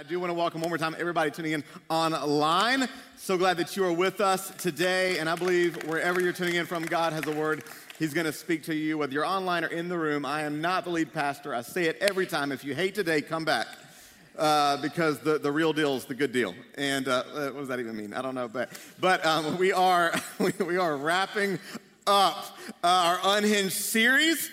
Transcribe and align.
I 0.00 0.02
do 0.02 0.18
want 0.18 0.30
to 0.30 0.34
welcome 0.34 0.62
one 0.62 0.70
more 0.70 0.78
time 0.78 0.96
everybody 0.98 1.30
tuning 1.30 1.52
in 1.52 1.62
online. 1.90 2.88
So 3.18 3.36
glad 3.36 3.58
that 3.58 3.76
you 3.76 3.84
are 3.84 3.92
with 3.92 4.22
us 4.22 4.48
today. 4.52 5.18
And 5.18 5.28
I 5.28 5.34
believe 5.34 5.76
wherever 5.84 6.22
you're 6.22 6.32
tuning 6.32 6.54
in 6.54 6.64
from, 6.64 6.86
God 6.86 7.12
has 7.12 7.26
a 7.26 7.32
word 7.32 7.64
He's 7.98 8.14
going 8.14 8.24
to 8.24 8.32
speak 8.32 8.62
to 8.62 8.74
you, 8.74 8.96
whether 8.96 9.12
you're 9.12 9.26
online 9.26 9.62
or 9.62 9.66
in 9.66 9.90
the 9.90 9.98
room. 9.98 10.24
I 10.24 10.44
am 10.44 10.62
not 10.62 10.84
the 10.84 10.90
lead 10.90 11.12
pastor. 11.12 11.54
I 11.54 11.60
say 11.60 11.84
it 11.84 11.98
every 12.00 12.24
time. 12.26 12.50
If 12.50 12.64
you 12.64 12.74
hate 12.74 12.94
today, 12.94 13.20
come 13.20 13.44
back. 13.44 13.66
Uh, 14.38 14.78
because 14.78 15.18
the, 15.18 15.38
the 15.38 15.52
real 15.52 15.74
deal 15.74 15.96
is 15.96 16.06
the 16.06 16.14
good 16.14 16.32
deal. 16.32 16.54
And 16.78 17.06
uh, 17.06 17.22
uh 17.34 17.50
what 17.50 17.58
does 17.58 17.68
that 17.68 17.78
even 17.78 17.94
mean? 17.94 18.14
I 18.14 18.22
don't 18.22 18.34
know. 18.34 18.48
But, 18.48 18.70
but 19.00 19.22
um, 19.26 19.58
we, 19.58 19.70
are, 19.70 20.14
we 20.38 20.78
are 20.78 20.96
wrapping 20.96 21.58
up 22.06 22.56
uh, 22.82 22.86
our 22.86 23.36
Unhinged 23.36 23.76
series. 23.76 24.50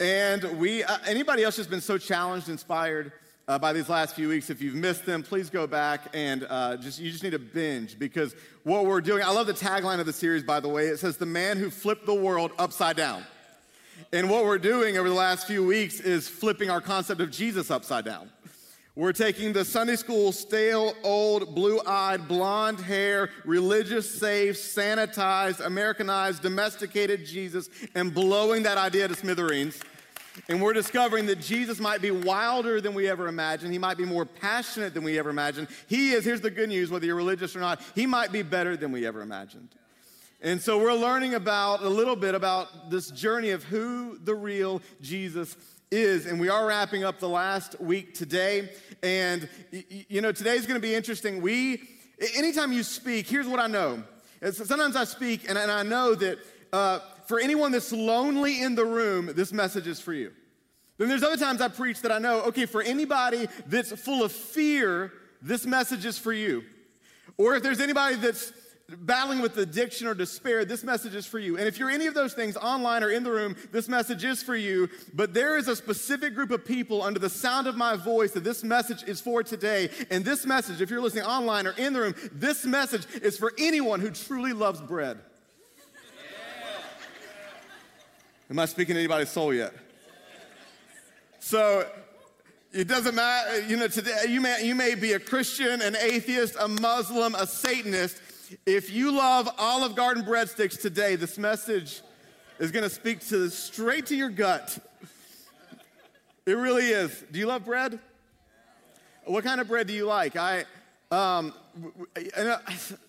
And 0.00 0.58
we, 0.58 0.82
uh, 0.82 0.98
anybody 1.06 1.44
else 1.44 1.56
has 1.58 1.68
been 1.68 1.80
so 1.80 1.98
challenged, 1.98 2.48
inspired, 2.48 3.12
uh, 3.48 3.58
by 3.58 3.72
these 3.72 3.88
last 3.88 4.14
few 4.14 4.28
weeks. 4.28 4.50
If 4.50 4.62
you've 4.62 4.74
missed 4.74 5.04
them, 5.04 5.22
please 5.22 5.50
go 5.50 5.66
back 5.66 6.08
and 6.14 6.46
uh, 6.48 6.76
just 6.76 6.98
you 6.98 7.10
just 7.10 7.22
need 7.22 7.30
to 7.30 7.38
binge 7.38 7.98
because 7.98 8.34
what 8.62 8.86
we're 8.86 9.00
doing. 9.00 9.22
I 9.22 9.30
love 9.30 9.46
the 9.46 9.52
tagline 9.52 10.00
of 10.00 10.06
the 10.06 10.12
series, 10.12 10.42
by 10.42 10.60
the 10.60 10.68
way. 10.68 10.86
It 10.86 10.98
says, 10.98 11.16
"The 11.16 11.26
man 11.26 11.58
who 11.58 11.70
flipped 11.70 12.06
the 12.06 12.14
world 12.14 12.52
upside 12.58 12.96
down." 12.96 13.24
And 14.12 14.28
what 14.28 14.44
we're 14.44 14.58
doing 14.58 14.98
over 14.98 15.08
the 15.08 15.14
last 15.14 15.46
few 15.46 15.64
weeks 15.64 16.00
is 16.00 16.28
flipping 16.28 16.70
our 16.70 16.80
concept 16.80 17.20
of 17.20 17.30
Jesus 17.30 17.70
upside 17.70 18.04
down. 18.04 18.30
We're 18.94 19.14
taking 19.14 19.54
the 19.54 19.64
Sunday 19.64 19.96
school, 19.96 20.32
stale, 20.32 20.94
old, 21.02 21.54
blue 21.54 21.80
eyed, 21.86 22.28
blonde 22.28 22.78
hair, 22.78 23.30
religious, 23.46 24.12
safe, 24.20 24.56
sanitized, 24.56 25.64
Americanized, 25.64 26.42
domesticated 26.42 27.24
Jesus 27.24 27.70
and 27.94 28.12
blowing 28.12 28.64
that 28.64 28.76
idea 28.76 29.08
to 29.08 29.14
smithereens 29.14 29.80
and 30.48 30.60
we're 30.60 30.72
discovering 30.72 31.26
that 31.26 31.40
Jesus 31.40 31.78
might 31.80 32.00
be 32.00 32.10
wilder 32.10 32.80
than 32.80 32.94
we 32.94 33.08
ever 33.08 33.28
imagined. 33.28 33.72
He 33.72 33.78
might 33.78 33.98
be 33.98 34.04
more 34.04 34.24
passionate 34.24 34.94
than 34.94 35.04
we 35.04 35.18
ever 35.18 35.30
imagined. 35.30 35.68
He 35.88 36.12
is, 36.12 36.24
here's 36.24 36.40
the 36.40 36.50
good 36.50 36.68
news, 36.68 36.90
whether 36.90 37.06
you're 37.06 37.16
religious 37.16 37.54
or 37.54 37.60
not, 37.60 37.80
he 37.94 38.06
might 38.06 38.32
be 38.32 38.42
better 38.42 38.76
than 38.76 38.92
we 38.92 39.06
ever 39.06 39.20
imagined. 39.20 39.68
And 40.40 40.60
so 40.60 40.78
we're 40.78 40.94
learning 40.94 41.34
about 41.34 41.82
a 41.82 41.88
little 41.88 42.16
bit 42.16 42.34
about 42.34 42.90
this 42.90 43.10
journey 43.10 43.50
of 43.50 43.62
who 43.62 44.18
the 44.18 44.34
real 44.34 44.82
Jesus 45.00 45.56
is. 45.90 46.26
And 46.26 46.40
we 46.40 46.48
are 46.48 46.66
wrapping 46.66 47.04
up 47.04 47.20
the 47.20 47.28
last 47.28 47.80
week 47.80 48.14
today. 48.14 48.70
And, 49.04 49.48
you 50.08 50.20
know, 50.20 50.32
today's 50.32 50.66
going 50.66 50.80
to 50.80 50.84
be 50.84 50.94
interesting. 50.94 51.40
We, 51.42 51.82
anytime 52.34 52.72
you 52.72 52.82
speak, 52.82 53.28
here's 53.28 53.46
what 53.46 53.60
I 53.60 53.68
know. 53.68 54.02
Sometimes 54.50 54.96
I 54.96 55.04
speak 55.04 55.48
and, 55.48 55.56
I 55.56 55.84
know 55.84 56.16
that 56.16 56.38
uh, 56.72 56.98
for 57.32 57.40
anyone 57.40 57.72
that's 57.72 57.92
lonely 57.92 58.60
in 58.60 58.74
the 58.74 58.84
room, 58.84 59.30
this 59.34 59.54
message 59.54 59.86
is 59.86 59.98
for 59.98 60.12
you. 60.12 60.32
Then 60.98 61.08
there's 61.08 61.22
other 61.22 61.38
times 61.38 61.62
I 61.62 61.68
preach 61.68 62.02
that 62.02 62.12
I 62.12 62.18
know, 62.18 62.42
okay, 62.42 62.66
for 62.66 62.82
anybody 62.82 63.48
that's 63.66 63.90
full 63.90 64.22
of 64.22 64.32
fear, 64.32 65.10
this 65.40 65.64
message 65.64 66.04
is 66.04 66.18
for 66.18 66.34
you. 66.34 66.62
Or 67.38 67.54
if 67.54 67.62
there's 67.62 67.80
anybody 67.80 68.16
that's 68.16 68.52
battling 68.86 69.40
with 69.40 69.56
addiction 69.56 70.08
or 70.08 70.12
despair, 70.12 70.66
this 70.66 70.84
message 70.84 71.14
is 71.14 71.24
for 71.24 71.38
you. 71.38 71.56
And 71.56 71.66
if 71.66 71.78
you're 71.78 71.88
any 71.88 72.04
of 72.04 72.12
those 72.12 72.34
things 72.34 72.54
online 72.54 73.02
or 73.02 73.08
in 73.08 73.24
the 73.24 73.32
room, 73.32 73.56
this 73.70 73.88
message 73.88 74.24
is 74.24 74.42
for 74.42 74.54
you. 74.54 74.90
But 75.14 75.32
there 75.32 75.56
is 75.56 75.68
a 75.68 75.74
specific 75.74 76.34
group 76.34 76.50
of 76.50 76.66
people 76.66 77.00
under 77.00 77.18
the 77.18 77.30
sound 77.30 77.66
of 77.66 77.78
my 77.78 77.96
voice 77.96 78.32
that 78.32 78.44
this 78.44 78.62
message 78.62 79.04
is 79.04 79.22
for 79.22 79.42
today. 79.42 79.88
And 80.10 80.22
this 80.22 80.44
message, 80.44 80.82
if 80.82 80.90
you're 80.90 81.00
listening 81.00 81.24
online 81.24 81.66
or 81.66 81.72
in 81.78 81.94
the 81.94 82.00
room, 82.00 82.14
this 82.30 82.66
message 82.66 83.06
is 83.22 83.38
for 83.38 83.54
anyone 83.56 84.00
who 84.00 84.10
truly 84.10 84.52
loves 84.52 84.82
bread. 84.82 85.18
Am 88.52 88.58
I 88.58 88.66
speaking 88.66 88.96
to 88.96 89.00
anybody's 89.00 89.30
soul 89.30 89.54
yet? 89.54 89.72
So 91.38 91.88
it 92.70 92.86
doesn't 92.86 93.14
matter, 93.14 93.62
you 93.62 93.78
know, 93.78 93.88
today 93.88 94.26
you 94.28 94.42
may, 94.42 94.62
you 94.62 94.74
may 94.74 94.94
be 94.94 95.14
a 95.14 95.18
Christian, 95.18 95.80
an 95.80 95.96
atheist, 95.96 96.56
a 96.60 96.68
Muslim, 96.68 97.34
a 97.34 97.46
Satanist. 97.46 98.20
If 98.66 98.90
you 98.90 99.10
love 99.10 99.48
Olive 99.56 99.96
Garden 99.96 100.22
breadsticks 100.22 100.78
today, 100.78 101.16
this 101.16 101.38
message 101.38 102.02
is 102.58 102.70
going 102.70 102.82
to 102.82 102.90
speak 102.90 103.26
to 103.28 103.48
straight 103.48 104.04
to 104.08 104.14
your 104.14 104.28
gut. 104.28 104.78
It 106.44 106.52
really 106.58 106.88
is. 106.88 107.24
Do 107.32 107.38
you 107.38 107.46
love 107.46 107.64
bread? 107.64 107.98
What 109.24 109.44
kind 109.44 109.62
of 109.62 109.68
bread 109.68 109.86
do 109.86 109.94
you 109.94 110.04
like? 110.04 110.36
I, 110.36 110.66
um, 111.10 111.54
uh, 112.36 112.58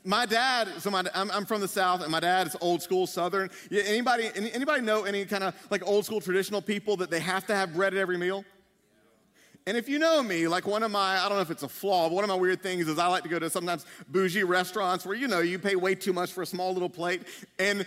my 0.04 0.26
dad, 0.26 0.70
so 0.80 0.90
my, 0.90 1.04
I'm, 1.14 1.30
I'm, 1.32 1.46
from 1.46 1.62
the 1.62 1.68
South, 1.68 2.02
and 2.02 2.12
my 2.12 2.20
dad 2.20 2.48
is 2.48 2.56
old 2.62 2.82
school 2.82 3.08
Southern. 3.08 3.50
Anybody, 3.72 4.30
anybody 4.36 4.82
know 4.82 5.04
any 5.04 5.26
kind 5.26 5.44
of 5.44 5.56
like 5.70 5.86
old 5.86 6.06
school 6.06 6.22
traditional 6.22 6.62
people 6.62 6.98
that 6.98 7.10
they 7.10 7.20
have 7.20 7.46
to 7.48 7.56
have 7.56 7.74
bread 7.74 7.94
at 7.94 8.00
every 8.00 8.18
meal? 8.18 8.46
And 9.66 9.78
if 9.78 9.88
you 9.88 9.98
know 9.98 10.22
me, 10.22 10.48
like 10.48 10.68
one 10.68 10.84
of 10.84 10.92
my, 10.92 11.20
I 11.20 11.30
don't 11.30 11.38
know 11.38 11.42
if 11.42 11.52
it's 11.52 11.64
a 11.64 11.70
flaw, 11.70 12.10
but 12.10 12.16
one 12.16 12.24
of 12.24 12.30
my 12.30 12.36
weird 12.36 12.62
things 12.62 12.88
is 12.88 13.00
I 13.00 13.08
like 13.08 13.24
to 13.24 13.30
go 13.30 13.40
to 13.40 13.50
sometimes 13.50 13.86
bougie 14.10 14.44
restaurants 14.44 15.06
where, 15.06 15.16
you 15.16 15.28
know, 15.28 15.40
you 15.40 15.58
pay 15.58 15.76
way 15.76 15.96
too 15.96 16.12
much 16.12 16.34
for 16.34 16.42
a 16.42 16.46
small 16.46 16.74
little 16.74 16.90
plate. 16.90 17.22
And 17.60 17.86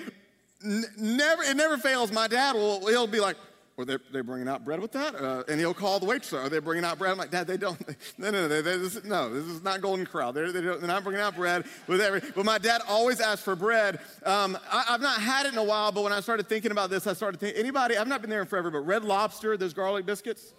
n- 0.65 0.85
never, 0.99 1.43
it 1.43 1.57
never 1.57 1.77
fails. 1.77 2.13
My 2.13 2.29
dad 2.29 2.55
will, 2.55 2.87
he'll 2.87 3.07
be 3.07 3.21
like, 3.21 3.37
or 3.77 3.85
they're, 3.85 4.01
they're 4.11 4.23
bringing 4.23 4.49
out 4.49 4.65
bread 4.65 4.81
with 4.81 4.93
that? 4.93 5.15
Uh, 5.15 5.43
and 5.49 5.61
he'll 5.61 5.75
call 5.75 6.01
the 6.01 6.07
waitress, 6.07 6.33
are 6.33 6.49
they 6.49 6.59
bringing 6.59 6.85
out 6.85 6.99
bread? 6.99 7.13
I'm 7.13 7.19
like, 7.19 7.31
Dad, 7.31 7.47
they 7.47 7.57
don't. 7.57 7.79
No, 8.19 8.31
no, 8.31 8.49
no, 8.49 8.63
they, 8.63 8.77
this, 8.79 9.05
no, 9.05 9.29
this 9.29 9.45
is 9.45 9.63
not 9.63 9.81
Golden 9.83 10.07
Corral. 10.07 10.33
They're, 10.33 10.51
they 10.51 10.61
are 10.61 10.81
not 10.81 11.05
bringing 11.05 11.21
out 11.21 11.37
bread 11.37 11.65
with 11.87 12.01
every, 12.01 12.21
but 12.35 12.45
my 12.47 12.57
dad 12.57 12.81
always 12.89 13.21
asked 13.21 13.43
for 13.43 13.55
bread. 13.55 13.99
Um, 14.25 14.57
I, 14.73 14.85
have 14.89 15.03
not 15.03 15.21
had 15.21 15.47
it 15.47 15.53
in 15.53 15.59
a 15.59 15.65
while, 15.65 15.93
but 15.93 16.03
when 16.03 16.13
I 16.13 16.21
started 16.21 16.49
thinking 16.49 16.71
about 16.71 16.89
this, 16.89 17.07
I 17.07 17.13
started 17.13 17.39
thinking, 17.39 17.61
anybody, 17.61 17.97
I've 17.97 18.09
not 18.09 18.23
been 18.23 18.31
there 18.31 18.41
in 18.41 18.47
forever, 18.47 18.71
but 18.71 18.81
Red 18.81 19.05
Lobster, 19.05 19.57
those 19.57 19.75
garlic 19.75 20.07
biscuits? 20.07 20.55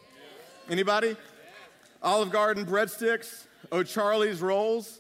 Anybody? 0.70 1.16
Olive 2.04 2.32
Garden 2.32 2.66
breadsticks? 2.66 3.48
Oh, 3.72 3.82
Charlie's 3.82 4.42
rolls? 4.42 5.00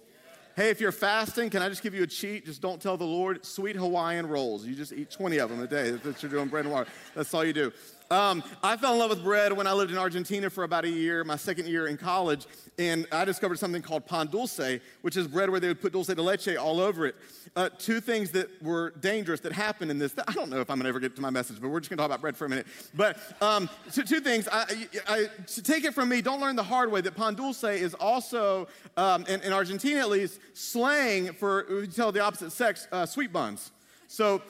Hey, 0.55 0.69
if 0.69 0.81
you're 0.81 0.91
fasting, 0.91 1.51
can 1.51 1.61
I 1.61 1.69
just 1.69 1.83
give 1.83 1.93
you 1.93 2.01
a 2.01 2.07
cheat? 2.07 2.45
Just 2.45 2.61
don't 2.61 2.81
tell 2.81 2.97
the 2.97 3.05
Lord. 3.05 3.45
Sweet 3.45 3.75
Hawaiian 3.75 4.27
rolls. 4.27 4.65
You 4.65 4.73
just 4.73 4.91
eat 4.91 5.11
20 5.11 5.37
of 5.37 5.51
them 5.51 5.61
a 5.61 5.67
day. 5.67 5.91
What 5.91 6.23
you're 6.23 6.31
doing, 6.31 6.47
bread 6.47 6.65
and 6.65 6.73
water. 6.73 6.89
That's 7.13 7.31
all 7.35 7.45
you 7.45 7.53
do. 7.53 7.71
Um, 8.09 8.41
I 8.63 8.77
fell 8.77 8.93
in 8.93 8.99
love 8.99 9.09
with 9.09 9.21
bread 9.21 9.51
when 9.51 9.67
I 9.67 9.73
lived 9.73 9.91
in 9.91 9.97
Argentina 9.97 10.49
for 10.49 10.63
about 10.63 10.85
a 10.85 10.89
year, 10.89 11.25
my 11.25 11.35
second 11.35 11.67
year 11.67 11.87
in 11.87 11.97
college, 11.97 12.45
and 12.79 13.05
I 13.11 13.25
discovered 13.25 13.59
something 13.59 13.81
called 13.81 14.05
pan 14.05 14.27
dulce, 14.27 14.79
which 15.01 15.17
is 15.17 15.27
bread 15.27 15.49
where 15.49 15.59
they 15.59 15.67
would 15.67 15.81
put 15.81 15.91
dulce 15.91 16.07
de 16.07 16.21
leche 16.21 16.55
all 16.55 16.79
over 16.79 17.05
it. 17.05 17.15
Uh, 17.57 17.69
two 17.77 17.99
things 17.99 18.31
that 18.31 18.61
were 18.63 18.91
dangerous 19.01 19.41
that 19.41 19.51
happened 19.51 19.91
in 19.91 19.99
this. 19.99 20.13
I 20.25 20.31
don't 20.31 20.49
know 20.49 20.61
if 20.61 20.69
I'm 20.69 20.77
gonna 20.77 20.87
ever 20.87 21.01
get 21.01 21.17
to 21.17 21.21
my 21.21 21.29
message, 21.29 21.59
but 21.59 21.67
we're 21.67 21.81
just 21.81 21.89
gonna 21.89 21.97
talk 21.97 22.05
about 22.05 22.21
bread 22.21 22.37
for 22.37 22.45
a 22.45 22.49
minute. 22.49 22.67
But 22.93 23.17
um, 23.41 23.69
so 23.89 24.01
two 24.03 24.21
things. 24.21 24.47
I, 24.49 24.87
I, 25.09 25.27
take 25.63 25.83
it 25.83 25.93
from 25.93 26.07
me, 26.07 26.21
don't 26.21 26.39
learn 26.39 26.55
the 26.55 26.63
hard 26.63 26.89
way 26.89 27.01
that 27.01 27.15
pan 27.15 27.35
dulce 27.35 27.65
is 27.65 27.93
also, 27.93 28.69
um, 28.95 29.25
in, 29.25 29.41
in, 29.41 29.51
Argentina 29.51 29.99
at 29.99 30.09
least, 30.09 30.39
slang 30.53 31.33
for, 31.33 31.65
we 31.69 31.87
tell 31.87 32.13
the 32.13 32.21
opposite 32.21 32.51
sex, 32.51 32.87
uh, 32.93 33.05
sweet 33.05 33.33
buns. 33.33 33.71
So 34.07 34.41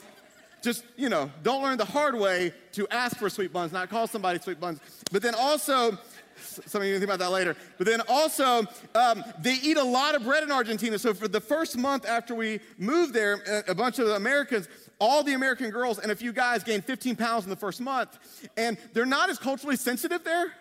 just, 0.62 0.84
you 0.96 1.08
know, 1.08 1.30
don't 1.42 1.62
learn 1.62 1.78
the 1.78 1.84
hard 1.84 2.14
way 2.14 2.52
to 2.72 2.86
ask 2.88 3.16
for 3.16 3.30
sweet 3.30 3.52
buns, 3.52 3.72
not 3.72 3.88
call 3.88 4.06
somebody 4.06 4.38
sweet 4.38 4.60
buns. 4.60 4.80
But 5.12 5.22
then 5.22 5.34
also, 5.34 5.98
some 6.66 6.82
of 6.82 6.88
you 6.88 6.94
think 6.94 7.04
about 7.04 7.18
that 7.18 7.30
later. 7.30 7.56
But 7.76 7.86
then 7.86 8.02
also, 8.08 8.66
um, 8.94 9.24
they 9.40 9.54
eat 9.54 9.76
a 9.76 9.82
lot 9.82 10.14
of 10.14 10.24
bread 10.24 10.42
in 10.42 10.52
Argentina. 10.52 10.98
So 10.98 11.14
for 11.14 11.28
the 11.28 11.40
first 11.40 11.76
month 11.76 12.06
after 12.06 12.34
we 12.34 12.60
moved 12.78 13.14
there, 13.14 13.64
a 13.68 13.74
bunch 13.74 13.98
of 13.98 14.08
Americans, 14.08 14.68
all 14.98 15.22
the 15.22 15.34
American 15.34 15.70
girls 15.70 15.98
and 15.98 16.10
a 16.10 16.16
few 16.16 16.32
guys 16.32 16.62
gained 16.64 16.84
15 16.84 17.16
pounds 17.16 17.44
in 17.44 17.50
the 17.50 17.56
first 17.56 17.80
month. 17.80 18.18
And 18.56 18.76
they're 18.92 19.06
not 19.06 19.30
as 19.30 19.38
culturally 19.38 19.76
sensitive 19.76 20.24
there. 20.24 20.52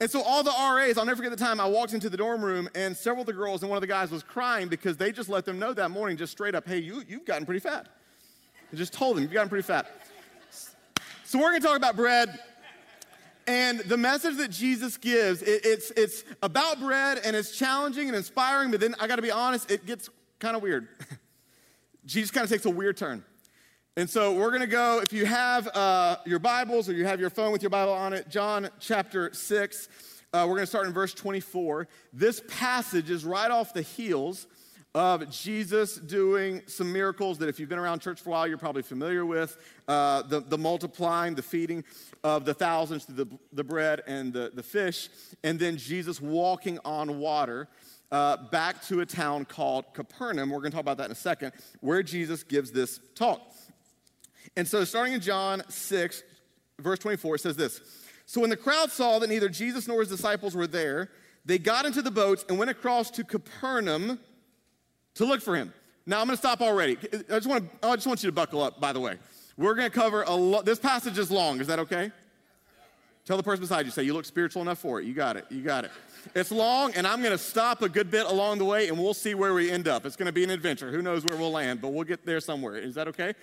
And 0.00 0.10
so 0.10 0.20
all 0.20 0.42
the 0.42 0.50
RAs, 0.50 0.98
I'll 0.98 1.06
never 1.06 1.16
forget 1.16 1.36
the 1.36 1.42
time 1.42 1.60
I 1.60 1.66
walked 1.66 1.94
into 1.94 2.10
the 2.10 2.16
dorm 2.16 2.44
room 2.44 2.68
and 2.74 2.96
several 2.96 3.22
of 3.22 3.26
the 3.26 3.32
girls 3.32 3.62
and 3.62 3.70
one 3.70 3.76
of 3.76 3.80
the 3.80 3.86
guys 3.86 4.10
was 4.10 4.22
crying 4.22 4.68
because 4.68 4.96
they 4.96 5.12
just 5.12 5.28
let 5.28 5.44
them 5.44 5.58
know 5.58 5.72
that 5.72 5.90
morning, 5.90 6.16
just 6.16 6.32
straight 6.32 6.54
up, 6.54 6.66
hey, 6.66 6.78
you, 6.78 7.02
you've 7.08 7.24
gotten 7.24 7.46
pretty 7.46 7.60
fat. 7.60 7.88
I 8.72 8.76
just 8.76 8.92
told 8.92 9.16
him, 9.16 9.22
you've 9.22 9.32
gotten 9.32 9.48
pretty 9.48 9.62
fat. 9.62 9.86
So 11.24 11.38
we're 11.38 11.50
going 11.50 11.60
to 11.60 11.66
talk 11.66 11.76
about 11.76 11.96
bread. 11.96 12.38
And 13.46 13.78
the 13.80 13.96
message 13.96 14.36
that 14.38 14.50
Jesus 14.50 14.96
gives, 14.96 15.40
it, 15.42 15.60
it's, 15.64 15.92
it's 15.92 16.24
about 16.42 16.80
bread 16.80 17.20
and 17.24 17.36
it's 17.36 17.56
challenging 17.56 18.08
and 18.08 18.16
inspiring, 18.16 18.72
but 18.72 18.80
then 18.80 18.96
I 18.98 19.06
got 19.06 19.16
to 19.16 19.22
be 19.22 19.30
honest, 19.30 19.70
it 19.70 19.86
gets 19.86 20.10
kind 20.40 20.56
of 20.56 20.62
weird. 20.62 20.88
Jesus 22.06 22.32
kind 22.32 22.44
of 22.44 22.50
takes 22.50 22.64
a 22.64 22.70
weird 22.70 22.96
turn. 22.96 23.24
And 23.96 24.10
so 24.10 24.34
we're 24.34 24.50
going 24.50 24.62
to 24.62 24.66
go, 24.66 25.00
if 25.00 25.12
you 25.12 25.26
have 25.26 25.68
uh, 25.68 26.16
your 26.26 26.40
Bibles 26.40 26.88
or 26.88 26.92
you 26.92 27.06
have 27.06 27.20
your 27.20 27.30
phone 27.30 27.52
with 27.52 27.62
your 27.62 27.70
Bible 27.70 27.92
on 27.92 28.12
it, 28.12 28.28
John 28.28 28.68
chapter 28.80 29.32
6, 29.32 29.88
uh, 30.32 30.44
we're 30.46 30.54
going 30.54 30.60
to 30.60 30.66
start 30.66 30.86
in 30.86 30.92
verse 30.92 31.14
24. 31.14 31.86
This 32.12 32.42
passage 32.48 33.10
is 33.10 33.24
right 33.24 33.50
off 33.50 33.72
the 33.72 33.82
heels 33.82 34.48
of 34.96 35.28
Jesus 35.30 35.96
doing 35.96 36.62
some 36.64 36.90
miracles 36.90 37.36
that, 37.36 37.50
if 37.50 37.60
you've 37.60 37.68
been 37.68 37.78
around 37.78 38.00
church 38.00 38.18
for 38.18 38.30
a 38.30 38.32
while, 38.32 38.46
you're 38.46 38.56
probably 38.56 38.80
familiar 38.80 39.26
with 39.26 39.58
uh, 39.86 40.22
the, 40.22 40.40
the 40.40 40.56
multiplying, 40.56 41.34
the 41.34 41.42
feeding 41.42 41.84
of 42.24 42.46
the 42.46 42.54
thousands 42.54 43.04
through 43.04 43.16
the, 43.16 43.38
the 43.52 43.62
bread 43.62 44.00
and 44.06 44.32
the, 44.32 44.50
the 44.54 44.62
fish, 44.62 45.10
and 45.44 45.58
then 45.58 45.76
Jesus 45.76 46.18
walking 46.18 46.78
on 46.82 47.18
water. 47.18 47.68
Uh, 48.10 48.36
back 48.50 48.80
to 48.82 49.00
a 49.00 49.06
town 49.06 49.44
called 49.44 49.84
Capernaum. 49.92 50.48
We're 50.48 50.60
going 50.60 50.70
to 50.70 50.76
talk 50.76 50.82
about 50.82 50.96
that 50.98 51.06
in 51.06 51.10
a 51.10 51.16
second, 51.16 51.52
where 51.80 52.04
Jesus 52.04 52.44
gives 52.44 52.70
this 52.70 53.00
talk. 53.16 53.42
And 54.56 54.66
so, 54.66 54.84
starting 54.84 55.12
in 55.12 55.20
John 55.20 55.62
6, 55.68 56.22
verse 56.78 57.00
24, 57.00 57.34
it 57.34 57.40
says 57.40 57.56
this 57.56 57.80
So 58.24 58.40
when 58.40 58.48
the 58.48 58.56
crowd 58.56 58.92
saw 58.92 59.18
that 59.18 59.28
neither 59.28 59.48
Jesus 59.48 59.88
nor 59.88 60.00
his 60.00 60.08
disciples 60.08 60.54
were 60.54 60.68
there, 60.68 61.10
they 61.44 61.58
got 61.58 61.84
into 61.84 62.00
the 62.00 62.12
boats 62.12 62.46
and 62.48 62.58
went 62.58 62.70
across 62.70 63.10
to 63.10 63.24
Capernaum 63.24 64.20
to 65.16 65.24
look 65.24 65.42
for 65.42 65.56
him. 65.56 65.72
Now 66.06 66.20
I'm 66.20 66.26
going 66.26 66.36
to 66.36 66.40
stop 66.40 66.60
already. 66.60 66.96
I 67.30 67.36
just 67.36 67.48
want 67.48 67.82
to, 67.82 67.88
I 67.88 67.94
just 67.96 68.06
want 68.06 68.22
you 68.22 68.28
to 68.28 68.34
buckle 68.34 68.62
up. 68.62 68.80
By 68.80 68.92
the 68.92 69.00
way, 69.00 69.18
we're 69.56 69.74
going 69.74 69.90
to 69.90 69.94
cover 69.94 70.22
a 70.22 70.34
lot. 70.34 70.64
This 70.64 70.78
passage 70.78 71.18
is 71.18 71.30
long. 71.30 71.60
Is 71.60 71.66
that 71.66 71.80
okay? 71.80 72.12
Tell 73.24 73.36
the 73.36 73.42
person 73.42 73.60
beside 73.60 73.86
you, 73.86 73.90
say, 73.90 74.04
you 74.04 74.14
look 74.14 74.24
spiritual 74.24 74.62
enough 74.62 74.78
for 74.78 75.00
it. 75.00 75.04
You 75.04 75.12
got 75.12 75.36
it. 75.36 75.46
You 75.50 75.62
got 75.62 75.84
it. 75.84 75.90
It's 76.34 76.52
long, 76.52 76.94
and 76.94 77.06
I'm 77.06 77.20
going 77.22 77.32
to 77.32 77.38
stop 77.38 77.82
a 77.82 77.88
good 77.88 78.08
bit 78.08 78.26
along 78.26 78.58
the 78.58 78.64
way, 78.64 78.88
and 78.88 78.96
we'll 78.96 79.14
see 79.14 79.34
where 79.34 79.52
we 79.52 79.68
end 79.68 79.88
up. 79.88 80.06
It's 80.06 80.14
going 80.14 80.26
to 80.26 80.32
be 80.32 80.44
an 80.44 80.50
adventure. 80.50 80.92
Who 80.92 81.02
knows 81.02 81.24
where 81.24 81.36
we'll 81.36 81.50
land, 81.50 81.80
but 81.80 81.92
we'll 81.92 82.04
get 82.04 82.24
there 82.24 82.38
somewhere. 82.38 82.76
Is 82.76 82.94
that 82.94 83.08
okay? 83.08 83.34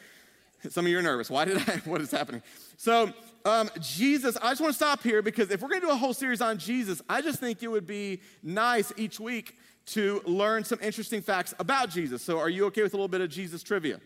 Some 0.70 0.86
of 0.86 0.92
you 0.92 1.00
are 1.00 1.02
nervous. 1.02 1.30
Why 1.30 1.44
did 1.44 1.58
I? 1.58 1.82
What 1.86 2.00
is 2.00 2.12
happening? 2.12 2.42
So, 2.78 3.12
um, 3.44 3.70
Jesus, 3.82 4.38
I 4.38 4.52
just 4.52 4.62
want 4.62 4.72
to 4.72 4.78
stop 4.78 5.04
here 5.04 5.22
because 5.22 5.52
if 5.52 5.62
we're 5.62 5.68
going 5.68 5.82
to 5.82 5.88
do 5.88 5.94
a 5.94 5.98
whole 5.98 6.14
series 6.14 6.40
on 6.40 6.58
Jesus, 6.58 7.02
I 7.10 7.22
just 7.22 7.40
think 7.40 7.62
it 7.62 7.68
would 7.68 7.88
be 7.88 8.22
nice 8.42 8.94
each 8.96 9.20
week 9.20 9.58
to 9.86 10.22
learn 10.26 10.64
some 10.64 10.80
interesting 10.82 11.22
facts 11.22 11.54
about 11.60 11.90
Jesus. 11.90 12.22
So, 12.22 12.40
are 12.40 12.50
you 12.50 12.66
okay 12.66 12.84
with 12.84 12.94
a 12.94 12.98
little 12.98 13.08
bit 13.08 13.22
of 13.22 13.30
Jesus 13.30 13.64
trivia? 13.64 14.00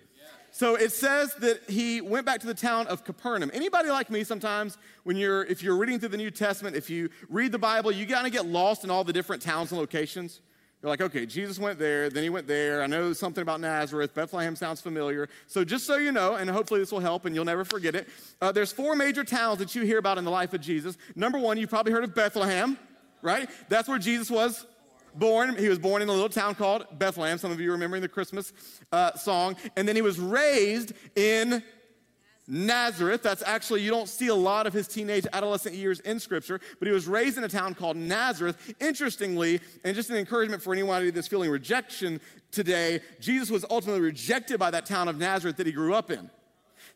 So 0.51 0.75
it 0.75 0.91
says 0.91 1.35
that 1.35 1.69
he 1.69 2.01
went 2.01 2.25
back 2.25 2.39
to 2.39 2.47
the 2.47 2.53
town 2.53 2.87
of 2.87 3.03
Capernaum. 3.03 3.51
Anybody 3.53 3.89
like 3.89 4.09
me 4.09 4.23
sometimes 4.23 4.77
when 5.03 5.15
you're 5.15 5.43
if 5.43 5.61
you're 5.61 5.77
reading 5.77 5.99
through 5.99 6.09
the 6.09 6.17
New 6.17 6.31
Testament, 6.31 6.75
if 6.75 6.89
you 6.89 7.09
read 7.29 7.51
the 7.51 7.59
Bible, 7.59 7.91
you 7.91 8.07
kind 8.07 8.25
of 8.25 8.33
get 8.33 8.45
lost 8.45 8.83
in 8.83 8.89
all 8.89 9.03
the 9.03 9.13
different 9.13 9.41
towns 9.41 9.71
and 9.71 9.79
locations. 9.79 10.41
You're 10.81 10.89
like, 10.89 11.01
okay, 11.01 11.25
Jesus 11.25 11.57
went 11.57 11.79
there, 11.79 12.09
then 12.09 12.23
he 12.23 12.29
went 12.29 12.47
there. 12.47 12.83
I 12.83 12.87
know 12.87 13.11
something 13.13 13.41
about 13.41 13.59
Nazareth. 13.59 14.13
Bethlehem 14.13 14.55
sounds 14.55 14.79
familiar. 14.79 15.27
So 15.47 15.63
just 15.63 15.85
so 15.85 15.97
you 15.97 16.11
know, 16.11 16.35
and 16.35 16.49
hopefully 16.49 16.79
this 16.79 16.91
will 16.91 16.99
help 16.99 17.25
and 17.25 17.35
you'll 17.35 17.45
never 17.45 17.65
forget 17.65 17.95
it, 17.95 18.07
uh, 18.41 18.51
there's 18.51 18.71
four 18.71 18.95
major 18.95 19.23
towns 19.23 19.57
that 19.57 19.75
you 19.75 19.83
hear 19.83 19.97
about 19.97 20.19
in 20.19 20.23
the 20.23 20.31
life 20.31 20.53
of 20.53 20.61
Jesus. 20.61 20.97
Number 21.15 21.39
one, 21.39 21.57
you've 21.57 21.69
probably 21.69 21.91
heard 21.91 22.03
of 22.03 22.13
Bethlehem, 22.13 22.77
right? 23.23 23.49
That's 23.69 23.87
where 23.87 23.97
Jesus 23.97 24.29
was 24.29 24.65
born. 25.19 25.57
He 25.57 25.69
was 25.69 25.79
born 25.79 26.01
in 26.01 26.09
a 26.09 26.11
little 26.11 26.29
town 26.29 26.55
called 26.55 26.85
Bethlehem. 26.97 27.37
Some 27.37 27.51
of 27.51 27.59
you 27.59 27.71
remembering 27.71 28.01
the 28.01 28.07
Christmas 28.07 28.53
uh, 28.91 29.13
song. 29.15 29.55
And 29.75 29.87
then 29.87 29.95
he 29.95 30.01
was 30.01 30.19
raised 30.19 30.93
in 31.15 31.63
Nazareth. 32.47 33.23
That's 33.23 33.43
actually, 33.43 33.81
you 33.81 33.91
don't 33.91 34.07
see 34.07 34.27
a 34.27 34.35
lot 34.35 34.67
of 34.67 34.73
his 34.73 34.87
teenage, 34.87 35.27
adolescent 35.33 35.75
years 35.75 35.99
in 36.01 36.19
Scripture, 36.19 36.61
but 36.79 36.87
he 36.87 36.93
was 36.93 37.07
raised 37.07 37.37
in 37.37 37.43
a 37.43 37.49
town 37.49 37.75
called 37.75 37.97
Nazareth. 37.97 38.73
Interestingly, 38.79 39.59
and 39.83 39.95
just 39.95 40.09
an 40.09 40.15
encouragement 40.15 40.61
for 40.61 40.73
anyone 40.73 41.11
that's 41.11 41.27
feeling 41.27 41.49
rejection 41.49 42.21
today, 42.51 43.01
Jesus 43.19 43.49
was 43.49 43.65
ultimately 43.69 44.01
rejected 44.01 44.59
by 44.59 44.71
that 44.71 44.85
town 44.85 45.07
of 45.07 45.17
Nazareth 45.17 45.57
that 45.57 45.67
he 45.67 45.73
grew 45.73 45.93
up 45.93 46.09
in. 46.09 46.29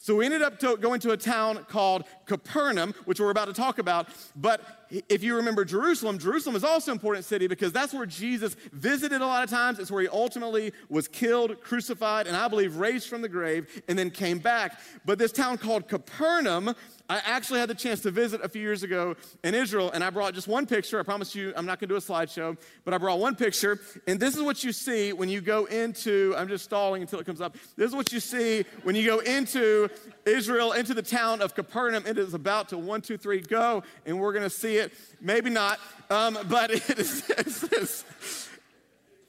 So 0.04 0.16
we 0.16 0.26
ended 0.26 0.42
up 0.42 0.58
to 0.60 0.78
going 0.78 1.00
to 1.02 1.12
a 1.12 1.18
town 1.18 1.64
called 1.70 2.06
Capernaum, 2.32 2.94
which 3.04 3.20
we're 3.20 3.30
about 3.30 3.50
to 3.50 3.54
talk 3.54 3.78
about. 3.78 4.08
But 4.38 4.62
if 5.10 5.22
you 5.22 5.36
remember 5.36 5.66
Jerusalem, 5.66 6.18
Jerusalem 6.18 6.56
is 6.56 6.64
also 6.64 6.92
an 6.92 6.96
important 6.96 7.26
city 7.26 7.48
because 7.48 7.74
that's 7.74 7.94
where 7.94 8.06
Jesus 8.06 8.56
visited 8.72 9.22
a 9.22 9.26
lot 9.26 9.44
of 9.44 9.50
times. 9.50 9.80
It's 9.80 9.92
where 9.92 10.02
he 10.02 10.08
ultimately 10.08 10.72
was 10.88 11.10
killed, 11.10 11.60
crucified, 11.60 12.28
and 12.28 12.38
I 12.38 12.48
believe 12.48 12.78
raised 12.78 13.10
from 13.10 13.22
the 13.22 13.28
grave 13.28 13.84
and 13.90 14.00
then 14.00 14.12
came 14.12 14.40
back. 14.40 14.80
But 15.04 15.20
this 15.20 15.34
town 15.34 15.58
called 15.58 15.90
Capernaum 15.90 16.74
I 17.12 17.22
actually 17.26 17.60
had 17.60 17.68
the 17.68 17.76
chance 17.76 18.00
to 18.04 18.12
visit 18.12 18.40
a 18.42 18.48
few 18.48 18.62
years 18.62 18.84
ago 18.84 19.18
in 19.44 19.54
Israel, 19.54 19.92
and 19.92 20.02
I 20.02 20.10
brought 20.12 20.34
just 20.34 20.48
one 20.48 20.66
picture. 20.66 20.98
I 20.98 21.04
promise 21.04 21.36
you, 21.36 21.52
I'm 21.58 21.66
not 21.66 21.78
going 21.78 21.90
to 21.90 21.94
do 21.94 21.98
a 21.98 22.00
slideshow, 22.00 22.58
but 22.86 22.94
I 22.94 22.98
brought 22.98 23.20
one 23.20 23.36
picture. 23.36 23.82
And 24.08 24.18
this 24.18 24.38
is 24.38 24.42
what 24.42 24.64
you 24.64 24.72
see 24.72 25.12
when 25.12 25.28
you 25.28 25.42
go 25.42 25.66
into, 25.66 26.34
I'm 26.38 26.48
just 26.48 26.64
stalling 26.64 27.02
until 27.02 27.20
it 27.20 27.26
comes 27.26 27.42
up. 27.42 27.58
This 27.76 27.90
is 27.90 27.96
what 27.98 28.14
you 28.14 28.22
see 28.22 28.64
when 28.84 28.96
you 28.96 29.06
go 29.06 29.20
into 29.20 29.90
Israel, 30.26 30.72
into 30.72 30.94
the 30.94 31.02
town 31.02 31.42
of 31.42 31.54
Capernaum. 31.54 32.06
It 32.08 32.18
is 32.28 32.34
about 32.34 32.70
to 32.70 32.78
one, 32.78 33.02
two, 33.02 33.18
three, 33.18 33.42
go, 33.42 33.84
and 34.06 34.20
we're 34.20 34.34
going 34.34 34.44
to 34.44 34.50
see 34.50 34.78
it. 34.78 34.94
Maybe 35.20 35.50
not, 35.50 35.80
um, 36.10 36.38
but 36.50 36.72
it 36.90 37.00
is. 37.00 37.24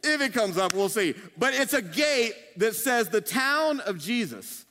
if 0.02 0.20
it 0.20 0.32
comes 0.32 0.58
up, 0.58 0.74
we'll 0.74 0.88
see. 0.88 1.14
But 1.38 1.54
it's 1.54 1.74
a 1.74 1.82
gate 1.82 2.34
that 2.56 2.74
says 2.74 3.08
the 3.08 3.20
town 3.20 3.80
of 3.80 3.98
Jesus. 3.98 4.66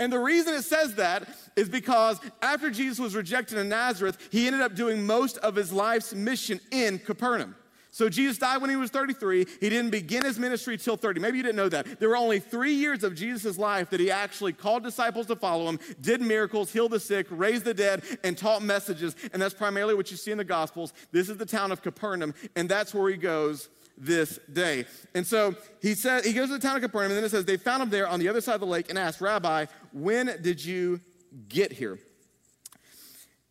And 0.00 0.12
the 0.12 0.18
reason 0.18 0.54
it 0.54 0.62
says 0.62 0.94
that 0.94 1.28
is 1.56 1.68
because 1.68 2.18
after 2.40 2.70
Jesus 2.70 2.98
was 2.98 3.14
rejected 3.14 3.58
in 3.58 3.68
Nazareth, 3.68 4.18
he 4.30 4.46
ended 4.46 4.62
up 4.62 4.74
doing 4.74 5.04
most 5.04 5.36
of 5.38 5.54
his 5.54 5.72
life's 5.72 6.14
mission 6.14 6.60
in 6.70 6.98
Capernaum. 6.98 7.54
So 7.94 8.08
Jesus 8.08 8.38
died 8.38 8.60
when 8.60 8.70
he 8.70 8.76
was 8.76 8.90
33. 8.90 9.46
He 9.60 9.68
didn't 9.68 9.90
begin 9.90 10.24
his 10.24 10.36
ministry 10.36 10.76
till 10.76 10.96
30. 10.96 11.20
Maybe 11.20 11.36
you 11.36 11.44
didn't 11.44 11.54
know 11.54 11.68
that. 11.68 12.00
There 12.00 12.08
were 12.08 12.16
only 12.16 12.40
three 12.40 12.74
years 12.74 13.04
of 13.04 13.14
Jesus' 13.14 13.56
life 13.56 13.90
that 13.90 14.00
he 14.00 14.10
actually 14.10 14.52
called 14.52 14.82
disciples 14.82 15.26
to 15.26 15.36
follow 15.36 15.68
him, 15.68 15.78
did 16.00 16.20
miracles, 16.20 16.72
healed 16.72 16.90
the 16.90 16.98
sick, 16.98 17.28
raised 17.30 17.64
the 17.64 17.72
dead, 17.72 18.02
and 18.24 18.36
taught 18.36 18.62
messages. 18.62 19.14
And 19.32 19.40
that's 19.40 19.54
primarily 19.54 19.94
what 19.94 20.10
you 20.10 20.16
see 20.16 20.32
in 20.32 20.38
the 20.38 20.44
Gospels. 20.44 20.92
This 21.12 21.28
is 21.28 21.36
the 21.36 21.46
town 21.46 21.70
of 21.70 21.82
Capernaum, 21.82 22.34
and 22.56 22.68
that's 22.68 22.92
where 22.92 23.08
he 23.08 23.16
goes 23.16 23.68
this 23.96 24.40
day. 24.52 24.86
And 25.14 25.24
so 25.24 25.54
he 25.80 25.94
said 25.94 26.24
he 26.24 26.32
goes 26.32 26.48
to 26.48 26.54
the 26.54 26.66
town 26.66 26.74
of 26.74 26.82
Capernaum, 26.82 27.12
and 27.12 27.18
then 27.18 27.24
it 27.24 27.30
says 27.30 27.44
they 27.44 27.56
found 27.56 27.80
him 27.80 27.90
there 27.90 28.08
on 28.08 28.18
the 28.18 28.28
other 28.28 28.40
side 28.40 28.56
of 28.56 28.60
the 28.60 28.66
lake 28.66 28.90
and 28.90 28.98
asked, 28.98 29.20
Rabbi, 29.20 29.66
when 29.92 30.36
did 30.42 30.64
you 30.64 31.00
get 31.48 31.70
here? 31.70 32.00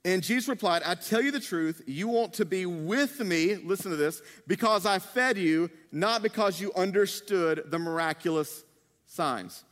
And 0.06 0.22
Jesus 0.22 0.50
replied, 0.50 0.84
I 0.86 0.96
tell 0.96 1.22
you 1.22 1.32
the 1.32 1.40
truth, 1.40 1.82
you 1.88 2.10
want 2.10 2.34
to 2.34 2.46
be 2.46 2.66
with 2.66 3.22
me, 3.22 3.56
listen 3.56 3.90
to 3.92 3.98
this, 3.98 4.22
because 4.48 4.86
I 4.86 5.00
fed 5.00 5.38
you, 5.38 5.70
not 5.94 6.22
because 6.22 6.60
you 6.60 6.74
understood 6.74 7.64
the 7.68 7.80
miraculous 7.80 8.66
signs. 9.06 9.64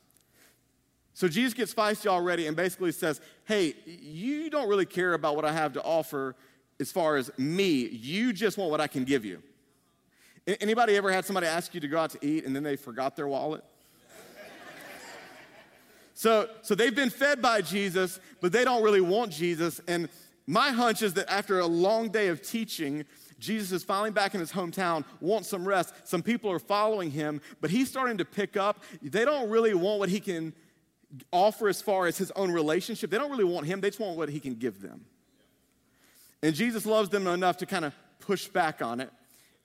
So 1.14 1.28
Jesus 1.28 1.54
gets 1.54 1.74
feisty 1.74 2.08
already 2.08 2.48
and 2.48 2.56
basically 2.56 2.94
says, 2.94 3.20
Hey, 3.46 3.76
you 3.86 4.50
don't 4.50 4.70
really 4.70 4.86
care 4.86 5.14
about 5.14 5.36
what 5.36 5.44
I 5.44 5.52
have 5.52 5.74
to 5.74 5.84
offer 5.84 6.36
as 6.80 6.92
far 6.92 7.18
as 7.18 7.30
me. 7.38 7.88
You 7.90 8.32
just 8.32 8.58
want 8.58 8.72
what 8.72 8.80
I 8.80 8.88
can 8.88 9.04
give 9.04 9.26
you. 9.26 9.44
Anybody 10.48 10.96
ever 10.96 11.12
had 11.12 11.26
somebody 11.26 11.46
ask 11.46 11.74
you 11.74 11.82
to 11.82 11.88
go 11.88 12.00
out 12.00 12.12
to 12.12 12.26
eat 12.26 12.46
and 12.46 12.56
then 12.56 12.64
they 12.64 12.76
forgot 12.76 13.16
their 13.16 13.28
wallet? 13.28 13.64
So, 16.22 16.48
so 16.62 16.76
they've 16.76 16.94
been 16.94 17.10
fed 17.10 17.42
by 17.42 17.64
Jesus, 17.64 18.20
but 18.42 18.52
they 18.52 18.64
don't 18.64 18.84
really 18.84 19.02
want 19.02 19.32
Jesus. 19.32 19.82
And 19.88 20.08
my 20.46 20.70
hunch 20.70 21.02
is 21.02 21.16
that 21.16 21.28
after 21.34 21.58
a 21.58 21.66
long 21.66 22.10
day 22.10 22.28
of 22.28 22.44
teaching, 22.44 23.06
Jesus 23.40 23.72
is 23.72 23.84
finally 23.84 24.12
back 24.12 24.36
in 24.36 24.40
his 24.40 24.52
hometown, 24.52 25.04
wants 25.20 25.50
some 25.50 25.68
rest. 25.68 25.96
Some 26.04 26.22
people 26.22 26.52
are 26.52 26.60
following 26.60 27.10
him, 27.10 27.42
but 27.60 27.72
he's 27.72 27.90
starting 27.90 28.20
to 28.20 28.26
pick 28.26 28.56
up. 28.56 28.84
They 29.02 29.26
don't 29.26 29.50
really 29.50 29.74
want 29.74 29.98
what 29.98 30.10
he 30.10 30.20
can 30.20 30.54
offer 31.32 31.68
as 31.68 31.82
far 31.82 32.06
as 32.06 32.20
his 32.20 32.30
own 32.36 32.52
relationship. 32.52 33.10
They 33.10 33.18
don't 33.18 33.32
really 33.32 33.44
want 33.44 33.66
him, 33.66 33.82
they 33.82 33.90
just 33.90 34.00
want 34.00 34.16
what 34.16 34.30
he 34.30 34.40
can 34.40 34.54
give 34.54 34.80
them. 34.80 35.04
And 36.44 36.54
Jesus 36.54 36.86
loves 36.86 37.10
them 37.10 37.26
enough 37.26 37.58
to 37.58 37.66
kind 37.66 37.84
of 37.84 37.96
push 38.20 38.48
back 38.48 38.84
on 38.84 39.00
it. 39.00 39.10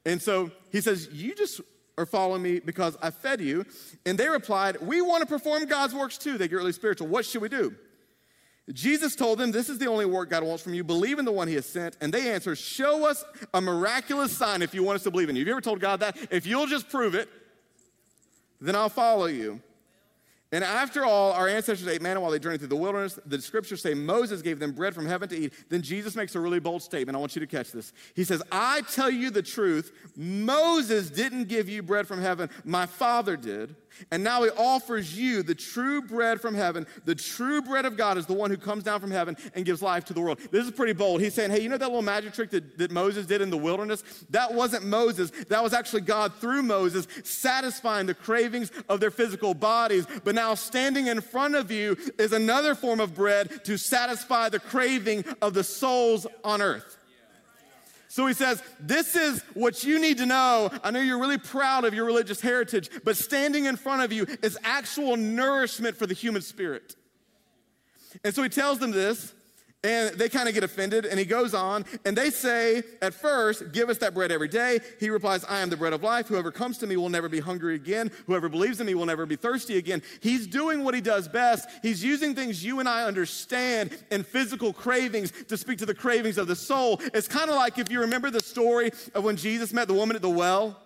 And 0.07 0.23
so 0.23 0.51
he 0.73 0.81
says, 0.81 1.11
You 1.13 1.35
just 1.35 1.61
are 1.99 2.07
follow 2.07 2.39
me 2.39 2.61
because 2.61 2.97
I 3.01 3.11
fed 3.11 3.41
you. 3.41 3.65
And 4.05 4.19
they 4.19 4.29
replied, 4.29 4.77
We 4.81 5.01
want 5.01 5.23
to 5.23 5.27
perform 5.27 5.67
God's 5.67 5.95
works 5.95 6.19
too. 6.19 6.39
They 6.39 6.49
get 6.49 6.57
really 6.57 6.73
spiritual. 6.73 7.09
What 7.09 7.25
should 7.25 7.43
we 7.43 7.49
do? 7.49 7.75
Jesus 8.73 9.15
told 9.15 9.39
them, 9.39 9.53
This 9.53 9.69
is 9.69 9.79
the 9.79 9.87
only 9.87 10.07
work 10.07 10.31
God 10.31 10.43
wants 10.43 10.63
from 10.63 10.75
you. 10.75 10.83
Believe 10.83 11.19
in 11.19 11.25
the 11.25 11.33
one 11.33 11.49
he 11.49 11.55
has 11.55 11.67
sent. 11.67 11.97
And 12.01 12.13
they 12.13 12.33
answered, 12.33 12.59
Show 12.59 13.09
us 13.09 13.25
a 13.55 13.61
miraculous 13.61 14.37
sign 14.37 14.63
if 14.63 14.75
you 14.75 14.83
want 14.83 14.97
us 14.97 15.03
to 15.05 15.11
believe 15.11 15.29
in 15.29 15.37
you. 15.37 15.41
Have 15.43 15.49
you 15.49 15.55
ever 15.55 15.61
told 15.61 15.81
God 15.81 16.01
that? 16.01 16.17
If 16.31 16.47
you'll 16.47 16.67
just 16.67 16.89
prove 16.89 17.15
it, 17.15 17.29
then 18.61 18.75
I'll 18.75 18.89
follow 18.89 19.27
you. 19.27 19.61
And 20.53 20.63
after 20.63 21.05
all, 21.05 21.33
our 21.33 21.49
ancestors 21.49 21.89
ate 21.89 22.01
manna 22.01 22.21
while 22.21 22.31
they 22.31 22.39
journeyed 22.39 22.61
through 22.61 22.69
the 22.69 22.77
wilderness. 22.77 23.19
The 23.27 23.41
scriptures 23.43 23.83
say 23.83 23.95
Moses 23.95 24.43
gave 24.43 24.61
them 24.61 24.73
bread 24.73 24.95
from 24.95 25.05
heaven 25.05 25.29
to 25.31 25.37
eat. 25.37 25.53
Then 25.69 25.83
Jesus 25.83 26.15
makes 26.15 26.37
a 26.37 26.41
really 26.41 26.61
bold 26.61 26.83
statement. 26.83 27.17
I 27.17 27.19
want 27.19 27.35
you 27.35 27.41
to 27.41 27.49
catch 27.49 27.73
this. 27.73 27.93
He 28.15 28.23
says, 28.23 28.43
I 28.53 28.83
tell 28.83 29.11
you 29.11 29.31
the 29.31 29.43
truth. 29.43 29.93
Moses 30.17 31.11
didn't 31.11 31.49
give 31.49 31.69
you 31.69 31.83
bread 31.83 32.07
from 32.07 32.21
heaven, 32.21 32.49
my 32.65 32.87
Father 32.87 33.37
did. 33.37 33.75
And 34.11 34.23
now 34.23 34.43
he 34.43 34.51
offers 34.51 35.17
you 35.19 35.43
the 35.43 35.55
true 35.55 36.03
bread 36.03 36.41
from 36.41 36.55
heaven. 36.55 36.87
The 37.05 37.15
true 37.15 37.63
bread 37.63 37.85
of 37.85 37.97
God 37.97 38.19
is 38.19 38.27
the 38.27 38.35
one 38.35 38.51
who 38.51 38.57
comes 38.57 38.85
down 38.85 39.01
from 39.01 39.11
heaven 39.11 39.37
and 39.55 39.65
gives 39.65 39.83
life 39.83 40.05
to 40.07 40.15
the 40.15 40.21
world. 40.21 40.39
This 40.51 40.65
is 40.65 40.71
pretty 40.71 40.93
bold. 40.93 41.21
He's 41.21 41.35
saying, 41.35 41.51
hey, 41.51 41.61
you 41.61 41.69
know 41.69 41.79
that 41.79 41.87
little 41.87 42.03
magic 42.03 42.33
trick 42.33 42.51
that, 42.51 42.79
that 42.79 42.91
Moses 42.91 43.27
did 43.27 43.41
in 43.41 43.51
the 43.51 43.57
wilderness? 43.57 44.03
That 44.31 44.53
wasn't 44.55 44.85
Moses. 44.85 45.31
That 45.49 45.63
was 45.63 45.73
actually 45.73 46.03
God 46.03 46.35
through 46.35 46.63
Moses 46.63 47.07
satisfying 47.25 48.07
the 48.07 48.15
cravings 48.15 48.71
of 48.89 49.01
their 49.01 49.11
physical 49.11 49.55
bodies. 49.55 50.07
But 50.25 50.35
now 50.35 50.55
standing 50.55 51.07
in 51.07 51.21
front 51.21 51.55
of 51.55 51.71
you 51.71 51.97
is 52.19 52.33
another 52.33 52.75
form 52.75 53.01
of 53.01 53.15
bread 53.15 53.65
to 53.65 53.77
satisfy 53.77 54.49
the 54.49 54.61
craving 54.61 55.25
of 55.43 55.55
the 55.55 55.65
souls 55.65 56.27
on 56.45 56.63
earth. 56.63 56.96
So 58.17 58.27
he 58.27 58.33
says, 58.33 58.63
This 58.81 59.15
is 59.15 59.43
what 59.53 59.85
you 59.85 60.01
need 60.01 60.17
to 60.17 60.25
know. 60.25 60.71
I 60.83 60.91
know 60.91 61.01
you're 61.01 61.21
really 61.21 61.37
proud 61.37 61.85
of 61.85 61.93
your 61.93 62.07
religious 62.07 62.41
heritage, 62.41 62.89
but 63.05 63.15
standing 63.15 63.67
in 63.67 63.77
front 63.77 64.05
of 64.05 64.11
you 64.11 64.27
is 64.43 64.57
actual 64.65 65.19
nourishment 65.19 65.99
for 65.99 66.07
the 66.07 66.15
human 66.15 66.41
spirit. 66.41 66.97
And 68.25 68.35
so 68.35 68.43
he 68.43 68.49
tells 68.49 68.79
them 68.79 68.91
this. 68.91 69.35
And 69.85 70.17
they 70.19 70.29
kind 70.29 70.49
of 70.49 70.55
get 70.55 70.65
offended, 70.65 71.07
and 71.07 71.19
he 71.19 71.25
goes 71.25 71.55
on, 71.55 71.85
and 72.05 72.17
they 72.17 72.31
say, 72.31 72.83
at 73.01 73.15
first, 73.15 73.73
Give 73.73 73.89
us 73.89 73.99
that 73.99 74.15
bread 74.15 74.33
every 74.33 74.49
day. 74.49 74.81
He 74.99 75.11
replies, 75.11 75.45
I 75.45 75.61
am 75.61 75.71
the 75.71 75.77
bread 75.77 75.93
of 75.93 76.03
life. 76.03 76.27
Whoever 76.29 76.51
comes 76.51 76.79
to 76.79 76.87
me 76.87 76.97
will 76.97 77.09
never 77.09 77.29
be 77.29 77.41
hungry 77.41 77.75
again. 77.75 78.11
Whoever 78.27 78.49
believes 78.49 78.81
in 78.81 78.87
me 78.87 78.95
will 78.95 79.07
never 79.07 79.27
be 79.27 79.37
thirsty 79.37 79.77
again. 79.77 80.03
He's 80.21 80.47
doing 80.47 80.83
what 80.83 80.95
he 80.95 81.01
does 81.01 81.29
best. 81.29 81.69
He's 81.83 82.03
using 82.03 82.35
things 82.35 82.65
you 82.65 82.81
and 82.81 82.89
I 82.89 83.05
understand 83.05 83.97
and 84.11 84.27
physical 84.27 84.73
cravings 84.73 85.31
to 85.49 85.57
speak 85.57 85.79
to 85.79 85.87
the 85.87 85.95
cravings 85.95 86.39
of 86.39 86.47
the 86.49 86.57
soul. 86.57 87.01
It's 87.13 87.29
kind 87.29 87.51
of 87.51 87.57
like 87.57 87.79
if 87.79 87.91
you 87.91 88.01
remember 88.01 88.31
the 88.31 88.41
story 88.41 88.91
of 89.15 89.25
when 89.25 89.37
Jesus 89.37 89.73
met 89.73 89.89
the 89.89 89.95
woman 89.95 90.17
at 90.17 90.23
the 90.23 90.31
well. 90.31 90.81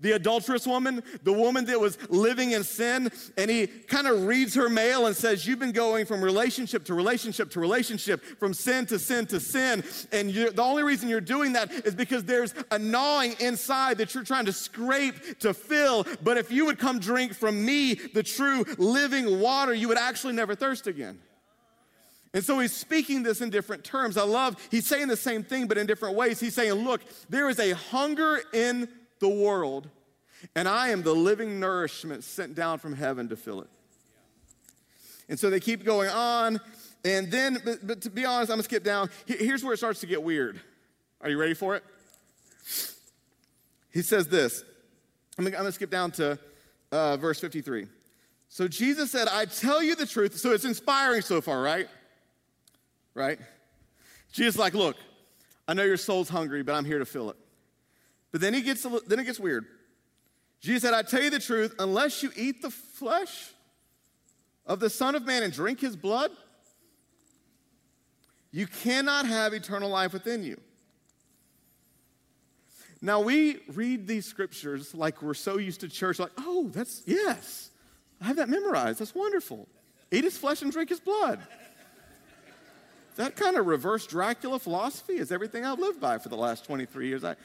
The 0.00 0.12
adulterous 0.12 0.66
woman, 0.66 1.02
the 1.22 1.32
woman 1.32 1.64
that 1.66 1.80
was 1.80 1.98
living 2.10 2.52
in 2.52 2.64
sin, 2.64 3.10
and 3.36 3.50
he 3.50 3.66
kind 3.66 4.06
of 4.06 4.26
reads 4.26 4.54
her 4.54 4.68
mail 4.68 5.06
and 5.06 5.16
says, 5.16 5.46
You've 5.46 5.58
been 5.58 5.72
going 5.72 6.06
from 6.06 6.22
relationship 6.22 6.84
to 6.86 6.94
relationship 6.94 7.50
to 7.50 7.60
relationship, 7.60 8.22
from 8.38 8.54
sin 8.54 8.86
to 8.86 8.98
sin 8.98 9.26
to 9.26 9.40
sin. 9.40 9.82
And 10.12 10.30
the 10.30 10.62
only 10.62 10.82
reason 10.82 11.08
you're 11.08 11.20
doing 11.20 11.52
that 11.54 11.70
is 11.70 11.94
because 11.94 12.24
there's 12.24 12.54
a 12.70 12.78
gnawing 12.78 13.34
inside 13.40 13.98
that 13.98 14.14
you're 14.14 14.24
trying 14.24 14.46
to 14.46 14.52
scrape 14.52 15.38
to 15.40 15.54
fill. 15.54 16.06
But 16.22 16.36
if 16.36 16.50
you 16.50 16.66
would 16.66 16.78
come 16.78 16.98
drink 16.98 17.34
from 17.34 17.64
me, 17.64 17.94
the 17.94 18.22
true 18.22 18.64
living 18.78 19.40
water, 19.40 19.74
you 19.74 19.88
would 19.88 19.98
actually 19.98 20.34
never 20.34 20.54
thirst 20.54 20.86
again. 20.86 21.18
And 22.34 22.44
so 22.44 22.58
he's 22.58 22.72
speaking 22.72 23.22
this 23.22 23.40
in 23.40 23.50
different 23.50 23.84
terms. 23.84 24.16
I 24.16 24.24
love, 24.24 24.56
he's 24.70 24.86
saying 24.86 25.08
the 25.08 25.16
same 25.16 25.42
thing, 25.42 25.66
but 25.66 25.78
in 25.78 25.86
different 25.86 26.14
ways. 26.14 26.38
He's 26.38 26.54
saying, 26.54 26.72
Look, 26.72 27.00
there 27.28 27.48
is 27.48 27.58
a 27.58 27.74
hunger 27.74 28.40
in 28.52 28.88
the 29.20 29.28
world, 29.28 29.88
and 30.54 30.68
I 30.68 30.88
am 30.88 31.02
the 31.02 31.14
living 31.14 31.58
nourishment 31.60 32.24
sent 32.24 32.54
down 32.54 32.78
from 32.78 32.94
heaven 32.94 33.28
to 33.28 33.36
fill 33.36 33.60
it. 33.60 33.68
And 35.28 35.38
so 35.38 35.50
they 35.50 35.60
keep 35.60 35.84
going 35.84 36.08
on. 36.08 36.60
And 37.04 37.30
then, 37.30 37.58
but, 37.64 37.86
but 37.86 38.02
to 38.02 38.10
be 38.10 38.24
honest, 38.24 38.50
I'm 38.50 38.56
gonna 38.56 38.64
skip 38.64 38.84
down. 38.84 39.10
Here's 39.26 39.62
where 39.62 39.74
it 39.74 39.78
starts 39.78 40.00
to 40.00 40.06
get 40.06 40.22
weird. 40.22 40.60
Are 41.20 41.30
you 41.30 41.38
ready 41.38 41.54
for 41.54 41.76
it? 41.76 41.84
He 43.92 44.02
says 44.02 44.28
this. 44.28 44.64
I'm 45.36 45.44
gonna, 45.44 45.56
I'm 45.56 45.62
gonna 45.62 45.72
skip 45.72 45.90
down 45.90 46.10
to 46.12 46.38
uh, 46.92 47.16
verse 47.16 47.40
53. 47.40 47.86
So 48.48 48.66
Jesus 48.66 49.10
said, 49.10 49.28
I 49.28 49.44
tell 49.44 49.82
you 49.82 49.94
the 49.94 50.06
truth. 50.06 50.38
So 50.38 50.52
it's 50.52 50.64
inspiring 50.64 51.22
so 51.22 51.40
far, 51.40 51.60
right? 51.60 51.88
Right? 53.14 53.38
Jesus 54.32 54.58
like, 54.58 54.74
look, 54.74 54.96
I 55.66 55.74
know 55.74 55.84
your 55.84 55.96
soul's 55.96 56.28
hungry, 56.28 56.62
but 56.62 56.74
I'm 56.74 56.84
here 56.84 56.98
to 56.98 57.04
fill 57.04 57.30
it. 57.30 57.36
But 58.32 58.40
then 58.40 58.54
he 58.54 58.62
gets 58.62 58.82
then 58.82 59.18
it 59.18 59.24
gets 59.24 59.40
weird. 59.40 59.66
Jesus 60.60 60.82
said, 60.82 60.94
I 60.94 61.02
tell 61.02 61.22
you 61.22 61.30
the 61.30 61.38
truth, 61.38 61.74
unless 61.78 62.22
you 62.22 62.32
eat 62.36 62.62
the 62.62 62.70
flesh 62.70 63.52
of 64.66 64.80
the 64.80 64.90
Son 64.90 65.14
of 65.14 65.24
Man 65.24 65.42
and 65.42 65.52
drink 65.52 65.80
his 65.80 65.96
blood, 65.96 66.30
you 68.50 68.66
cannot 68.66 69.26
have 69.26 69.52
eternal 69.52 69.88
life 69.88 70.12
within 70.12 70.42
you. 70.42 70.60
Now, 73.00 73.20
we 73.20 73.60
read 73.68 74.08
these 74.08 74.26
scriptures 74.26 74.94
like 74.94 75.22
we're 75.22 75.34
so 75.34 75.58
used 75.58 75.80
to 75.80 75.88
church, 75.88 76.18
like, 76.18 76.32
oh, 76.38 76.68
that's, 76.72 77.02
yes, 77.06 77.70
I 78.20 78.24
have 78.24 78.36
that 78.36 78.48
memorized. 78.48 78.98
That's 78.98 79.14
wonderful. 79.14 79.68
Eat 80.10 80.24
his 80.24 80.36
flesh 80.36 80.62
and 80.62 80.72
drink 80.72 80.88
his 80.88 80.98
blood. 80.98 81.38
that 83.14 83.36
kind 83.36 83.56
of 83.56 83.66
reverse 83.66 84.06
Dracula 84.06 84.58
philosophy 84.58 85.18
is 85.18 85.30
everything 85.30 85.64
I've 85.64 85.78
lived 85.78 86.00
by 86.00 86.18
for 86.18 86.28
the 86.28 86.36
last 86.36 86.64
23 86.64 87.06
years. 87.06 87.22
I, 87.22 87.36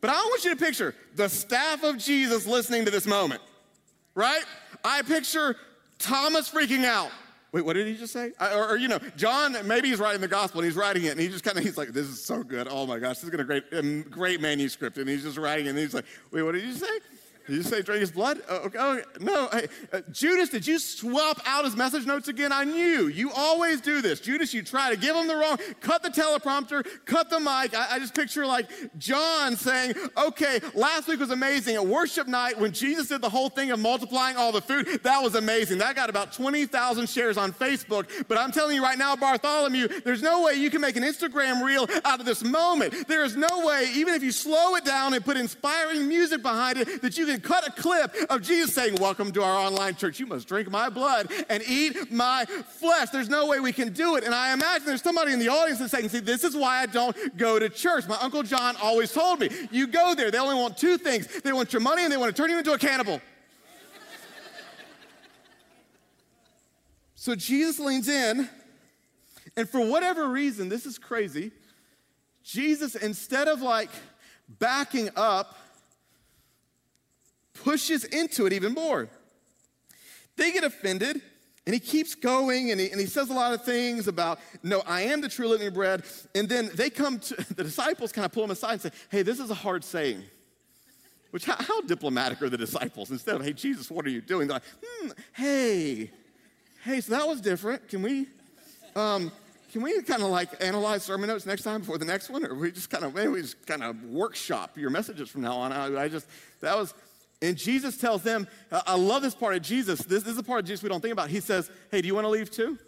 but 0.00 0.10
I 0.10 0.14
want 0.14 0.44
you 0.44 0.50
to 0.50 0.56
picture 0.56 0.94
the 1.16 1.28
staff 1.28 1.82
of 1.82 1.98
Jesus 1.98 2.46
listening 2.46 2.84
to 2.84 2.90
this 2.90 3.06
moment, 3.06 3.40
right? 4.14 4.44
I 4.84 5.02
picture 5.02 5.56
Thomas 5.98 6.48
freaking 6.48 6.84
out. 6.84 7.10
Wait, 7.50 7.64
what 7.64 7.72
did 7.74 7.86
he 7.86 7.96
just 7.96 8.12
say? 8.12 8.32
I, 8.38 8.54
or, 8.54 8.68
or, 8.68 8.76
you 8.76 8.88
know, 8.88 8.98
John, 9.16 9.56
maybe 9.66 9.88
he's 9.88 9.98
writing 9.98 10.20
the 10.20 10.28
gospel 10.28 10.60
and 10.60 10.66
he's 10.66 10.76
writing 10.76 11.04
it 11.04 11.12
and 11.12 11.20
he 11.20 11.28
just 11.28 11.44
kind 11.44 11.56
of, 11.56 11.64
he's 11.64 11.78
like, 11.78 11.88
this 11.88 12.06
is 12.06 12.22
so 12.22 12.42
good. 12.42 12.68
Oh 12.70 12.86
my 12.86 12.98
gosh, 12.98 13.16
this 13.20 13.24
is 13.24 13.30
to 13.30 13.44
great, 13.44 14.10
great 14.10 14.40
manuscript. 14.42 14.98
And 14.98 15.08
he's 15.08 15.22
just 15.22 15.38
writing 15.38 15.66
it 15.66 15.70
and 15.70 15.78
he's 15.78 15.94
like, 15.94 16.04
wait, 16.30 16.42
what 16.42 16.52
did 16.52 16.64
you 16.64 16.74
say? 16.74 16.86
Did 17.48 17.56
you 17.56 17.62
say 17.62 17.80
drink 17.80 18.00
his 18.00 18.10
blood? 18.10 18.42
Oh, 18.46 18.56
okay. 18.66 18.78
oh 18.78 19.00
no. 19.20 19.48
Hey, 19.50 19.68
uh, 19.90 20.02
Judas, 20.12 20.50
did 20.50 20.66
you 20.66 20.78
swap 20.78 21.40
out 21.46 21.64
his 21.64 21.74
message 21.74 22.04
notes 22.04 22.28
again? 22.28 22.52
I 22.52 22.64
knew. 22.64 23.06
You 23.06 23.32
always 23.34 23.80
do 23.80 24.02
this. 24.02 24.20
Judas, 24.20 24.52
you 24.52 24.62
try 24.62 24.90
to 24.90 24.98
give 24.98 25.16
him 25.16 25.26
the 25.26 25.34
wrong, 25.34 25.56
cut 25.80 26.02
the 26.02 26.10
teleprompter, 26.10 26.86
cut 27.06 27.30
the 27.30 27.40
mic. 27.40 27.74
I, 27.74 27.92
I 27.92 27.98
just 28.00 28.14
picture 28.14 28.44
like 28.44 28.68
John 28.98 29.56
saying, 29.56 29.94
okay, 30.18 30.60
last 30.74 31.08
week 31.08 31.20
was 31.20 31.30
amazing. 31.30 31.76
At 31.76 31.86
worship 31.86 32.28
night, 32.28 32.60
when 32.60 32.70
Jesus 32.70 33.08
did 33.08 33.22
the 33.22 33.30
whole 33.30 33.48
thing 33.48 33.70
of 33.70 33.80
multiplying 33.80 34.36
all 34.36 34.52
the 34.52 34.60
food, 34.60 35.00
that 35.02 35.22
was 35.22 35.34
amazing. 35.34 35.78
That 35.78 35.96
got 35.96 36.10
about 36.10 36.34
20,000 36.34 37.08
shares 37.08 37.38
on 37.38 37.54
Facebook. 37.54 38.28
But 38.28 38.36
I'm 38.36 38.52
telling 38.52 38.76
you 38.76 38.82
right 38.82 38.98
now, 38.98 39.16
Bartholomew, 39.16 40.02
there's 40.04 40.22
no 40.22 40.42
way 40.42 40.54
you 40.54 40.68
can 40.68 40.82
make 40.82 40.96
an 40.96 41.02
Instagram 41.02 41.64
reel 41.64 41.88
out 42.04 42.20
of 42.20 42.26
this 42.26 42.44
moment. 42.44 43.08
There 43.08 43.24
is 43.24 43.36
no 43.36 43.66
way, 43.66 43.90
even 43.94 44.12
if 44.12 44.22
you 44.22 44.32
slow 44.32 44.74
it 44.74 44.84
down 44.84 45.14
and 45.14 45.24
put 45.24 45.38
inspiring 45.38 46.06
music 46.06 46.42
behind 46.42 46.76
it, 46.76 47.00
that 47.00 47.16
you 47.16 47.24
can 47.24 47.37
cut 47.40 47.66
a 47.66 47.72
clip 47.72 48.14
of 48.30 48.42
Jesus 48.42 48.74
saying, 48.74 48.96
Welcome 48.96 49.32
to 49.32 49.42
our 49.42 49.66
online 49.66 49.94
church. 49.94 50.20
You 50.20 50.26
must 50.26 50.48
drink 50.48 50.70
my 50.70 50.88
blood 50.88 51.30
and 51.48 51.62
eat 51.66 52.10
my 52.10 52.44
flesh. 52.44 53.10
There's 53.10 53.28
no 53.28 53.46
way 53.46 53.60
we 53.60 53.72
can 53.72 53.92
do 53.92 54.16
it. 54.16 54.24
And 54.24 54.34
I 54.34 54.52
imagine 54.52 54.86
there's 54.86 55.02
somebody 55.02 55.32
in 55.32 55.38
the 55.38 55.48
audience 55.48 55.78
that's 55.78 55.92
saying, 55.92 56.08
See, 56.08 56.20
this 56.20 56.44
is 56.44 56.56
why 56.56 56.82
I 56.82 56.86
don't 56.86 57.36
go 57.36 57.58
to 57.58 57.68
church. 57.68 58.06
My 58.08 58.18
Uncle 58.20 58.42
John 58.42 58.76
always 58.82 59.12
told 59.12 59.40
me, 59.40 59.50
You 59.70 59.86
go 59.86 60.14
there, 60.14 60.30
they 60.30 60.38
only 60.38 60.54
want 60.54 60.76
two 60.76 60.98
things 60.98 61.26
they 61.42 61.52
want 61.52 61.72
your 61.72 61.82
money 61.82 62.04
and 62.04 62.12
they 62.12 62.16
want 62.16 62.34
to 62.34 62.42
turn 62.42 62.50
you 62.50 62.58
into 62.58 62.72
a 62.72 62.78
cannibal. 62.78 63.20
so 67.14 67.34
Jesus 67.34 67.78
leans 67.78 68.08
in, 68.08 68.48
and 69.56 69.68
for 69.68 69.80
whatever 69.80 70.28
reason, 70.28 70.68
this 70.68 70.86
is 70.86 70.98
crazy. 70.98 71.52
Jesus, 72.44 72.94
instead 72.94 73.48
of 73.48 73.60
like 73.60 73.90
backing 74.48 75.10
up 75.16 75.56
pushes 77.62 78.04
into 78.04 78.46
it 78.46 78.52
even 78.52 78.72
more. 78.72 79.08
They 80.36 80.52
get 80.52 80.64
offended, 80.64 81.20
and 81.68 81.74
he 81.74 81.80
keeps 81.80 82.14
going 82.14 82.70
and 82.70 82.80
he, 82.80 82.90
and 82.90 82.98
he 82.98 83.06
says 83.06 83.28
a 83.28 83.34
lot 83.34 83.52
of 83.52 83.62
things 83.62 84.08
about, 84.08 84.38
no, 84.62 84.82
I 84.86 85.02
am 85.02 85.20
the 85.20 85.28
true 85.28 85.48
living 85.48 85.70
bread. 85.70 86.02
And 86.34 86.48
then 86.48 86.70
they 86.74 86.88
come 86.88 87.18
to, 87.18 87.34
the 87.54 87.64
disciples 87.64 88.10
kind 88.10 88.24
of 88.24 88.32
pull 88.32 88.44
him 88.44 88.50
aside 88.50 88.72
and 88.72 88.80
say, 88.80 88.90
hey, 89.10 89.20
this 89.20 89.38
is 89.38 89.50
a 89.50 89.54
hard 89.54 89.84
saying. 89.84 90.22
Which, 91.30 91.44
how, 91.44 91.56
how 91.58 91.82
diplomatic 91.82 92.40
are 92.40 92.48
the 92.48 92.56
disciples? 92.56 93.10
Instead 93.10 93.36
of, 93.36 93.44
hey, 93.44 93.52
Jesus, 93.52 93.90
what 93.90 94.06
are 94.06 94.08
you 94.08 94.22
doing? 94.22 94.48
They're 94.48 94.54
like, 94.54 94.62
hmm, 94.82 95.10
hey, 95.34 96.10
hey, 96.84 97.00
so 97.02 97.12
that 97.12 97.28
was 97.28 97.42
different. 97.42 97.86
Can 97.86 98.00
we, 98.00 98.28
um, 98.96 99.30
can 99.70 99.82
we 99.82 100.00
kind 100.00 100.22
of 100.22 100.30
like 100.30 100.48
analyze 100.64 101.02
sermon 101.02 101.28
notes 101.28 101.44
next 101.44 101.64
time 101.64 101.80
before 101.80 101.98
the 101.98 102.06
next 102.06 102.30
one? 102.30 102.46
Or 102.46 102.54
we 102.54 102.72
just 102.72 102.88
kind 102.88 103.04
of, 103.04 103.14
maybe 103.14 103.28
we 103.28 103.42
just 103.42 103.66
kind 103.66 103.82
of 103.82 104.02
workshop 104.04 104.78
your 104.78 104.88
messages 104.88 105.28
from 105.28 105.42
now 105.42 105.56
on. 105.56 105.72
I, 105.72 106.04
I 106.04 106.08
just, 106.08 106.26
that 106.62 106.78
was, 106.78 106.94
and 107.40 107.56
Jesus 107.56 107.96
tells 107.96 108.22
them, 108.22 108.48
I 108.72 108.96
love 108.96 109.22
this 109.22 109.34
part 109.34 109.54
of 109.54 109.62
Jesus. 109.62 110.00
This, 110.00 110.24
this 110.24 110.32
is 110.32 110.38
a 110.38 110.42
part 110.42 110.60
of 110.60 110.66
Jesus 110.66 110.82
we 110.82 110.88
don't 110.88 111.00
think 111.00 111.12
about. 111.12 111.30
He 111.30 111.40
says, 111.40 111.70
Hey, 111.90 112.00
do 112.00 112.08
you 112.08 112.14
want 112.14 112.24
to 112.24 112.30
leave 112.30 112.50
too? 112.50 112.78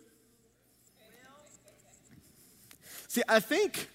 See, 3.06 3.22
I 3.28 3.40
think, 3.40 3.88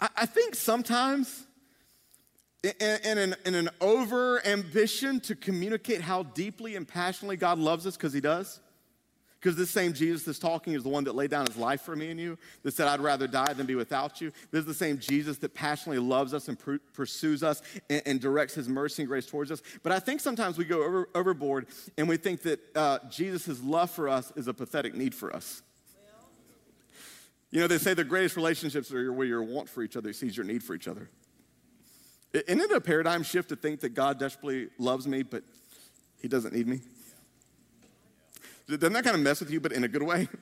I, 0.00 0.08
I 0.16 0.26
think 0.26 0.54
sometimes 0.54 1.46
in, 2.62 2.72
in, 3.04 3.18
an, 3.18 3.34
in 3.44 3.54
an 3.54 3.68
over 3.80 4.44
ambition 4.46 5.20
to 5.20 5.34
communicate 5.34 6.00
how 6.00 6.22
deeply 6.22 6.76
and 6.76 6.86
passionately 6.86 7.36
God 7.36 7.58
loves 7.58 7.86
us, 7.86 7.96
because 7.96 8.12
He 8.12 8.20
does, 8.20 8.60
because 9.42 9.56
this 9.56 9.70
same 9.70 9.92
Jesus 9.92 10.22
that's 10.22 10.38
talking 10.38 10.74
is 10.74 10.84
the 10.84 10.88
one 10.88 11.02
that 11.02 11.16
laid 11.16 11.30
down 11.30 11.46
his 11.46 11.56
life 11.56 11.80
for 11.80 11.96
me 11.96 12.12
and 12.12 12.20
you, 12.20 12.38
that 12.62 12.74
said, 12.74 12.86
I'd 12.86 13.00
rather 13.00 13.26
die 13.26 13.52
than 13.54 13.66
be 13.66 13.74
without 13.74 14.20
you. 14.20 14.30
This 14.52 14.60
is 14.60 14.66
the 14.66 14.74
same 14.74 14.98
Jesus 14.98 15.38
that 15.38 15.52
passionately 15.52 15.98
loves 15.98 16.32
us 16.32 16.46
and 16.46 16.56
pr- 16.56 16.76
pursues 16.92 17.42
us 17.42 17.60
and, 17.90 18.02
and, 18.06 18.20
directs 18.20 18.54
his 18.54 18.68
mercy 18.68 19.02
and 19.02 19.08
grace 19.08 19.26
towards 19.26 19.50
us. 19.50 19.60
But 19.82 19.90
I 19.90 19.98
think 19.98 20.20
sometimes 20.20 20.58
we 20.58 20.64
go 20.64 20.84
over, 20.84 21.08
overboard 21.16 21.66
and 21.98 22.08
we 22.08 22.18
think 22.18 22.42
that 22.42 22.60
uh, 22.76 23.00
Jesus' 23.10 23.60
love 23.64 23.90
for 23.90 24.08
us 24.08 24.32
is 24.36 24.46
a 24.46 24.54
pathetic 24.54 24.94
need 24.94 25.12
for 25.12 25.34
us. 25.34 25.62
You 27.50 27.60
know, 27.60 27.66
they 27.66 27.78
say 27.78 27.94
the 27.94 28.04
greatest 28.04 28.36
relationships 28.36 28.92
are 28.92 29.12
where 29.12 29.26
your 29.26 29.42
want 29.42 29.68
for 29.68 29.82
each 29.82 29.96
other 29.96 30.12
sees 30.12 30.36
your 30.36 30.46
need 30.46 30.62
for 30.62 30.74
each 30.74 30.86
other. 30.86 31.10
Isn't 32.32 32.60
it 32.60 32.70
a 32.70 32.80
paradigm 32.80 33.24
shift 33.24 33.48
to 33.48 33.56
think 33.56 33.80
that 33.80 33.90
God 33.90 34.20
desperately 34.20 34.68
loves 34.78 35.08
me, 35.08 35.24
but 35.24 35.42
he 36.20 36.28
doesn't 36.28 36.54
need 36.54 36.68
me? 36.68 36.80
Doesn't 38.68 38.92
that 38.92 39.04
kind 39.04 39.16
of 39.16 39.22
mess 39.22 39.40
with 39.40 39.50
you, 39.50 39.60
but 39.60 39.72
in 39.72 39.84
a 39.84 39.88
good 39.88 40.02
way? 40.02 40.28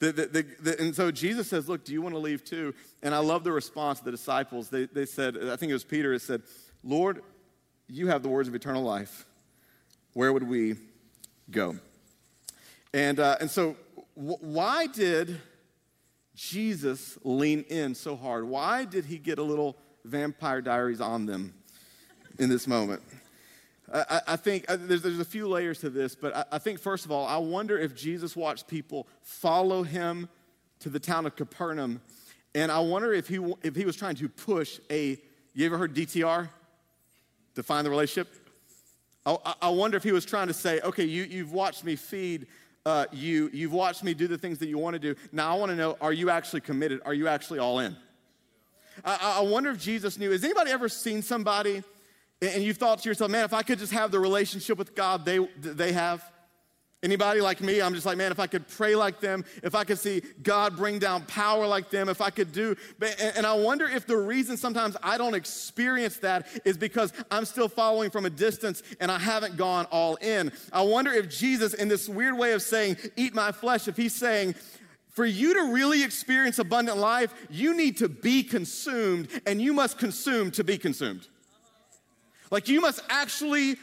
The, 0.00 0.10
the, 0.10 0.46
the, 0.60 0.80
and 0.80 0.94
so 0.94 1.10
Jesus 1.10 1.48
says, 1.48 1.68
Look, 1.68 1.84
do 1.84 1.92
you 1.92 2.02
want 2.02 2.14
to 2.14 2.18
leave 2.18 2.44
too? 2.44 2.74
And 3.02 3.14
I 3.14 3.18
love 3.18 3.44
the 3.44 3.52
response 3.52 4.00
of 4.00 4.04
the 4.04 4.10
disciples. 4.10 4.68
They, 4.68 4.86
they 4.86 5.06
said, 5.06 5.36
I 5.36 5.56
think 5.56 5.70
it 5.70 5.72
was 5.72 5.84
Peter, 5.84 6.12
it 6.12 6.20
said, 6.20 6.42
Lord, 6.82 7.22
you 7.88 8.08
have 8.08 8.22
the 8.22 8.28
words 8.28 8.48
of 8.48 8.54
eternal 8.54 8.82
life. 8.82 9.24
Where 10.12 10.32
would 10.32 10.46
we 10.46 10.76
go? 11.50 11.76
And, 12.92 13.18
uh, 13.18 13.36
and 13.40 13.50
so, 13.50 13.76
w- 14.16 14.36
why 14.40 14.86
did 14.88 15.40
Jesus 16.34 17.18
lean 17.22 17.62
in 17.68 17.94
so 17.94 18.16
hard? 18.16 18.44
Why 18.44 18.84
did 18.84 19.04
he 19.04 19.18
get 19.18 19.38
a 19.38 19.42
little 19.42 19.76
vampire 20.04 20.60
diaries 20.60 21.00
on 21.00 21.26
them 21.26 21.54
in 22.38 22.48
this 22.48 22.66
moment? 22.66 23.02
I, 23.92 24.20
I 24.28 24.36
think 24.36 24.64
uh, 24.68 24.76
there's, 24.80 25.02
there's, 25.02 25.18
a 25.18 25.24
few 25.24 25.46
layers 25.46 25.80
to 25.80 25.90
this, 25.90 26.14
but 26.14 26.34
I, 26.34 26.44
I 26.52 26.58
think, 26.58 26.80
first 26.80 27.04
of 27.04 27.10
all, 27.10 27.26
I 27.26 27.36
wonder 27.36 27.78
if 27.78 27.94
Jesus 27.94 28.34
watched 28.34 28.66
people 28.66 29.06
follow 29.20 29.82
him 29.82 30.28
to 30.80 30.88
the 30.88 30.98
town 30.98 31.26
of 31.26 31.36
Capernaum. 31.36 32.00
And 32.54 32.72
I 32.72 32.78
wonder 32.78 33.12
if 33.12 33.28
he, 33.28 33.38
if 33.62 33.76
he 33.76 33.84
was 33.84 33.96
trying 33.96 34.16
to 34.16 34.28
push 34.28 34.80
a, 34.90 35.18
you 35.54 35.66
ever 35.66 35.76
heard 35.76 35.94
DTR? 35.94 36.48
Define 37.54 37.84
the 37.84 37.90
relationship? 37.90 38.34
I, 39.26 39.54
I 39.62 39.68
wonder 39.68 39.96
if 39.96 40.02
he 40.02 40.12
was 40.12 40.24
trying 40.24 40.48
to 40.48 40.54
say, 40.54 40.80
okay, 40.80 41.04
you, 41.04 41.24
you've 41.24 41.52
watched 41.52 41.84
me 41.84 41.96
feed 41.96 42.46
uh, 42.86 43.06
you, 43.12 43.48
you've 43.52 43.72
watched 43.72 44.04
me 44.04 44.12
do 44.12 44.28
the 44.28 44.36
things 44.36 44.58
that 44.58 44.68
you 44.68 44.76
want 44.76 44.94
to 44.94 44.98
do. 44.98 45.14
Now 45.32 45.54
I 45.54 45.58
want 45.58 45.70
to 45.70 45.76
know, 45.76 45.96
are 46.00 46.12
you 46.12 46.28
actually 46.30 46.60
committed? 46.60 47.00
Are 47.06 47.14
you 47.14 47.28
actually 47.28 47.58
all 47.58 47.78
in? 47.78 47.96
I, 49.04 49.38
I 49.38 49.40
wonder 49.40 49.70
if 49.70 49.78
Jesus 49.80 50.18
knew. 50.18 50.30
Has 50.30 50.44
anybody 50.44 50.70
ever 50.70 50.88
seen 50.88 51.22
somebody 51.22 51.82
and 52.48 52.62
you've 52.62 52.76
thought 52.76 53.00
to 53.00 53.08
yourself, 53.08 53.30
man, 53.30 53.44
if 53.44 53.54
I 53.54 53.62
could 53.62 53.78
just 53.78 53.92
have 53.92 54.10
the 54.10 54.20
relationship 54.20 54.78
with 54.78 54.94
God 54.94 55.24
they, 55.24 55.38
they 55.58 55.92
have? 55.92 56.24
Anybody 57.02 57.42
like 57.42 57.60
me? 57.60 57.82
I'm 57.82 57.92
just 57.92 58.06
like, 58.06 58.16
man, 58.16 58.32
if 58.32 58.40
I 58.40 58.46
could 58.46 58.66
pray 58.66 58.94
like 58.94 59.20
them, 59.20 59.44
if 59.62 59.74
I 59.74 59.84
could 59.84 59.98
see 59.98 60.22
God 60.42 60.74
bring 60.74 60.98
down 60.98 61.26
power 61.26 61.66
like 61.66 61.90
them, 61.90 62.08
if 62.08 62.22
I 62.22 62.30
could 62.30 62.50
do, 62.50 62.74
and 63.36 63.44
I 63.44 63.52
wonder 63.52 63.86
if 63.86 64.06
the 64.06 64.16
reason 64.16 64.56
sometimes 64.56 64.96
I 65.02 65.18
don't 65.18 65.34
experience 65.34 66.16
that 66.18 66.46
is 66.64 66.78
because 66.78 67.12
I'm 67.30 67.44
still 67.44 67.68
following 67.68 68.08
from 68.08 68.24
a 68.24 68.30
distance 68.30 68.82
and 69.00 69.12
I 69.12 69.18
haven't 69.18 69.58
gone 69.58 69.84
all 69.90 70.14
in. 70.16 70.50
I 70.72 70.80
wonder 70.80 71.12
if 71.12 71.28
Jesus, 71.28 71.74
in 71.74 71.88
this 71.88 72.08
weird 72.08 72.38
way 72.38 72.52
of 72.52 72.62
saying, 72.62 72.96
eat 73.16 73.34
my 73.34 73.52
flesh, 73.52 73.86
if 73.86 73.98
he's 73.98 74.14
saying, 74.14 74.54
for 75.10 75.26
you 75.26 75.52
to 75.54 75.74
really 75.74 76.02
experience 76.02 76.58
abundant 76.58 76.96
life, 76.96 77.34
you 77.50 77.76
need 77.76 77.98
to 77.98 78.08
be 78.08 78.42
consumed 78.42 79.28
and 79.46 79.60
you 79.60 79.74
must 79.74 79.98
consume 79.98 80.50
to 80.52 80.64
be 80.64 80.78
consumed. 80.78 81.28
Like 82.50 82.68
you 82.68 82.80
must 82.80 83.00
actually 83.08 83.76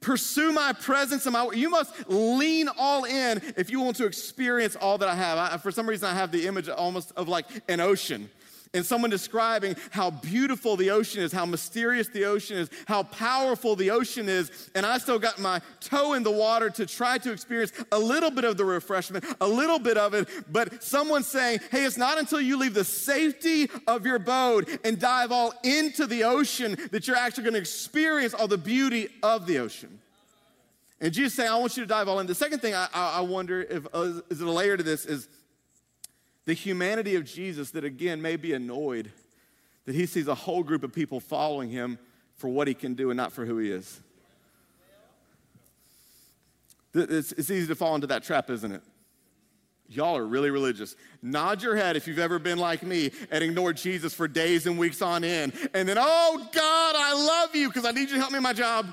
pursue 0.00 0.52
my 0.52 0.72
presence 0.72 1.26
and 1.26 1.32
my 1.32 1.48
you 1.54 1.70
must 1.70 1.94
lean 2.08 2.68
all 2.76 3.04
in 3.04 3.40
if 3.56 3.70
you 3.70 3.80
want 3.80 3.96
to 3.96 4.04
experience 4.04 4.74
all 4.74 4.98
that 4.98 5.08
i 5.08 5.14
have. 5.14 5.38
I, 5.38 5.56
for 5.58 5.70
some 5.70 5.88
reason 5.88 6.08
i 6.08 6.12
have 6.12 6.32
the 6.32 6.46
image 6.46 6.68
almost 6.68 7.12
of 7.12 7.28
like 7.28 7.46
an 7.68 7.80
ocean 7.80 8.28
and 8.74 8.84
someone 8.84 9.10
describing 9.10 9.76
how 9.90 10.10
beautiful 10.10 10.76
the 10.76 10.90
ocean 10.90 11.22
is, 11.22 11.32
how 11.32 11.44
mysterious 11.44 12.08
the 12.08 12.24
ocean 12.24 12.56
is, 12.56 12.70
how 12.86 13.02
powerful 13.02 13.76
the 13.76 13.90
ocean 13.90 14.28
is, 14.28 14.70
and 14.74 14.86
I 14.86 14.98
still 14.98 15.18
got 15.18 15.38
my 15.38 15.60
toe 15.80 16.14
in 16.14 16.22
the 16.22 16.30
water 16.30 16.70
to 16.70 16.86
try 16.86 17.18
to 17.18 17.32
experience 17.32 17.72
a 17.92 17.98
little 17.98 18.30
bit 18.30 18.44
of 18.44 18.56
the 18.56 18.64
refreshment, 18.64 19.24
a 19.40 19.46
little 19.46 19.78
bit 19.78 19.98
of 19.98 20.14
it, 20.14 20.28
but 20.50 20.82
someone 20.82 21.22
saying, 21.22 21.60
hey, 21.70 21.84
it's 21.84 21.98
not 21.98 22.18
until 22.18 22.40
you 22.40 22.56
leave 22.56 22.74
the 22.74 22.84
safety 22.84 23.68
of 23.86 24.06
your 24.06 24.18
boat 24.18 24.68
and 24.84 24.98
dive 24.98 25.32
all 25.32 25.52
into 25.62 26.06
the 26.06 26.24
ocean 26.24 26.76
that 26.92 27.06
you're 27.06 27.16
actually 27.16 27.44
going 27.44 27.54
to 27.54 27.60
experience 27.60 28.32
all 28.32 28.48
the 28.48 28.58
beauty 28.58 29.08
of 29.22 29.46
the 29.46 29.58
ocean. 29.58 29.98
And 31.02 31.12
Jesus 31.12 31.34
saying, 31.34 31.50
I 31.50 31.56
want 31.56 31.76
you 31.76 31.82
to 31.82 31.88
dive 31.88 32.08
all 32.08 32.20
in. 32.20 32.28
The 32.28 32.34
second 32.34 32.60
thing 32.60 32.74
I, 32.74 32.88
I 32.94 33.20
wonder 33.22 33.62
if 33.62 33.86
uh, 33.92 34.20
is 34.30 34.40
it 34.40 34.46
a 34.46 34.50
layer 34.50 34.76
to 34.76 34.84
this 34.84 35.04
is 35.04 35.28
the 36.44 36.54
humanity 36.54 37.14
of 37.14 37.24
Jesus 37.24 37.70
that, 37.70 37.84
again, 37.84 38.20
may 38.20 38.36
be 38.36 38.52
annoyed 38.52 39.12
that 39.84 39.94
he 39.94 40.06
sees 40.06 40.28
a 40.28 40.34
whole 40.34 40.62
group 40.62 40.82
of 40.82 40.92
people 40.92 41.20
following 41.20 41.70
him 41.70 41.98
for 42.36 42.48
what 42.48 42.68
he 42.68 42.74
can 42.74 42.94
do 42.94 43.10
and 43.10 43.16
not 43.16 43.32
for 43.32 43.44
who 43.44 43.58
he 43.58 43.70
is. 43.70 44.00
It's, 46.94 47.32
it's 47.32 47.50
easy 47.50 47.66
to 47.68 47.74
fall 47.74 47.94
into 47.94 48.06
that 48.08 48.22
trap, 48.22 48.50
isn't 48.50 48.70
it? 48.70 48.82
Y'all 49.88 50.16
are 50.16 50.26
really 50.26 50.50
religious. 50.50 50.96
Nod 51.20 51.62
your 51.62 51.76
head 51.76 51.96
if 51.96 52.06
you've 52.06 52.18
ever 52.18 52.38
been 52.38 52.58
like 52.58 52.82
me 52.82 53.10
and 53.30 53.44
ignored 53.44 53.76
Jesus 53.76 54.14
for 54.14 54.26
days 54.26 54.66
and 54.66 54.78
weeks 54.78 55.02
on 55.02 55.22
end. 55.22 55.52
And 55.74 55.86
then, 55.88 55.98
oh 55.98 56.48
God, 56.52 56.94
I 56.96 57.12
love 57.12 57.54
you 57.54 57.68
because 57.68 57.84
I 57.84 57.90
need 57.90 58.08
you 58.08 58.14
to 58.14 58.18
help 58.18 58.32
me 58.32 58.38
in 58.38 58.42
my 58.42 58.54
job. 58.54 58.86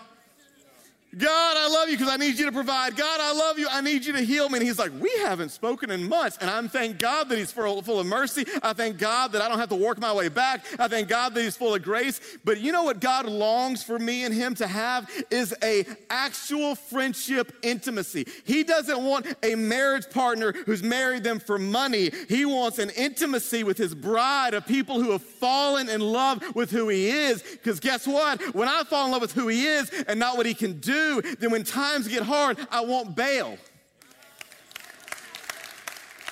God, 1.18 1.58
I 1.58 1.68
love 1.70 1.90
you 1.90 1.98
because 1.98 2.14
I 2.14 2.18
need 2.18 2.38
you 2.38 2.46
to 2.46 2.52
provide. 2.52 2.96
God, 2.96 3.20
I 3.20 3.34
love 3.34 3.58
you. 3.58 3.68
I 3.70 3.82
need 3.82 4.06
you 4.06 4.14
to 4.14 4.22
heal 4.22 4.48
me. 4.48 4.60
And 4.60 4.68
he's 4.68 4.78
like, 4.78 4.92
We 5.00 5.12
haven't 5.24 5.50
spoken 5.50 5.90
in 5.90 6.08
months. 6.08 6.38
And 6.40 6.52
I'm 6.52 6.70
thank 6.70 7.00
God 7.00 7.30
that 7.30 7.38
he's 7.38 7.52
full, 7.52 7.82
full 7.82 8.00
of 8.00 8.06
mercy. 8.06 8.46
I 8.62 8.74
thank 8.74 9.00
God 9.00 9.32
that 9.32 9.42
I 9.42 9.50
don't 9.50 9.58
have 9.58 9.70
to 9.70 9.76
work 9.76 10.00
my 10.00 10.14
way 10.14 10.30
back. 10.30 10.64
I 10.78 10.88
thank 10.88 11.08
God 11.08 11.34
that 11.34 11.42
he's 11.42 11.58
full 11.58 11.74
of 11.74 11.82
grace. 11.82 12.22
But 12.44 12.60
you 12.60 12.72
know 12.72 12.84
what 12.84 13.00
God 13.00 13.26
longs 13.26 13.82
for 13.82 13.98
me 13.98 14.24
and 14.24 14.34
him 14.34 14.54
to 14.56 14.68
have 14.68 15.10
is 15.32 15.56
a 15.64 15.84
actual 16.12 16.76
friendship 16.76 17.54
intimacy. 17.64 18.28
He 18.44 18.64
doesn't 18.64 19.04
want 19.04 19.26
a 19.42 19.56
marriage 19.56 20.12
partner 20.12 20.52
who's 20.52 20.84
married 20.84 21.24
them 21.24 21.40
for 21.40 21.58
money. 21.58 22.12
He 22.28 22.46
wants 22.46 22.78
an 22.78 22.92
intimacy 22.92 23.64
with 23.64 23.80
his 23.80 23.96
bride 23.96 24.54
of 24.54 24.68
people 24.68 25.02
who 25.02 25.12
have 25.12 25.24
fallen 25.24 25.90
in 25.90 26.02
love 26.02 26.44
with 26.56 26.70
who 26.70 26.88
he 26.90 27.10
is. 27.10 27.42
Because 27.42 27.80
guess 27.80 28.06
what? 28.06 28.54
When 28.54 28.70
I 28.70 28.84
fall 28.84 29.06
in 29.06 29.12
love 29.12 29.22
with 29.22 29.34
who 29.34 29.48
he 29.48 29.66
is 29.66 29.90
and 30.08 30.20
not 30.20 30.38
what 30.38 30.46
he 30.46 30.54
can 30.54 30.80
do, 30.80 30.99
then 31.40 31.52
when 31.52 31.64
times 31.64 32.08
get 32.08 32.24
hard, 32.24 32.58
I 32.72 32.82
won't 32.82 33.16
bail. 33.16 33.58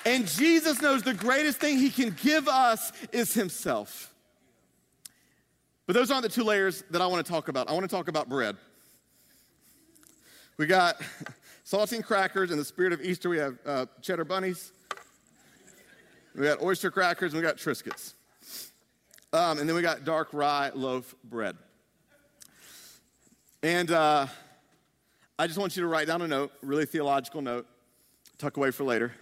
And 0.04 0.26
Jesus 0.26 0.80
knows 0.80 1.02
the 1.02 1.12
greatest 1.12 1.58
thing 1.58 1.78
he 1.78 1.90
can 1.90 2.16
give 2.22 2.48
us 2.48 2.92
is 3.12 3.34
himself. 3.34 4.14
But 5.86 5.94
those 5.94 6.10
aren't 6.10 6.22
the 6.22 6.28
two 6.28 6.44
layers 6.44 6.82
that 6.90 7.02
I 7.02 7.06
want 7.06 7.24
to 7.24 7.30
talk 7.30 7.48
about. 7.48 7.68
I 7.68 7.72
want 7.72 7.84
to 7.84 7.94
talk 7.94 8.08
about 8.08 8.28
bread. 8.28 8.56
We 10.56 10.66
got 10.66 11.00
saltine 11.66 12.04
crackers. 12.04 12.50
In 12.50 12.58
the 12.58 12.64
spirit 12.64 12.92
of 12.92 13.00
Easter, 13.02 13.28
we 13.28 13.38
have 13.38 13.58
uh, 13.66 13.86
cheddar 14.02 14.24
bunnies. 14.24 14.72
We 16.34 16.44
got 16.44 16.62
oyster 16.62 16.90
crackers, 16.90 17.32
and 17.32 17.42
we 17.42 17.46
got 17.46 17.56
Triscuits. 17.56 18.14
Um, 19.32 19.58
and 19.58 19.68
then 19.68 19.76
we 19.76 19.82
got 19.82 20.04
dark 20.04 20.28
rye 20.32 20.70
loaf 20.74 21.14
bread. 21.24 21.56
And 23.62 23.90
uh, 23.90 24.26
I 25.40 25.46
just 25.46 25.56
want 25.56 25.76
you 25.76 25.82
to 25.82 25.88
write 25.88 26.08
down 26.08 26.20
a 26.22 26.26
note, 26.26 26.50
really 26.62 26.84
theological 26.84 27.40
note, 27.40 27.64
tuck 28.38 28.56
away 28.56 28.72
for 28.72 28.82
later. 28.82 29.12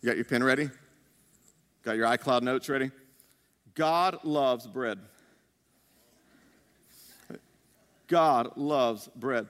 You 0.00 0.08
got 0.08 0.16
your 0.16 0.24
pen 0.24 0.42
ready? 0.42 0.70
Got 1.82 1.96
your 1.96 2.06
iCloud 2.06 2.40
notes 2.40 2.70
ready? 2.70 2.90
God 3.74 4.20
loves 4.24 4.66
bread. 4.66 4.98
God 8.06 8.56
loves 8.56 9.08
bread. 9.14 9.46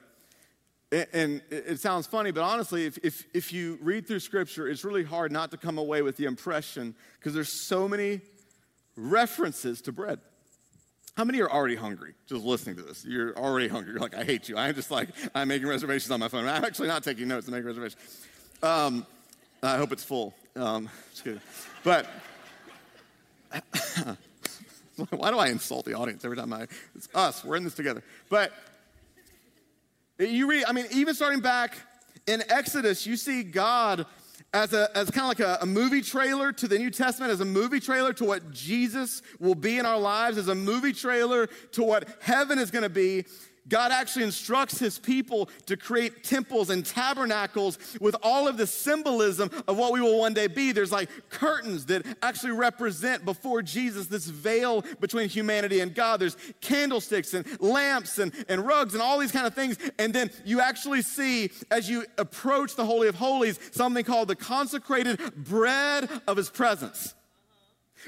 And 0.91 1.41
it 1.49 1.79
sounds 1.79 2.05
funny, 2.05 2.31
but 2.31 2.43
honestly, 2.43 2.85
if, 2.85 2.97
if, 3.01 3.25
if 3.33 3.53
you 3.53 3.79
read 3.81 4.07
through 4.07 4.19
Scripture, 4.19 4.67
it's 4.67 4.83
really 4.83 5.05
hard 5.05 5.31
not 5.31 5.51
to 5.51 5.57
come 5.57 5.77
away 5.77 6.01
with 6.01 6.17
the 6.17 6.25
impression 6.25 6.95
because 7.17 7.33
there's 7.33 7.65
so 7.65 7.87
many 7.87 8.19
references 8.97 9.81
to 9.83 9.93
bread. 9.93 10.19
How 11.17 11.23
many 11.23 11.39
are 11.41 11.49
already 11.49 11.75
hungry 11.75 12.13
just 12.27 12.43
listening 12.43 12.75
to 12.75 12.81
this? 12.81 13.05
You're 13.05 13.37
already 13.37 13.69
hungry. 13.69 13.93
You're 13.93 14.01
like, 14.01 14.15
I 14.15 14.25
hate 14.25 14.49
you. 14.49 14.57
I'm 14.57 14.75
just 14.75 14.91
like, 14.91 15.09
I'm 15.33 15.47
making 15.47 15.67
reservations 15.67 16.11
on 16.11 16.19
my 16.19 16.27
phone. 16.27 16.45
I'm 16.45 16.65
actually 16.65 16.89
not 16.89 17.03
taking 17.03 17.29
notes. 17.29 17.47
I'm 17.47 17.53
making 17.53 17.67
reservations. 17.67 18.27
Um, 18.61 19.05
I 19.63 19.77
hope 19.77 19.93
it's 19.93 20.03
full. 20.03 20.33
Um. 20.55 20.89
But 21.83 22.07
why 25.09 25.31
do 25.31 25.37
I 25.37 25.47
insult 25.47 25.85
the 25.85 25.93
audience 25.93 26.25
every 26.25 26.37
time 26.37 26.51
I, 26.51 26.67
it's 26.95 27.07
us, 27.13 27.43
we're 27.43 27.55
in 27.55 27.63
this 27.63 27.75
together. 27.75 28.03
But 28.29 28.51
you 30.19 30.47
read, 30.47 30.65
I 30.65 30.71
mean, 30.71 30.85
even 30.91 31.13
starting 31.13 31.39
back 31.39 31.77
in 32.27 32.43
Exodus, 32.49 33.05
you 33.05 33.15
see 33.17 33.43
God 33.43 34.05
as, 34.55 34.71
a, 34.71 34.89
as 34.97 35.11
kind 35.11 35.23
of 35.23 35.27
like 35.27 35.41
a, 35.41 35.61
a, 35.61 35.65
movie 35.65 36.01
trailer 36.01 36.53
to 36.53 36.65
the 36.65 36.79
New 36.79 36.89
Testament, 36.89 37.29
as 37.29 37.41
a 37.41 37.45
movie 37.45 37.81
trailer 37.81 38.13
to 38.13 38.23
what 38.23 38.51
Jesus 38.51 39.21
will 39.37 39.53
be 39.53 39.77
in 39.77 39.85
our 39.85 39.99
lives, 39.99 40.37
as 40.37 40.47
a 40.47 40.55
movie 40.55 40.93
trailer 40.93 41.47
to 41.73 41.83
what 41.83 42.07
heaven 42.21 42.57
is 42.57 42.71
going 42.71 42.83
to 42.83 42.89
be. 42.89 43.25
God 43.67 43.91
actually 43.91 44.25
instructs 44.25 44.77
his 44.77 44.99
people 44.99 45.49
to 45.65 45.75
create 45.75 46.23
temples 46.23 46.69
and 46.69 46.85
tabernacles 46.85 47.79
with 47.99 48.15
all 48.21 48.47
of 48.47 48.57
the 48.57 48.67
symbolism 48.67 49.49
of 49.67 49.77
what 49.77 49.91
we 49.91 50.01
will 50.01 50.19
one 50.19 50.33
day 50.33 50.47
be. 50.47 50.71
There's 50.71 50.91
like 50.91 51.09
curtains 51.29 51.85
that 51.87 52.05
actually 52.21 52.51
represent 52.51 53.25
before 53.25 53.61
Jesus 53.61 54.07
this 54.07 54.25
veil 54.27 54.83
between 54.99 55.29
humanity 55.29 55.79
and 55.79 55.95
God. 55.95 56.19
There's 56.19 56.37
candlesticks 56.61 57.33
and 57.33 57.45
lamps 57.59 58.19
and, 58.19 58.33
and 58.47 58.65
rugs 58.65 58.93
and 58.93 59.01
all 59.01 59.17
these 59.17 59.31
kind 59.31 59.47
of 59.47 59.55
things. 59.55 59.77
And 59.97 60.13
then 60.13 60.29
you 60.45 60.61
actually 60.61 61.01
see, 61.01 61.51
as 61.71 61.89
you 61.89 62.05
approach 62.17 62.75
the 62.75 62.85
Holy 62.85 63.07
of 63.07 63.15
Holies, 63.15 63.59
something 63.71 64.03
called 64.03 64.27
the 64.27 64.35
consecrated 64.35 65.19
bread 65.35 66.09
of 66.27 66.37
his 66.37 66.49
presence 66.49 67.15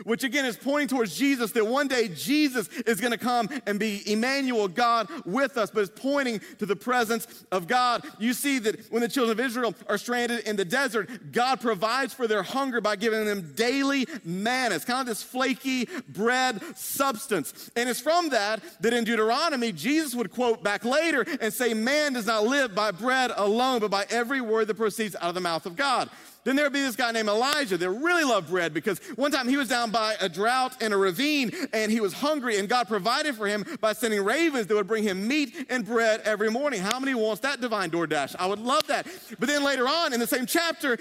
which 0.04 0.24
again 0.24 0.46
is 0.46 0.58
pointing 0.58 0.88
towards 0.88 1.16
Jesus, 1.18 1.52
that 1.54 1.66
one 1.66 1.88
day 1.88 2.08
Jesus 2.08 2.68
is 2.86 3.00
going 3.00 3.12
to 3.12 3.18
come 3.18 3.50
and 3.66 3.80
be 3.80 4.04
Emmanuel, 4.12 4.68
God 4.68 5.10
with 5.26 5.58
us, 5.58 5.72
but 5.72 5.82
it's 5.82 6.02
pointing 6.02 6.40
to 6.60 6.66
the 6.66 6.76
presence 6.76 7.46
of 7.52 7.68
God. 7.68 8.04
You 8.20 8.34
see 8.34 8.60
that 8.60 8.92
when 8.92 9.02
the 9.02 9.08
children 9.08 9.38
of 9.38 9.46
Israel 9.46 9.76
are 9.88 9.98
stranded 9.98 10.48
in 10.48 10.56
the 10.56 10.66
desert, 10.66 11.32
God 11.32 11.60
provides 11.60 12.14
for 12.14 12.28
their 12.28 12.44
hunger 12.44 12.82
by 12.82 12.96
giving 12.96 13.26
them 13.26 13.54
daily 13.56 14.08
manna. 14.24 14.76
It's 14.76 14.86
kind 14.86 15.02
of 15.02 15.08
this 15.08 15.24
flaky 15.24 15.88
bread 16.10 16.62
substance. 16.78 17.72
And 17.76 17.90
it's 17.90 18.00
from 18.00 18.30
that 18.30 18.62
that 18.82 18.94
in 18.94 19.04
Deuteronomy, 19.04 19.72
Jesus 19.72 20.16
would 20.16 20.32
quote 20.32 20.64
back 20.64 20.86
later 20.86 21.26
and 21.42 21.54
say, 21.54 21.74
Man 21.74 22.14
does 22.14 22.26
not 22.26 22.46
live 22.46 22.76
by 22.76 22.92
bread 22.92 23.32
alone, 23.36 23.80
but 23.80 23.92
by 23.92 24.06
every 24.10 24.42
word 24.42 24.68
that 24.68 24.76
proceeds 24.76 25.16
out 25.16 25.30
of 25.30 25.36
the 25.36 25.42
mouth 25.42 25.66
of 25.66 25.76
God. 25.76 26.10
Then 26.48 26.56
there 26.56 26.64
would 26.64 26.72
be 26.72 26.82
this 26.82 26.96
guy 26.96 27.12
named 27.12 27.28
Elijah 27.28 27.76
that 27.76 27.90
really 27.90 28.24
loved 28.24 28.48
bread 28.48 28.74
because 28.74 29.00
one 29.18 29.32
time 29.32 29.50
he 29.50 29.58
was 29.58 29.68
down 29.68 29.92
by 29.92 30.16
a 30.22 30.30
drought 30.30 30.82
in 30.82 30.94
a 30.94 30.98
ravine 30.98 31.52
and 31.74 31.92
he 31.92 32.00
was 32.00 32.14
hungry, 32.14 32.58
and 32.58 32.70
God 32.70 32.88
provided 32.88 33.36
for 33.36 33.48
him 33.48 33.66
by 33.82 33.92
sending 33.92 34.24
ravens 34.24 34.66
that 34.68 34.76
would 34.76 34.88
bring 34.88 35.04
him 35.04 35.28
meat 35.28 35.66
and 35.70 35.86
bread 35.86 36.22
every 36.24 36.50
morning. 36.50 36.80
How 36.80 37.02
many 37.02 37.14
wants 37.16 37.42
that 37.42 37.60
divine 37.60 37.92
DoorDash? 37.92 38.38
I 38.40 38.46
would 38.46 38.60
love 38.60 38.88
that. 38.88 39.08
But 39.38 39.50
then 39.50 39.62
later 39.62 39.90
on 39.90 40.14
in 40.14 40.22
the 40.22 40.28
same 40.28 40.46
chapter, 40.46 40.98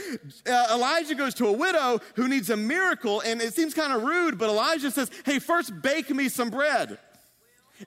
uh, 0.50 0.66
Elijah 0.72 1.14
goes 1.14 1.32
to 1.34 1.46
a 1.46 1.52
widow 1.52 2.00
who 2.16 2.26
needs 2.26 2.50
a 2.50 2.56
miracle, 2.56 3.20
and 3.20 3.40
it 3.40 3.54
seems 3.54 3.72
kind 3.72 3.92
of 3.92 4.02
rude, 4.02 4.38
but 4.38 4.48
Elijah 4.48 4.90
says, 4.90 5.12
Hey, 5.24 5.38
first 5.38 5.80
bake 5.80 6.10
me 6.10 6.28
some 6.28 6.50
bread. 6.50 6.98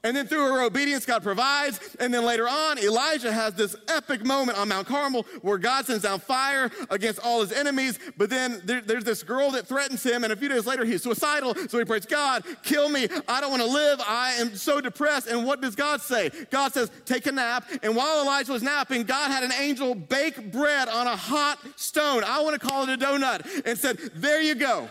And 0.04 0.16
then 0.16 0.28
through 0.28 0.54
her 0.54 0.62
obedience, 0.64 1.06
God 1.06 1.24
provides. 1.24 1.96
And 2.00 2.14
then 2.14 2.24
later 2.24 2.48
on, 2.48 2.78
Elijah 2.80 3.32
has 3.32 3.54
this 3.54 3.76
epic 3.88 4.26
moment 4.26 4.58
on 4.58 4.68
Mount 4.68 4.88
Carmel 4.88 5.26
where 5.42 5.58
God 5.58 5.86
sends 5.86 6.04
down 6.04 6.20
fire 6.20 6.70
against 6.90 7.20
all 7.20 7.42
his 7.42 7.52
enemies. 7.52 8.00
But 8.18 8.30
then 8.30 8.62
there, 8.66 8.82
there's 8.82 9.04
this 9.04 9.24
girl 9.24 9.52
that 9.52 9.68
threatens 9.68 10.04
him. 10.04 10.24
And 10.24 10.34
a 10.34 10.36
few 10.36 10.50
days 10.50 10.66
later, 10.66 10.86
he's 10.86 11.04
suicidal. 11.04 11.56
So 11.68 11.80
he 11.80 11.86
prays, 11.86 12.06
God, 12.06 12.44
kill 12.64 12.90
me. 12.90 13.08
I 13.28 13.42
don't 13.42 13.52
want 13.52 13.64
to 13.64 13.70
live. 13.70 14.00
I 14.06 14.34
am 14.34 14.56
so 14.56 14.82
depressed. 14.82 15.28
And 15.28 15.46
what 15.46 15.62
does 15.62 15.76
God 15.76 16.02
say? 16.02 16.32
God 16.50 16.74
says, 16.74 16.92
take 17.06 17.26
a 17.26 17.32
nap. 17.32 17.68
And 17.84 17.96
while 17.96 18.22
Elijah 18.22 18.52
was 18.52 18.64
napping, 18.64 19.04
God 19.04 19.32
had 19.32 19.44
an 19.44 19.54
angel 19.54 19.96
bake 19.96 20.52
bread 20.52 20.88
on 20.88 21.08
a 21.08 21.16
hot 21.16 21.60
stone. 21.76 22.24
I 22.24 22.42
want 22.42 22.60
to 22.60 22.68
call 22.68 22.88
it 22.88 22.90
a 22.90 22.98
donut. 22.98 23.64
And 23.66 23.78
said, 23.78 23.98
there 24.16 24.42
you 24.42 24.56
go. 24.56 24.90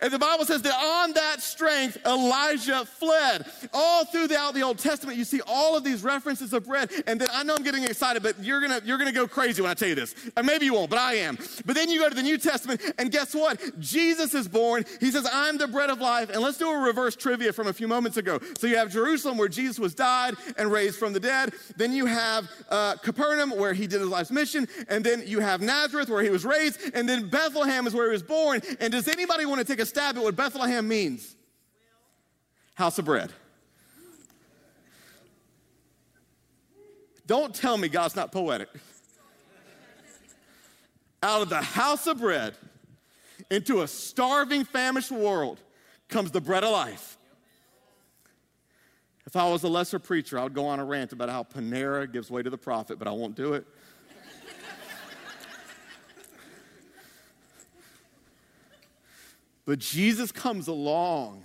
And 0.00 0.12
the 0.12 0.18
Bible 0.18 0.44
says 0.44 0.62
that 0.62 0.74
on 0.74 1.12
that 1.14 1.40
strength, 1.40 1.98
Elijah 2.04 2.84
fled. 2.84 3.46
All 3.72 4.04
throughout 4.04 4.54
the 4.54 4.62
Old 4.62 4.78
Testament, 4.78 5.16
you 5.16 5.24
see 5.24 5.40
all 5.46 5.76
of 5.76 5.84
these 5.84 6.02
references 6.02 6.52
of 6.52 6.66
bread. 6.66 6.90
And 7.06 7.20
then 7.20 7.28
I 7.32 7.42
know 7.42 7.54
I'm 7.56 7.62
getting 7.62 7.84
excited, 7.84 8.22
but 8.22 8.42
you're 8.42 8.60
gonna, 8.60 8.80
you're 8.84 8.98
gonna 8.98 9.12
go 9.12 9.26
crazy 9.26 9.62
when 9.62 9.70
I 9.70 9.74
tell 9.74 9.88
you 9.88 9.94
this. 9.94 10.14
Or 10.36 10.42
maybe 10.42 10.66
you 10.66 10.74
won't, 10.74 10.90
but 10.90 10.98
I 10.98 11.14
am. 11.14 11.38
But 11.64 11.74
then 11.74 11.88
you 11.88 12.00
go 12.00 12.08
to 12.08 12.14
the 12.14 12.22
New 12.22 12.38
Testament, 12.38 12.82
and 12.98 13.10
guess 13.10 13.34
what? 13.34 13.78
Jesus 13.78 14.34
is 14.34 14.48
born. 14.48 14.84
He 15.00 15.10
says, 15.10 15.26
I'm 15.32 15.56
the 15.56 15.68
bread 15.68 15.90
of 15.90 16.00
life. 16.00 16.30
And 16.30 16.40
let's 16.40 16.58
do 16.58 16.70
a 16.70 16.78
reverse 16.78 17.16
trivia 17.16 17.52
from 17.52 17.68
a 17.68 17.72
few 17.72 17.88
moments 17.88 18.16
ago. 18.16 18.38
So 18.58 18.66
you 18.66 18.76
have 18.76 18.92
Jerusalem, 18.92 19.38
where 19.38 19.48
Jesus 19.48 19.78
was 19.78 19.94
died 19.94 20.34
and 20.58 20.70
raised 20.70 20.98
from 20.98 21.12
the 21.12 21.20
dead. 21.20 21.54
Then 21.76 21.92
you 21.92 22.06
have 22.06 22.50
uh, 22.68 22.96
Capernaum, 22.96 23.56
where 23.56 23.72
he 23.72 23.86
did 23.86 24.00
his 24.00 24.08
life's 24.08 24.30
mission. 24.30 24.68
And 24.88 25.04
then 25.04 25.22
you 25.26 25.40
have 25.40 25.62
Nazareth, 25.62 26.10
where 26.10 26.22
he 26.22 26.30
was 26.30 26.44
raised. 26.44 26.80
And 26.94 27.08
then 27.08 27.28
Bethlehem 27.28 27.86
is 27.86 27.94
where 27.94 28.06
he 28.06 28.12
was 28.12 28.22
born. 28.22 28.60
And 28.80 28.92
does 28.92 29.08
anybody 29.08 29.46
want 29.46 29.60
to 29.60 29.64
take 29.64 29.80
a 29.80 29.85
stab 29.86 30.16
at 30.16 30.22
what 30.22 30.36
Bethlehem 30.36 30.86
means 30.86 31.34
house 32.74 32.98
of 32.98 33.04
bread. 33.06 33.32
Don't 37.26 37.54
tell 37.54 37.76
me 37.76 37.88
God's 37.88 38.14
not 38.14 38.30
poetic. 38.30 38.68
Out 41.22 41.42
of 41.42 41.48
the 41.48 41.60
house 41.60 42.06
of 42.06 42.20
bread 42.20 42.54
into 43.50 43.82
a 43.82 43.88
starving, 43.88 44.64
famished 44.64 45.10
world 45.10 45.60
comes 46.08 46.30
the 46.30 46.40
bread 46.40 46.62
of 46.62 46.70
life. 46.70 47.16
If 49.26 49.34
I 49.34 49.48
was 49.50 49.64
a 49.64 49.68
lesser 49.68 49.98
preacher, 49.98 50.38
I 50.38 50.44
would 50.44 50.54
go 50.54 50.66
on 50.66 50.78
a 50.78 50.84
rant 50.84 51.12
about 51.12 51.28
how 51.28 51.42
Panera 51.42 52.10
gives 52.10 52.30
way 52.30 52.42
to 52.42 52.50
the 52.50 52.58
prophet, 52.58 52.98
but 52.98 53.08
I 53.08 53.10
won't 53.10 53.34
do 53.34 53.54
it. 53.54 53.66
But 59.66 59.80
Jesus 59.80 60.32
comes 60.32 60.68
along, 60.68 61.44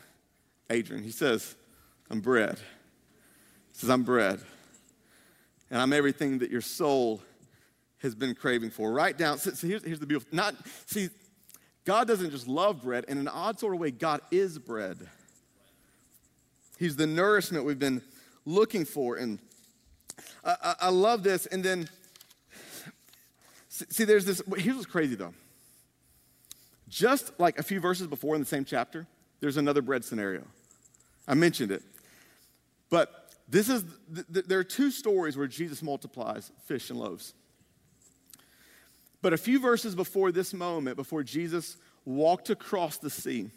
Adrian. 0.70 1.04
He 1.04 1.12
says, 1.12 1.56
I'm 2.10 2.22
bread. 2.22 2.60
He 3.74 3.80
says, 3.80 3.90
I'm 3.90 4.04
bread. 4.04 4.40
And 5.72 5.82
I'm 5.82 5.92
everything 5.92 6.38
that 6.40 6.52
your 6.52 6.62
soul 6.62 7.22
has 7.98 8.14
been 8.16 8.36
craving 8.36 8.70
for. 8.70 8.92
Write 8.92 9.18
down, 9.18 9.38
so, 9.38 9.52
so 9.52 9.68
here's, 9.68 9.84
here's 9.84 10.00
the 10.00 10.06
beautiful, 10.06 10.36
not, 10.36 10.56
see, 10.86 11.10
God 11.84 12.08
doesn't 12.08 12.30
just 12.30 12.48
love 12.48 12.84
bread. 12.84 13.06
In 13.08 13.18
an 13.18 13.28
odd 13.28 13.60
sort 13.60 13.74
of 13.74 13.80
way, 13.80 13.90
God 13.92 14.22
is 14.30 14.60
bread. 14.60 14.98
He's 16.78 16.96
the 16.96 17.08
nourishment 17.08 17.66
we've 17.66 17.80
been 17.80 18.02
looking 18.46 18.86
for. 18.86 19.16
And 19.16 19.40
I, 20.44 20.56
I, 20.64 20.76
I 20.82 20.90
love 20.90 21.24
this. 21.24 21.48
And 21.48 21.64
then, 21.64 21.90
see, 23.70 24.04
there's 24.04 24.26
this, 24.26 24.42
here's 24.58 24.76
what's 24.76 24.86
crazy 24.86 25.16
though. 25.16 25.34
Just 26.92 27.32
like 27.40 27.58
a 27.58 27.64
few 27.64 27.80
verses 27.80 28.06
before 28.06 28.36
in 28.36 28.42
the 28.42 28.48
same 28.48 28.66
chapter, 28.66 29.08
there's 29.40 29.56
another 29.56 29.82
bread 29.82 30.04
scenario. 30.04 30.44
I 31.26 31.36
mentioned 31.36 31.72
it. 31.72 31.84
But 32.90 33.34
this 33.48 33.70
is, 33.70 33.86
th- 34.14 34.28
th- 34.32 34.46
there 34.46 34.60
are 34.60 34.64
two 34.66 34.92
stories 34.92 35.38
where 35.38 35.48
Jesus 35.48 35.82
multiplies 35.82 36.52
fish 36.66 36.90
and 36.90 37.00
loaves. 37.00 37.34
But 39.22 39.32
a 39.32 39.38
few 39.38 39.58
verses 39.62 39.96
before 39.96 40.34
this 40.34 40.54
moment, 40.54 40.98
before 40.98 41.24
Jesus 41.24 41.78
walked 42.04 42.50
across 42.50 42.98
the 42.98 43.10
sea, 43.10 43.52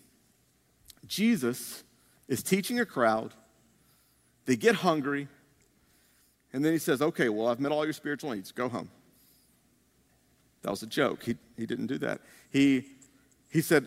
Jesus 1.04 1.82
is 2.28 2.40
teaching 2.40 2.78
a 2.78 2.86
crowd. 2.86 3.34
They 4.46 4.54
get 4.54 4.76
hungry. 4.76 5.26
And 6.52 6.64
then 6.64 6.72
he 6.72 6.78
says, 6.78 7.02
Okay, 7.02 7.28
well, 7.28 7.48
I've 7.48 7.58
met 7.58 7.72
all 7.72 7.84
your 7.84 7.94
spiritual 7.94 8.30
needs. 8.30 8.52
Go 8.52 8.68
home. 8.68 8.90
That 10.62 10.70
was 10.70 10.84
a 10.84 10.86
joke. 10.86 11.24
He, 11.24 11.36
he 11.56 11.66
didn't 11.66 11.88
do 11.88 11.98
that. 11.98 12.20
He 12.50 12.84
he 13.54 13.62
said 13.62 13.86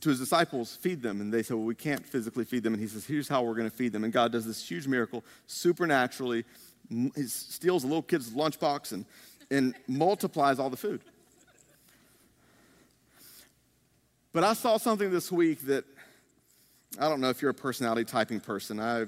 to 0.00 0.08
his 0.08 0.18
disciples, 0.18 0.74
Feed 0.74 1.02
them. 1.02 1.20
And 1.20 1.32
they 1.32 1.42
said, 1.42 1.56
Well, 1.58 1.66
we 1.66 1.74
can't 1.74 2.04
physically 2.04 2.44
feed 2.44 2.62
them. 2.62 2.72
And 2.72 2.82
he 2.82 2.88
says, 2.88 3.04
Here's 3.04 3.28
how 3.28 3.42
we're 3.42 3.54
going 3.54 3.70
to 3.70 3.76
feed 3.76 3.92
them. 3.92 4.02
And 4.02 4.12
God 4.12 4.32
does 4.32 4.46
this 4.46 4.66
huge 4.66 4.88
miracle 4.88 5.22
supernaturally. 5.46 6.44
He 6.88 7.24
steals 7.24 7.84
a 7.84 7.86
little 7.86 8.02
kid's 8.02 8.30
lunchbox 8.30 8.92
and, 8.92 9.04
and 9.50 9.74
multiplies 9.86 10.58
all 10.58 10.70
the 10.70 10.76
food. 10.76 11.02
But 14.32 14.42
I 14.42 14.54
saw 14.54 14.78
something 14.78 15.10
this 15.10 15.30
week 15.30 15.60
that 15.66 15.84
I 16.98 17.10
don't 17.10 17.20
know 17.20 17.28
if 17.28 17.42
you're 17.42 17.50
a 17.50 17.54
personality 17.54 18.04
typing 18.04 18.40
person. 18.40 18.80
I, 18.80 19.00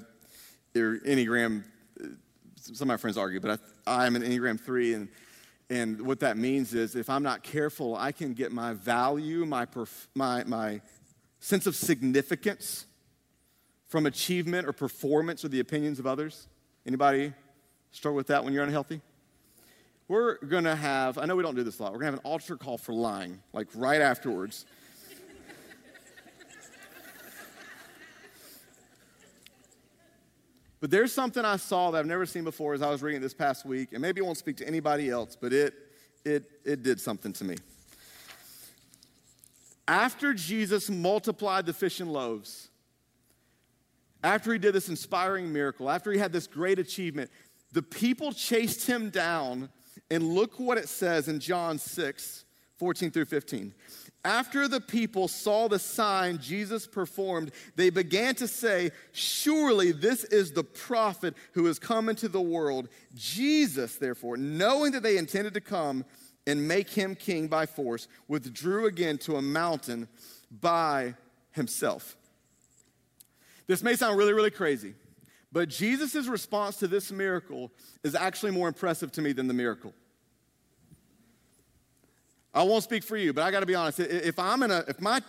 or 0.75 0.99
Enneagram, 0.99 1.63
uh, 1.99 2.07
some 2.55 2.83
of 2.83 2.87
my 2.87 2.97
friends 2.97 3.17
argue, 3.17 3.39
but 3.39 3.59
I, 3.87 4.05
I'm 4.05 4.15
an 4.15 4.21
Enneagram 4.21 4.59
3, 4.59 4.93
and 4.93 5.09
and 5.71 6.01
what 6.05 6.19
that 6.19 6.35
means 6.35 6.73
is 6.73 6.97
if 6.97 7.09
I'm 7.09 7.23
not 7.23 7.43
careful, 7.43 7.95
I 7.95 8.11
can 8.11 8.33
get 8.33 8.51
my 8.51 8.73
value, 8.73 9.45
my, 9.45 9.65
perf- 9.65 10.07
my, 10.13 10.43
my 10.43 10.81
sense 11.39 11.65
of 11.65 11.77
significance 11.77 12.85
from 13.87 14.05
achievement 14.05 14.67
or 14.67 14.73
performance 14.73 15.45
or 15.45 15.47
the 15.47 15.61
opinions 15.61 15.97
of 15.97 16.05
others. 16.05 16.49
Anybody 16.85 17.31
struggle 17.91 18.17
with 18.17 18.27
that 18.27 18.43
when 18.43 18.53
you're 18.53 18.65
unhealthy? 18.65 18.99
We're 20.09 20.39
going 20.39 20.65
to 20.65 20.75
have, 20.75 21.17
I 21.17 21.25
know 21.25 21.37
we 21.37 21.43
don't 21.43 21.55
do 21.55 21.63
this 21.63 21.79
a 21.79 21.83
lot, 21.83 21.93
we're 21.93 21.99
going 21.99 22.11
to 22.11 22.17
have 22.17 22.25
an 22.25 22.29
altar 22.29 22.57
call 22.57 22.77
for 22.77 22.91
lying, 22.91 23.39
like 23.53 23.67
right 23.73 24.01
afterwards. 24.01 24.65
But 30.81 30.89
there's 30.89 31.13
something 31.13 31.45
I 31.45 31.57
saw 31.57 31.91
that 31.91 31.99
I've 31.99 32.07
never 32.07 32.25
seen 32.25 32.43
before 32.43 32.73
as 32.73 32.81
I 32.81 32.89
was 32.89 33.03
reading 33.03 33.21
this 33.21 33.35
past 33.35 33.65
week, 33.65 33.93
and 33.93 34.01
maybe 34.01 34.19
it 34.19 34.25
won't 34.25 34.39
speak 34.39 34.57
to 34.57 34.67
anybody 34.67 35.09
else, 35.09 35.37
but 35.39 35.53
it, 35.53 35.75
it, 36.25 36.43
it 36.65 36.81
did 36.81 36.99
something 36.99 37.31
to 37.33 37.43
me. 37.43 37.55
After 39.87 40.33
Jesus 40.33 40.89
multiplied 40.89 41.67
the 41.67 41.73
fish 41.73 41.99
and 41.99 42.11
loaves, 42.11 42.69
after 44.23 44.51
he 44.51 44.59
did 44.59 44.73
this 44.73 44.89
inspiring 44.89 45.53
miracle, 45.53 45.89
after 45.89 46.11
he 46.11 46.17
had 46.17 46.33
this 46.33 46.47
great 46.47 46.79
achievement, 46.79 47.29
the 47.73 47.81
people 47.83 48.31
chased 48.31 48.87
him 48.87 49.11
down, 49.11 49.69
and 50.09 50.23
look 50.33 50.59
what 50.59 50.77
it 50.77 50.89
says 50.89 51.27
in 51.27 51.39
John 51.39 51.77
6 51.77 52.45
14 52.77 53.11
through 53.11 53.25
15. 53.25 53.73
After 54.23 54.67
the 54.67 54.81
people 54.81 55.27
saw 55.27 55.67
the 55.67 55.79
sign 55.79 56.37
Jesus 56.37 56.85
performed, 56.85 57.51
they 57.75 57.89
began 57.89 58.35
to 58.35 58.47
say, 58.47 58.91
Surely 59.13 59.91
this 59.91 60.23
is 60.25 60.51
the 60.51 60.63
prophet 60.63 61.33
who 61.53 61.65
has 61.65 61.79
come 61.79 62.07
into 62.07 62.27
the 62.27 62.41
world. 62.41 62.87
Jesus, 63.15 63.95
therefore, 63.95 64.37
knowing 64.37 64.91
that 64.91 65.01
they 65.01 65.17
intended 65.17 65.55
to 65.55 65.61
come 65.61 66.05
and 66.45 66.67
make 66.67 66.89
him 66.89 67.15
king 67.15 67.47
by 67.47 67.65
force, 67.65 68.07
withdrew 68.27 68.85
again 68.85 69.17
to 69.19 69.37
a 69.37 69.41
mountain 69.41 70.07
by 70.51 71.15
himself. 71.51 72.15
This 73.67 73.83
may 73.83 73.95
sound 73.95 74.17
really, 74.17 74.33
really 74.33 74.51
crazy, 74.51 74.93
but 75.51 75.69
Jesus' 75.69 76.27
response 76.27 76.77
to 76.77 76.87
this 76.87 77.11
miracle 77.11 77.71
is 78.03 78.15
actually 78.15 78.51
more 78.51 78.67
impressive 78.67 79.11
to 79.13 79.21
me 79.21 79.33
than 79.33 79.47
the 79.47 79.53
miracle. 79.53 79.93
I 82.53 82.63
won't 82.63 82.83
speak 82.83 83.03
for 83.03 83.17
you, 83.17 83.33
but 83.33 83.43
I 83.43 83.51
got 83.51 83.61
to 83.61 83.65
be 83.65 83.75
honest. 83.75 83.99
If 83.99 84.37
I'm 84.37 84.63
in 84.63 84.71
a, 84.71 84.83
if 84.87 84.99
my 84.99 85.21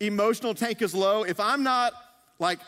emotional 0.00 0.54
tank 0.54 0.82
is 0.82 0.94
low, 0.94 1.24
if 1.24 1.40
I'm 1.40 1.62
not 1.62 1.92
like, 2.38 2.60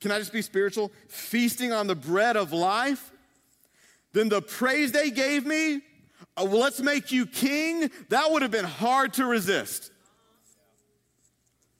can 0.00 0.10
I 0.10 0.18
just 0.18 0.32
be 0.32 0.42
spiritual, 0.42 0.92
feasting 1.08 1.72
on 1.72 1.86
the 1.86 1.94
bread 1.94 2.36
of 2.36 2.52
life, 2.52 3.10
then 4.12 4.28
the 4.28 4.42
praise 4.42 4.92
they 4.92 5.10
gave 5.10 5.44
me, 5.44 5.76
uh, 6.36 6.44
well, 6.44 6.60
let's 6.60 6.80
make 6.80 7.10
you 7.10 7.26
king, 7.26 7.90
that 8.10 8.30
would 8.30 8.42
have 8.42 8.50
been 8.50 8.64
hard 8.64 9.12
to 9.14 9.26
resist. 9.26 9.90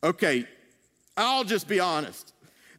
Okay, 0.02 0.46
I'll 1.16 1.44
just 1.44 1.68
be 1.68 1.80
honest. 1.80 2.33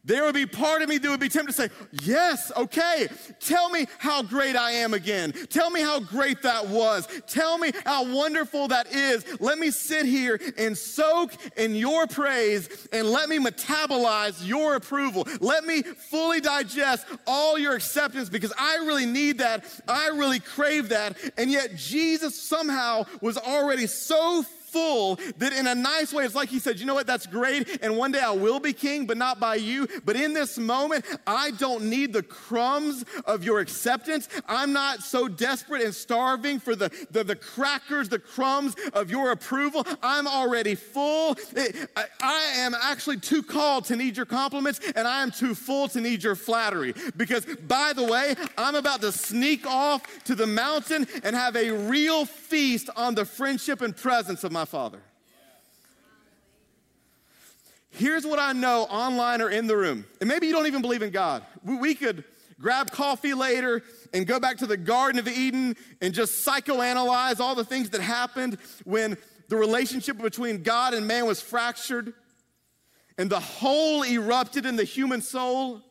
There 0.06 0.24
would 0.24 0.34
be 0.34 0.46
part 0.46 0.82
of 0.82 0.88
me 0.88 0.98
that 0.98 1.10
would 1.10 1.20
be 1.20 1.28
tempted 1.28 1.54
to 1.54 1.62
say, 1.62 1.70
Yes, 2.02 2.50
okay, 2.56 3.08
tell 3.40 3.68
me 3.68 3.86
how 3.98 4.22
great 4.22 4.56
I 4.56 4.70
am 4.70 4.94
again. 4.94 5.32
Tell 5.50 5.68
me 5.70 5.80
how 5.80 6.00
great 6.00 6.42
that 6.42 6.68
was. 6.68 7.08
Tell 7.26 7.58
me 7.58 7.72
how 7.84 8.14
wonderful 8.14 8.68
that 8.68 8.92
is. 8.92 9.24
Let 9.40 9.58
me 9.58 9.70
sit 9.70 10.06
here 10.06 10.40
and 10.56 10.78
soak 10.78 11.32
in 11.56 11.74
your 11.74 12.06
praise 12.06 12.88
and 12.92 13.10
let 13.10 13.28
me 13.28 13.38
metabolize 13.38 14.46
your 14.46 14.76
approval. 14.76 15.26
Let 15.40 15.64
me 15.64 15.82
fully 15.82 16.40
digest 16.40 17.06
all 17.26 17.58
your 17.58 17.74
acceptance 17.74 18.28
because 18.28 18.52
I 18.58 18.76
really 18.76 19.06
need 19.06 19.38
that. 19.38 19.64
I 19.88 20.08
really 20.08 20.40
crave 20.40 20.90
that. 20.90 21.18
And 21.36 21.50
yet, 21.50 21.74
Jesus 21.74 22.40
somehow 22.40 23.06
was 23.20 23.36
already 23.36 23.88
so 23.88 24.44
full 24.76 25.16
that 25.38 25.54
in 25.54 25.66
a 25.66 25.74
nice 25.74 26.12
way, 26.12 26.24
it's 26.24 26.34
like 26.34 26.50
he 26.50 26.58
said, 26.58 26.78
you 26.78 26.84
know 26.84 26.94
what, 26.94 27.06
that's 27.06 27.26
great. 27.26 27.78
And 27.82 27.96
one 27.96 28.12
day 28.12 28.20
I 28.20 28.30
will 28.30 28.60
be 28.60 28.74
king, 28.74 29.06
but 29.06 29.16
not 29.16 29.40
by 29.40 29.54
you. 29.54 29.88
But 30.04 30.16
in 30.16 30.34
this 30.34 30.58
moment, 30.58 31.06
I 31.26 31.52
don't 31.52 31.84
need 31.84 32.12
the 32.12 32.22
crumbs 32.22 33.04
of 33.24 33.42
your 33.42 33.60
acceptance. 33.60 34.28
I'm 34.46 34.74
not 34.74 35.02
so 35.02 35.28
desperate 35.28 35.82
and 35.82 35.94
starving 35.94 36.60
for 36.60 36.76
the, 36.76 36.90
the, 37.10 37.24
the 37.24 37.36
crackers, 37.36 38.10
the 38.10 38.18
crumbs 38.18 38.76
of 38.92 39.10
your 39.10 39.32
approval. 39.32 39.86
I'm 40.02 40.26
already 40.26 40.74
full. 40.74 41.36
I, 41.96 42.04
I 42.20 42.52
am 42.56 42.74
actually 42.74 43.18
too 43.18 43.42
called 43.42 43.86
to 43.86 43.96
need 43.96 44.16
your 44.16 44.26
compliments, 44.26 44.80
and 44.94 45.08
I 45.08 45.22
am 45.22 45.30
too 45.30 45.54
full 45.54 45.88
to 45.88 46.00
need 46.02 46.22
your 46.22 46.36
flattery. 46.36 46.94
Because, 47.16 47.46
by 47.46 47.94
the 47.94 48.04
way, 48.04 48.34
I'm 48.58 48.74
about 48.74 49.00
to 49.00 49.12
sneak 49.12 49.66
off 49.66 50.02
to 50.24 50.34
the 50.34 50.46
mountain 50.46 51.06
and 51.22 51.34
have 51.34 51.56
a 51.56 51.70
real 51.70 52.26
feast 52.26 52.90
on 52.94 53.14
the 53.14 53.24
friendship 53.24 53.80
and 53.80 53.96
presence 53.96 54.44
of 54.44 54.52
my 54.52 54.65
Father. 54.66 55.00
Here's 57.90 58.26
what 58.26 58.38
I 58.38 58.52
know 58.52 58.82
online 58.82 59.40
or 59.40 59.48
in 59.48 59.66
the 59.66 59.76
room. 59.76 60.04
And 60.20 60.28
maybe 60.28 60.46
you 60.46 60.52
don't 60.52 60.66
even 60.66 60.82
believe 60.82 61.00
in 61.00 61.10
God. 61.10 61.42
We 61.64 61.94
could 61.94 62.24
grab 62.60 62.90
coffee 62.90 63.32
later 63.32 63.82
and 64.12 64.26
go 64.26 64.38
back 64.38 64.58
to 64.58 64.66
the 64.66 64.76
Garden 64.76 65.18
of 65.18 65.26
Eden 65.26 65.76
and 66.02 66.12
just 66.12 66.46
psychoanalyze 66.46 67.40
all 67.40 67.54
the 67.54 67.64
things 67.64 67.90
that 67.90 68.02
happened 68.02 68.58
when 68.84 69.16
the 69.48 69.56
relationship 69.56 70.18
between 70.18 70.62
God 70.62 70.92
and 70.92 71.06
man 71.06 71.26
was 71.26 71.40
fractured 71.40 72.12
and 73.16 73.30
the 73.30 73.40
hole 73.40 74.04
erupted 74.04 74.66
in 74.66 74.76
the 74.76 74.84
human 74.84 75.22
soul. 75.22 75.82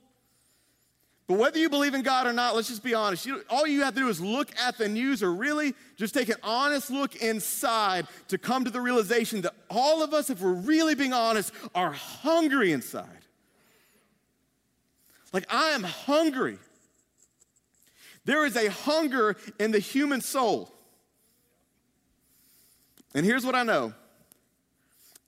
But 1.28 1.40
whether 1.40 1.58
you 1.58 1.70
believe 1.70 1.96
in 1.96 2.04
God 2.04 2.28
or 2.28 2.34
not, 2.34 2.56
let's 2.56 2.68
just 2.68 2.84
be 2.84 2.94
honest. 2.94 3.26
You, 3.26 3.42
all 3.50 3.66
you 3.66 3.82
have 3.82 3.96
to 3.96 4.02
do 4.02 4.10
is 4.10 4.22
look 4.22 4.50
at 4.60 4.78
the 4.78 4.88
news 4.88 5.24
or 5.24 5.34
really 5.34 5.74
just 5.98 6.14
take 6.14 6.30
an 6.30 6.36
honest 6.44 6.92
look 6.92 7.16
inside 7.16 8.08
to 8.28 8.38
come 8.38 8.64
to 8.64 8.70
the 8.70 8.80
realization 8.80 9.42
that 9.42 9.56
all 9.70 10.04
of 10.04 10.14
us, 10.14 10.30
if 10.30 10.40
we're 10.40 10.54
really 10.54 10.94
being 10.94 11.14
honest, 11.14 11.52
are 11.74 11.92
hungry 11.92 12.72
inside. 12.72 13.26
Like, 15.34 15.52
I 15.52 15.70
am 15.72 15.84
hungry. 15.84 16.60
There 18.26 18.46
is 18.46 18.56
a 18.56 18.70
hunger 18.70 19.36
in 19.60 19.72
the 19.72 19.80
human 19.80 20.22
soul. 20.22 20.72
And 23.16 23.26
here's 23.26 23.46
what 23.46 23.56
I 23.56 23.64
know 23.64 23.94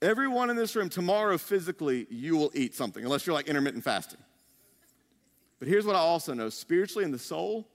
everyone 0.00 0.48
in 0.48 0.54
this 0.54 0.76
room, 0.76 0.88
tomorrow 0.88 1.36
physically, 1.38 2.06
you 2.08 2.36
will 2.36 2.52
eat 2.54 2.76
something, 2.76 3.02
unless 3.02 3.26
you're 3.26 3.34
like 3.34 3.48
intermittent 3.48 3.82
fasting. 3.82 4.20
But 5.58 5.68
here's 5.68 5.84
what 5.84 5.96
I 5.96 6.00
also 6.00 6.34
know 6.34 6.48
spiritually 6.48 7.04
in 7.04 7.10
the 7.10 7.18
soul, 7.18 7.66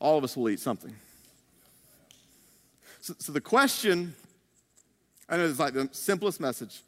all 0.00 0.18
of 0.18 0.24
us 0.24 0.36
will 0.36 0.48
eat 0.48 0.60
something. 0.60 0.94
So, 3.00 3.14
so 3.18 3.32
the 3.32 3.40
question, 3.40 4.14
I 5.28 5.36
know 5.36 5.46
it's 5.46 5.58
like 5.58 5.74
the 5.74 5.88
simplest 5.92 6.40
message. 6.40 6.82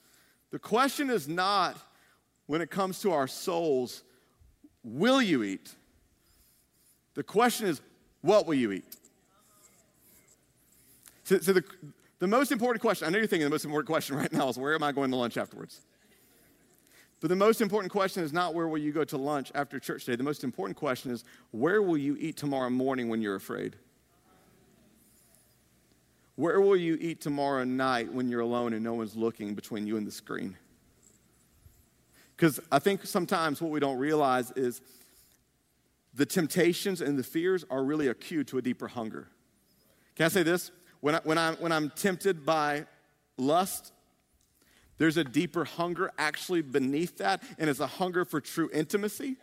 The 0.51 0.59
question 0.59 1.11
is 1.11 1.29
not 1.29 1.77
when 2.47 2.61
it 2.61 2.71
comes 2.71 3.01
to 3.03 3.13
our 3.13 3.29
souls, 3.29 4.03
will 4.83 5.23
you 5.23 5.45
eat? 5.45 5.73
The 7.15 7.23
question 7.23 7.69
is, 7.69 7.81
what 8.23 8.47
will 8.47 8.55
you 8.55 8.73
eat? 8.73 8.97
So, 11.25 11.39
so 11.39 11.53
the, 11.53 11.65
the 12.19 12.27
most 12.27 12.51
important 12.51 12.83
question, 12.83 13.07
I 13.07 13.11
know 13.11 13.19
you're 13.19 13.29
thinking 13.29 13.45
the 13.45 13.51
most 13.51 13.65
important 13.65 13.87
question 13.87 14.17
right 14.17 14.33
now 14.33 14.49
is 14.49 14.59
where 14.59 14.75
am 14.75 14.83
I 14.83 14.91
going 14.91 15.11
to 15.13 15.17
lunch 15.17 15.37
afterwards? 15.37 15.81
But 17.21 17.29
the 17.29 17.37
most 17.37 17.61
important 17.61 17.93
question 17.93 18.23
is 18.23 18.33
not 18.33 18.55
where 18.55 18.67
will 18.67 18.79
you 18.79 18.93
go 18.93 19.05
to 19.05 19.17
lunch 19.19 19.53
after 19.55 19.79
church 19.79 20.07
today. 20.07 20.17
The 20.17 20.23
most 20.23 20.43
important 20.43 20.77
question 20.77 21.11
is 21.11 21.25
where 21.51 21.83
will 21.83 21.99
you 21.99 22.17
eat 22.19 22.37
tomorrow 22.37 22.71
morning 22.71 23.09
when 23.09 23.21
you're 23.21 23.35
afraid? 23.35 23.77
Where 26.37 26.61
will 26.63 26.77
you 26.77 26.97
eat 26.99 27.21
tomorrow 27.21 27.65
night 27.65 28.11
when 28.11 28.31
you're 28.31 28.41
alone 28.41 28.73
and 28.73 28.83
no 28.83 28.95
one's 28.95 29.15
looking 29.15 29.55
between 29.55 29.87
you 29.87 29.99
and 29.99 30.07
the 30.07 30.11
screen? 30.11 30.57
Because 32.35 32.59
I 32.73 32.79
think 32.79 33.05
sometimes 33.05 33.61
what 33.61 33.71
we 33.71 33.81
don't 33.81 33.99
realize 33.99 34.51
is 34.53 34.81
the 36.15 36.25
temptations 36.25 37.03
and 37.03 37.19
the 37.19 37.23
fears 37.23 37.67
are 37.69 37.85
really 37.85 38.09
a 38.09 38.15
cue 38.15 38.43
to 38.45 38.57
a 38.57 38.63
deeper 38.63 38.89
hunger. 38.89 39.29
Can 40.17 40.25
I 40.25 40.29
say 40.31 40.43
this? 40.43 40.71
When, 41.01 41.17
I, 41.17 41.21
when, 41.25 41.37
I'm, 41.37 41.57
when 41.57 41.73
I'm 41.73 41.91
tempted 41.91 42.47
by 42.47 42.87
lust 43.37 43.93
there's 45.01 45.17
a 45.17 45.25
deeper 45.25 45.65
hunger 45.65 46.13
actually 46.19 46.61
beneath 46.61 47.17
that, 47.17 47.43
and 47.59 47.71
it's 47.71 47.81
a 47.81 47.87
hunger 47.87 48.27
for 48.27 48.39
true 48.39 48.69
intimacy. 48.71 49.37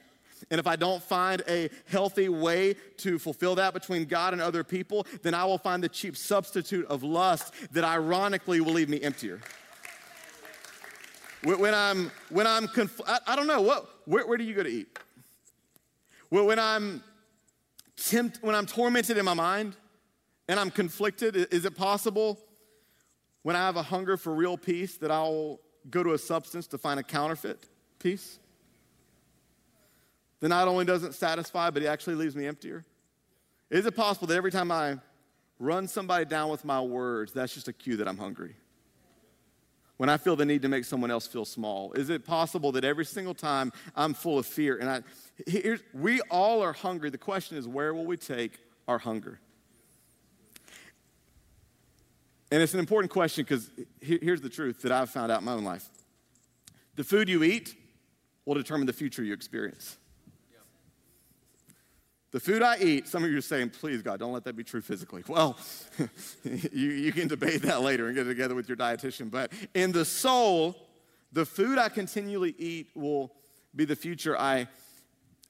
And 0.52 0.60
if 0.60 0.67
I 0.67 0.76
don't 0.76 1.02
find 1.02 1.41
a 1.48 1.72
healthy 1.88 2.30
way 2.30 2.76
to 2.98 3.17
fulfill 3.17 3.56
that 3.56 3.74
between 3.74 4.06
God 4.06 4.34
and 4.34 4.41
other 4.41 4.63
people, 4.63 5.08
then 5.24 5.34
I 5.34 5.46
will 5.46 5.58
find 5.58 5.84
the 5.84 5.89
cheap 5.89 6.15
substitute 6.15 6.86
of 6.86 7.02
lust 7.02 7.56
that 7.72 7.84
ironically 7.84 8.62
will 8.62 8.74
leave 8.74 8.88
me 8.88 9.02
emptier. 9.02 9.41
When 11.41 11.74
I'm, 11.74 12.12
when 12.30 12.46
I'm, 12.46 12.67
conf- 12.67 13.02
I, 13.08 13.17
I, 13.26 13.36
don't 13.36 13.48
know, 13.48 13.62
what, 13.62 13.89
where, 14.06 14.28
where 14.28 14.38
do 14.38 14.43
you 14.43 14.54
go 14.54 14.62
to 14.62 14.70
eat? 14.70 14.96
When 16.30 16.60
I'm, 16.60 17.02
when 18.41 18.54
I'm 18.54 18.67
tormented 18.67 19.17
in 19.17 19.26
my 19.26 19.34
mind 19.34 19.76
and 20.48 20.60
I'm 20.60 20.70
conflicted, 20.70 21.36
is 21.52 21.65
it 21.65 21.76
possible 21.76 22.38
when 23.48 23.56
I 23.56 23.60
have 23.60 23.78
a 23.78 23.82
hunger 23.82 24.18
for 24.18 24.34
real 24.34 24.58
peace, 24.58 24.98
that 24.98 25.10
I'll 25.10 25.62
go 25.90 26.04
to 26.04 26.12
a 26.12 26.18
substance 26.18 26.68
to 26.68 26.78
find 26.78 27.00
a 27.00 27.04
counterfeit 27.04 27.66
peace 27.98 28.40
that 30.42 30.50
not 30.50 30.68
only 30.68 30.84
doesn't 30.84 31.14
satisfy, 31.14 31.70
but 31.70 31.82
it 31.82 31.86
actually 31.86 32.16
leaves 32.16 32.36
me 32.36 32.46
emptier? 32.46 32.84
Is 33.70 33.86
it 33.86 33.96
possible 33.96 34.28
that 34.28 34.36
every 34.36 34.52
time 34.52 34.70
I 34.70 34.98
run 35.60 35.88
somebody 35.88 36.26
down 36.26 36.50
with 36.50 36.66
my 36.66 36.82
words, 36.82 37.32
that's 37.32 37.54
just 37.54 37.70
a 37.70 37.72
cue 37.72 37.96
that 37.96 38.08
I'm 38.10 38.18
hungry? 38.18 38.54
When 39.96 40.10
I 40.10 40.18
feel 40.18 40.36
the 40.36 40.44
need 40.44 40.64
to 40.64 40.68
make 40.68 40.84
someone 40.84 41.10
else 41.10 41.26
feel 41.26 41.46
small, 41.46 41.94
is 41.94 42.10
it 42.10 42.26
possible 42.26 42.74
that 42.74 42.84
every 42.84 43.06
single 43.06 43.34
time 43.34 43.72
I'm 43.96 44.14
full 44.14 44.38
of 44.38 44.46
fear 44.46 44.78
and 44.78 44.90
I, 44.90 45.78
we 45.94 46.20
all 46.30 46.62
are 46.62 46.74
hungry? 46.74 47.12
The 47.12 47.18
question 47.18 47.56
is, 47.56 47.66
where 47.66 47.94
will 47.94 48.06
we 48.06 48.18
take 48.18 48.60
our 48.90 48.98
hunger? 48.98 49.40
And 52.52 52.62
it's 52.62 52.74
an 52.74 52.80
important 52.80 53.12
question 53.12 53.44
because 53.44 53.70
here's 54.00 54.42
the 54.42 54.50
truth 54.50 54.82
that 54.84 54.92
I've 54.92 55.10
found 55.10 55.32
out 55.32 55.40
in 55.40 55.46
my 55.46 55.54
own 55.54 55.64
life 55.64 55.88
the 56.96 57.04
food 57.04 57.30
you 57.30 57.44
eat 57.44 57.76
will 58.46 58.56
determine 58.56 58.88
the 58.88 58.94
future 58.94 59.24
you 59.24 59.34
experience. 59.34 59.98
The 62.32 62.40
food 62.42 62.62
I 62.62 62.78
eat, 62.80 63.08
some 63.08 63.24
of 63.24 63.32
you 63.32 63.38
are 63.38 63.42
saying, 63.42 63.70
please, 63.70 64.02
God, 64.02 64.20
don't 64.20 64.34
let 64.34 64.44
that 64.44 64.56
be 64.56 64.64
true 64.64 64.82
physically. 64.82 65.24
Well, 65.28 65.58
you, 66.44 66.90
you 66.90 67.14
can 67.14 67.30
debate 67.30 67.62
that 67.62 67.82
later 67.82 68.08
and 68.08 68.16
get 68.16 68.26
together 68.26 68.54
with 68.54 68.68
your 68.68 68.76
dietitian. 68.76 69.32
But 69.32 69.54
in 69.74 69.94
the 69.94 70.04
soul, 70.04 70.76
the 71.32 71.46
food 71.46 71.78
I 71.78 71.88
continually 71.88 72.54
eat 72.58 72.90
will 72.96 73.32
be 73.76 73.86
the 73.86 73.96
future 73.96 74.38
I 74.38 74.68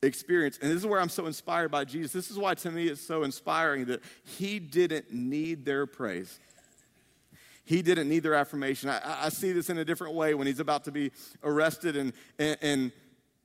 experience. 0.04 0.60
And 0.62 0.70
this 0.70 0.78
is 0.78 0.86
where 0.86 1.02
I'm 1.02 1.10
so 1.10 1.26
inspired 1.26 1.72
by 1.72 1.84
Jesus. 1.84 2.12
This 2.12 2.30
is 2.30 2.38
why 2.38 2.54
to 2.56 2.70
me 2.70 2.88
it's 2.88 3.02
so 3.02 3.24
inspiring 3.24 3.86
that 3.86 4.02
he 4.24 4.60
didn't 4.60 5.12
need 5.12 5.66
their 5.66 5.88
praise. 5.88 6.40
He 7.68 7.82
didn't 7.82 8.08
need 8.08 8.24
their 8.24 8.34
affirmation. 8.34 8.90
I, 8.90 9.26
I 9.26 9.30
see 9.30 9.52
this 9.52 9.70
in 9.70 9.78
a 9.78 9.84
different 9.84 10.14
way 10.14 10.34
when 10.34 10.48
he's 10.48 10.62
about 10.62 10.86
to 10.86 10.92
be 10.92 11.12
arrested 11.44 11.98
and, 11.98 12.14
and, 12.40 12.58
and 12.62 12.92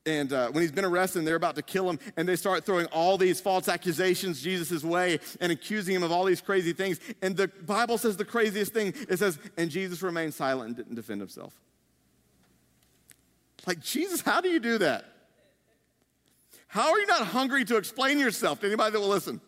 and 0.07 0.33
uh, 0.33 0.49
when 0.51 0.63
he's 0.63 0.73
been 0.73 0.85
arrested 0.85 1.21
and 1.21 1.29
they're 1.29 1.37
about 1.37 1.57
to 1.57 1.63
kill 1.63 1.89
him, 1.89 1.99
and 2.17 2.29
they 2.29 2.35
start 2.37 2.65
throwing 2.65 2.87
all 2.87 3.19
these 3.19 3.41
false 3.41 3.69
accusations 3.69 4.41
Jesus' 4.43 4.83
way 4.85 5.19
and 5.41 5.51
accusing 5.53 5.95
him 5.95 6.03
of 6.03 6.11
all 6.11 6.25
these 6.25 6.41
crazy 6.41 6.73
things. 6.73 6.99
And 7.21 7.37
the 7.37 7.49
Bible 7.49 7.99
says 7.99 8.17
the 8.17 8.25
craziest 8.25 8.73
thing 8.73 8.95
it 9.09 9.19
says, 9.19 9.39
and 9.57 9.71
Jesus 9.71 10.03
remained 10.03 10.35
silent 10.35 10.69
and 10.69 10.77
didn't 10.77 10.95
defend 10.95 11.21
himself. 11.21 11.53
Like, 13.67 13.81
Jesus, 13.81 14.21
how 14.21 14.41
do 14.41 14.49
you 14.49 14.59
do 14.59 14.79
that? 14.79 15.05
How 16.67 16.93
are 16.93 16.99
you 16.99 17.07
not 17.07 17.27
hungry 17.27 17.65
to 17.67 17.77
explain 17.77 18.19
yourself 18.19 18.61
to 18.61 18.67
anybody 18.67 18.93
that 18.93 19.01
will 19.01 19.09
listen? 19.09 19.41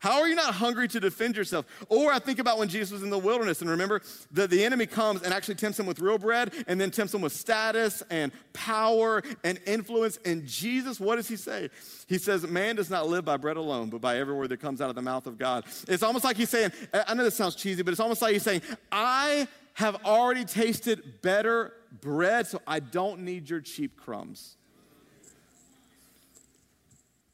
How 0.00 0.20
are 0.20 0.28
you 0.28 0.36
not 0.36 0.54
hungry 0.54 0.86
to 0.88 1.00
defend 1.00 1.36
yourself? 1.36 1.66
Or 1.88 2.12
I 2.12 2.20
think 2.20 2.38
about 2.38 2.56
when 2.56 2.68
Jesus 2.68 2.92
was 2.92 3.02
in 3.02 3.10
the 3.10 3.18
wilderness, 3.18 3.60
and 3.60 3.68
remember 3.68 4.00
that 4.30 4.48
the 4.48 4.64
enemy 4.64 4.86
comes 4.86 5.22
and 5.22 5.34
actually 5.34 5.56
tempts 5.56 5.78
him 5.78 5.86
with 5.86 5.98
real 5.98 6.18
bread, 6.18 6.52
and 6.68 6.80
then 6.80 6.92
tempts 6.92 7.14
him 7.14 7.20
with 7.20 7.32
status 7.32 8.02
and 8.08 8.30
power 8.52 9.22
and 9.42 9.58
influence. 9.66 10.18
And 10.24 10.46
Jesus, 10.46 11.00
what 11.00 11.16
does 11.16 11.26
he 11.26 11.34
say? 11.34 11.68
He 12.06 12.16
says, 12.16 12.46
Man 12.46 12.76
does 12.76 12.90
not 12.90 13.08
live 13.08 13.24
by 13.24 13.36
bread 13.36 13.56
alone, 13.56 13.90
but 13.90 14.00
by 14.00 14.18
every 14.18 14.34
word 14.34 14.50
that 14.50 14.60
comes 14.60 14.80
out 14.80 14.88
of 14.88 14.94
the 14.94 15.02
mouth 15.02 15.26
of 15.26 15.36
God. 15.36 15.64
It's 15.88 16.04
almost 16.04 16.24
like 16.24 16.36
he's 16.36 16.50
saying, 16.50 16.70
I 16.92 17.14
know 17.14 17.24
this 17.24 17.36
sounds 17.36 17.56
cheesy, 17.56 17.82
but 17.82 17.90
it's 17.90 18.00
almost 18.00 18.22
like 18.22 18.34
he's 18.34 18.44
saying, 18.44 18.62
I 18.92 19.48
have 19.74 20.04
already 20.04 20.44
tasted 20.44 21.22
better 21.22 21.72
bread, 22.00 22.46
so 22.46 22.60
I 22.68 22.78
don't 22.78 23.20
need 23.20 23.50
your 23.50 23.60
cheap 23.60 23.96
crumbs. 23.96 24.56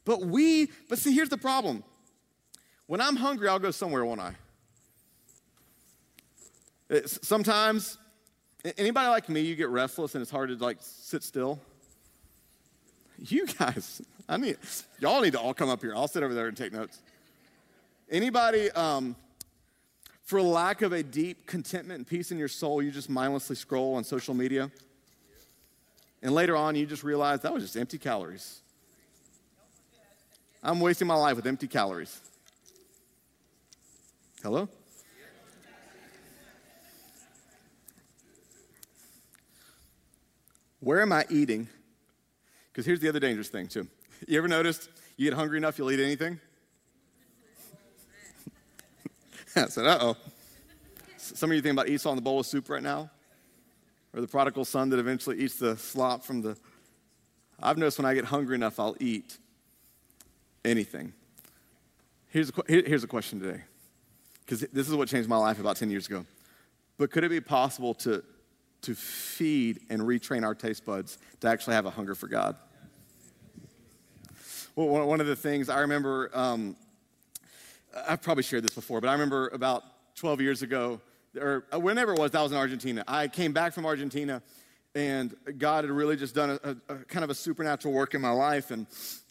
But 0.03 0.21
we, 0.21 0.69
but 0.87 0.99
see, 0.99 1.13
here's 1.13 1.29
the 1.29 1.37
problem. 1.37 1.83
When 2.87 3.01
I'm 3.01 3.15
hungry, 3.15 3.47
I'll 3.47 3.59
go 3.59 3.71
somewhere, 3.71 4.05
won't 4.05 4.21
I? 4.21 4.33
It's, 6.89 7.27
sometimes, 7.27 7.97
anybody 8.77 9.07
like 9.07 9.27
me, 9.27 9.41
you 9.41 9.55
get 9.55 9.69
restless 9.69 10.13
and 10.13 10.21
it's 10.21 10.29
hard 10.29 10.49
to 10.49 10.55
like 10.55 10.77
sit 10.79 11.23
still. 11.23 11.59
You 13.17 13.47
guys, 13.47 14.01
I 14.29 14.37
mean, 14.37 14.55
y'all 14.99 15.21
need 15.21 15.33
to 15.33 15.39
all 15.39 15.53
come 15.53 15.69
up 15.69 15.81
here. 15.81 15.95
I'll 15.95 16.07
sit 16.07 16.21
over 16.21 16.33
there 16.33 16.47
and 16.47 16.55
take 16.55 16.73
notes. 16.73 17.01
Anybody, 18.09 18.69
um, 18.71 19.15
for 20.21 20.41
lack 20.41 20.83
of 20.83 20.91
a 20.93 21.01
deep 21.01 21.47
contentment 21.47 21.99
and 21.99 22.07
peace 22.07 22.31
in 22.31 22.37
your 22.37 22.47
soul, 22.47 22.83
you 22.83 22.91
just 22.91 23.09
mindlessly 23.09 23.55
scroll 23.55 23.95
on 23.95 24.03
social 24.03 24.33
media. 24.33 24.69
And 26.21 26.33
later 26.33 26.55
on, 26.55 26.75
you 26.75 26.85
just 26.85 27.03
realize 27.03 27.41
that 27.41 27.53
was 27.53 27.63
just 27.63 27.77
empty 27.77 27.97
calories. 27.97 28.61
I'm 30.63 30.79
wasting 30.79 31.07
my 31.07 31.15
life 31.15 31.35
with 31.35 31.45
empty 31.45 31.67
calories. 31.67 32.19
Hello? 34.45 34.69
Where 40.81 41.01
am 41.01 41.11
I 41.11 41.25
eating? 41.31 41.67
Because 42.71 42.85
here's 42.85 42.99
the 42.99 43.09
other 43.09 43.19
dangerous 43.19 43.47
thing, 43.47 43.65
too. 43.65 43.87
You 44.27 44.37
ever 44.37 44.47
noticed 44.47 44.87
you 45.17 45.27
get 45.27 45.35
hungry 45.35 45.57
enough, 45.57 45.79
you'll 45.79 45.89
eat 45.89 45.99
anything? 45.99 46.39
I 49.55 49.65
said, 49.65 49.87
uh 49.87 49.97
oh. 49.99 50.17
Some 51.17 51.49
of 51.49 51.55
you 51.55 51.63
think 51.63 51.73
about 51.73 51.89
Esau 51.89 52.11
in 52.11 52.15
the 52.15 52.21
bowl 52.21 52.39
of 52.39 52.45
soup 52.45 52.69
right 52.69 52.83
now? 52.83 53.09
Or 54.13 54.21
the 54.21 54.27
prodigal 54.27 54.63
son 54.65 54.91
that 54.91 54.99
eventually 54.99 55.39
eats 55.39 55.57
the 55.57 55.75
slop 55.75 56.23
from 56.23 56.43
the. 56.43 56.55
I've 57.59 57.79
noticed 57.79 57.97
when 57.97 58.05
I 58.05 58.13
get 58.13 58.25
hungry 58.25 58.53
enough, 58.53 58.79
I'll 58.79 58.95
eat 58.99 59.39
anything. 60.63 61.13
Here's 62.27 62.51
a, 62.51 62.63
here's 62.67 63.03
a 63.03 63.07
question 63.07 63.39
today, 63.39 63.63
because 64.45 64.61
this 64.71 64.87
is 64.87 64.93
what 64.93 65.07
changed 65.07 65.27
my 65.27 65.37
life 65.37 65.59
about 65.59 65.77
10 65.77 65.89
years 65.89 66.07
ago. 66.07 66.25
But 66.97 67.11
could 67.11 67.23
it 67.23 67.29
be 67.29 67.41
possible 67.41 67.93
to, 67.95 68.23
to 68.83 68.95
feed 68.95 69.81
and 69.89 70.01
retrain 70.01 70.43
our 70.43 70.55
taste 70.55 70.85
buds 70.85 71.17
to 71.41 71.47
actually 71.47 71.75
have 71.75 71.85
a 71.85 71.89
hunger 71.89 72.15
for 72.15 72.27
God? 72.27 72.55
Well, 74.75 75.05
one 75.05 75.21
of 75.21 75.27
the 75.27 75.35
things 75.35 75.69
I 75.69 75.79
remember 75.79 76.29
um, 76.33 76.75
I've 78.07 78.21
probably 78.21 78.43
shared 78.43 78.63
this 78.63 78.73
before, 78.73 78.99
but 78.99 79.07
I 79.07 79.13
remember 79.13 79.47
about 79.49 79.83
12 80.15 80.41
years 80.41 80.61
ago, 80.61 80.99
or 81.39 81.65
whenever 81.73 82.13
it 82.13 82.19
was, 82.19 82.31
that 82.31 82.41
was 82.41 82.51
in 82.51 82.57
Argentina. 82.57 83.03
I 83.07 83.27
came 83.27 83.53
back 83.53 83.73
from 83.73 83.85
Argentina, 83.85 84.41
and 84.93 85.35
God 85.57 85.83
had 85.85 85.91
really 85.91 86.15
just 86.15 86.35
done 86.35 86.59
a, 86.63 86.69
a, 86.69 86.95
a 86.95 86.97
kind 87.05 87.23
of 87.23 87.29
a 87.29 87.35
supernatural 87.35 87.93
work 87.93 88.13
in 88.13 88.21
my 88.21 88.31
life. 88.31 88.71
And 88.71 88.87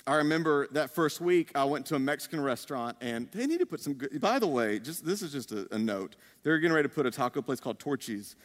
I 0.06 0.16
remember 0.16 0.68
that 0.72 0.90
first 0.90 1.20
week, 1.20 1.50
I 1.54 1.64
went 1.64 1.86
to 1.86 1.94
a 1.94 1.98
Mexican 1.98 2.42
restaurant, 2.42 2.96
and 3.00 3.28
they 3.32 3.46
need 3.46 3.60
to 3.60 3.66
put 3.66 3.80
some 3.80 3.94
good. 3.94 4.20
By 4.20 4.38
the 4.38 4.46
way, 4.46 4.78
just 4.78 5.04
this 5.04 5.22
is 5.22 5.32
just 5.32 5.52
a, 5.52 5.66
a 5.74 5.78
note. 5.78 6.16
They're 6.42 6.58
getting 6.58 6.74
ready 6.74 6.88
to 6.88 6.94
put 6.94 7.06
a 7.06 7.10
taco 7.10 7.40
place 7.40 7.58
called 7.58 7.78
Torchy's 7.78 8.36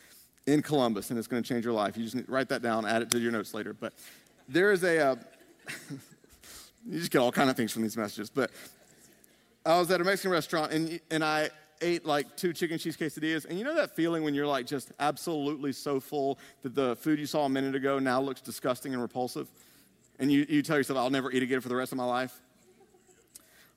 in 0.48 0.62
Columbus, 0.62 1.10
and 1.10 1.20
it's 1.20 1.28
going 1.28 1.44
to 1.44 1.48
change 1.48 1.66
your 1.66 1.74
life. 1.74 1.98
You 1.98 2.04
just 2.04 2.16
need, 2.16 2.30
write 2.30 2.48
that 2.50 2.62
down, 2.62 2.86
add 2.86 3.02
it 3.02 3.12
to 3.12 3.20
your 3.20 3.32
notes 3.32 3.54
later. 3.54 3.74
But 3.74 3.94
there 4.48 4.72
is 4.72 4.84
a. 4.84 5.00
Uh, 5.00 5.16
you 6.90 7.00
just 7.00 7.12
get 7.12 7.20
all 7.20 7.32
kind 7.32 7.50
of 7.50 7.58
things 7.58 7.74
from 7.74 7.82
these 7.82 7.98
messages, 7.98 8.30
but 8.30 8.52
I 9.66 9.78
was 9.78 9.92
at 9.92 10.00
a 10.00 10.04
Mexican 10.04 10.32
restaurant 10.32 10.72
and, 10.72 11.00
and 11.12 11.24
I 11.24 11.50
ate 11.82 12.06
like 12.06 12.36
two 12.36 12.54
chicken 12.54 12.80
cheese 12.80 12.98
quesadillas. 12.98 13.46
And 13.46 13.58
you 13.58 13.66
know 13.66 13.76
that 13.76 13.96
feeling 13.96 14.24
when 14.24 14.34
you're 14.34 14.48
like 14.48 14.66
just 14.66 14.92
absolutely 15.00 15.74
so 15.74 16.00
full 16.00 16.40
that 16.64 16.74
the 16.74 16.96
food 16.96 17.20
you 17.20 17.26
saw 17.26 17.46
a 17.46 17.50
minute 17.50 17.76
ago 17.76 18.00
now 18.00 18.22
looks 18.22 18.42
disgusting 18.42 18.94
and 18.94 19.02
repulsive? 19.02 19.50
And 20.20 20.32
you, 20.32 20.46
you 20.50 20.62
tell 20.62 20.78
yourself, 20.78 21.00
I'll 21.00 21.10
never 21.10 21.32
eat 21.32 21.42
again 21.42 21.62
for 21.62 21.70
the 21.70 21.76
rest 21.76 21.92
of 21.94 21.98
my 21.98 22.06
life? 22.06 22.40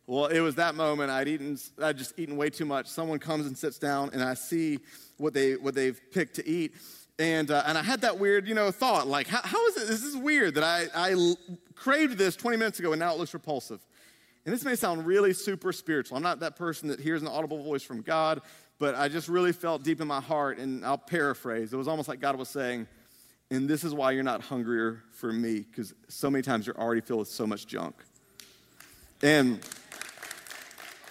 Well, 0.07 0.27
it 0.27 0.41
was 0.41 0.57
that 0.57 0.75
moment. 0.75 1.11
I'd 1.11 1.29
eaten, 1.29 1.57
I'd 1.81 1.97
just 1.97 2.19
eaten 2.19 2.37
way 2.37 2.51
too 2.51 2.65
much. 2.65 2.89
Someone 2.89 3.21
comes 3.21 3.47
and 3.47 3.57
sits 3.57 3.79
down, 3.79 4.11
and 4.13 4.23
I 4.23 4.35
see 4.35 4.81
what 5.17 5.33
they 5.33 5.55
what 5.55 5.75
they've 5.75 6.01
picked 6.11 6.35
to 6.37 6.47
eat, 6.47 6.75
and 7.21 7.51
uh, 7.51 7.63
and 7.67 7.79
I 7.79 7.83
had 7.83 8.01
that 8.01 8.19
weird, 8.19 8.49
you 8.49 8.55
know, 8.55 8.73
thought 8.73 9.07
like, 9.07 9.29
how, 9.29 9.41
how 9.45 9.65
is 9.69 9.77
it? 9.77 9.87
This 9.87 10.03
is 10.03 10.17
weird 10.17 10.57
that 10.57 10.65
I 10.65 10.87
I 10.95 11.35
craved 11.77 12.19
this 12.19 12.35
20 12.35 12.57
minutes 12.57 12.81
ago, 12.81 12.93
and 12.93 12.99
now 12.99 13.13
it 13.13 13.19
looks 13.19 13.33
repulsive. 13.33 13.81
And 14.45 14.53
this 14.53 14.65
may 14.65 14.75
sound 14.75 15.07
really 15.07 15.33
super 15.33 15.73
spiritual. 15.73 16.17
I'm 16.17 16.23
not 16.25 16.41
that 16.41 16.57
person 16.57 16.89
that 16.89 16.99
hears 16.99 17.23
an 17.23 17.29
audible 17.29 17.63
voice 17.63 17.85
from 17.85 18.03
God, 18.03 18.41
but 18.81 18.97
I 18.97 19.09
just 19.09 19.29
really 19.29 19.53
felt 19.53 19.85
deep 19.85 20.01
in 20.01 20.09
my 20.09 20.21
heart, 20.21 20.59
and 20.59 20.85
I'll 20.85 20.99
paraphrase. 20.99 21.73
It 21.73 21.77
was 21.77 21.87
almost 21.87 22.09
like 22.09 22.19
God 22.19 22.37
was 22.37 22.49
saying, 22.49 22.89
and 23.53 23.69
this 23.69 23.85
is 23.85 23.93
why 23.93 24.13
you're 24.13 24.23
not 24.23 24.41
hungrier 24.41 25.03
for 25.11 25.31
me, 25.31 25.61
because 25.61 25.93
so 26.09 26.31
many 26.31 26.41
times 26.41 26.67
you're 26.67 26.79
already 26.79 27.03
filled 27.03 27.21
with 27.21 27.29
so 27.29 27.47
much 27.47 27.67
junk. 27.67 27.95
And 29.23 29.61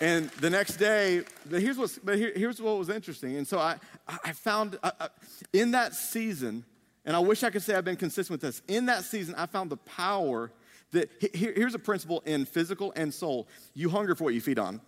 and 0.02 0.32
the 0.32 0.50
next 0.50 0.78
day, 0.78 1.22
but 1.48 1.62
here's, 1.62 1.78
what's, 1.78 2.00
but 2.00 2.18
here, 2.18 2.32
here's 2.36 2.60
what 2.60 2.76
was 2.80 2.90
interesting. 2.90 3.36
And 3.36 3.48
so 3.48 3.60
I, 3.60 3.76
I 4.08 4.32
found 4.32 4.80
I, 4.82 4.92
I, 5.00 5.10
in 5.54 5.72
that 5.72 5.94
season, 5.94 6.66
and 7.06 7.16
I 7.16 7.20
wish 7.20 7.44
I 7.44 7.52
could 7.52 7.62
say 7.62 7.76
I've 7.76 7.86
been 7.86 7.96
consistent 7.96 8.32
with 8.32 8.42
this, 8.42 8.64
in 8.68 8.88
that 8.88 9.04
season, 9.04 9.36
I 9.38 9.46
found 9.46 9.70
the 9.70 9.78
power 9.78 10.52
that, 10.92 11.12
here, 11.36 11.54
here's 11.56 11.76
a 11.76 11.80
principle 11.80 12.24
in 12.26 12.46
physical 12.46 12.92
and 12.96 13.14
soul 13.14 13.48
you 13.76 13.92
hunger 13.92 14.16
for 14.16 14.24
what 14.24 14.34
you 14.34 14.42
feed 14.42 14.58
on. 14.58 14.82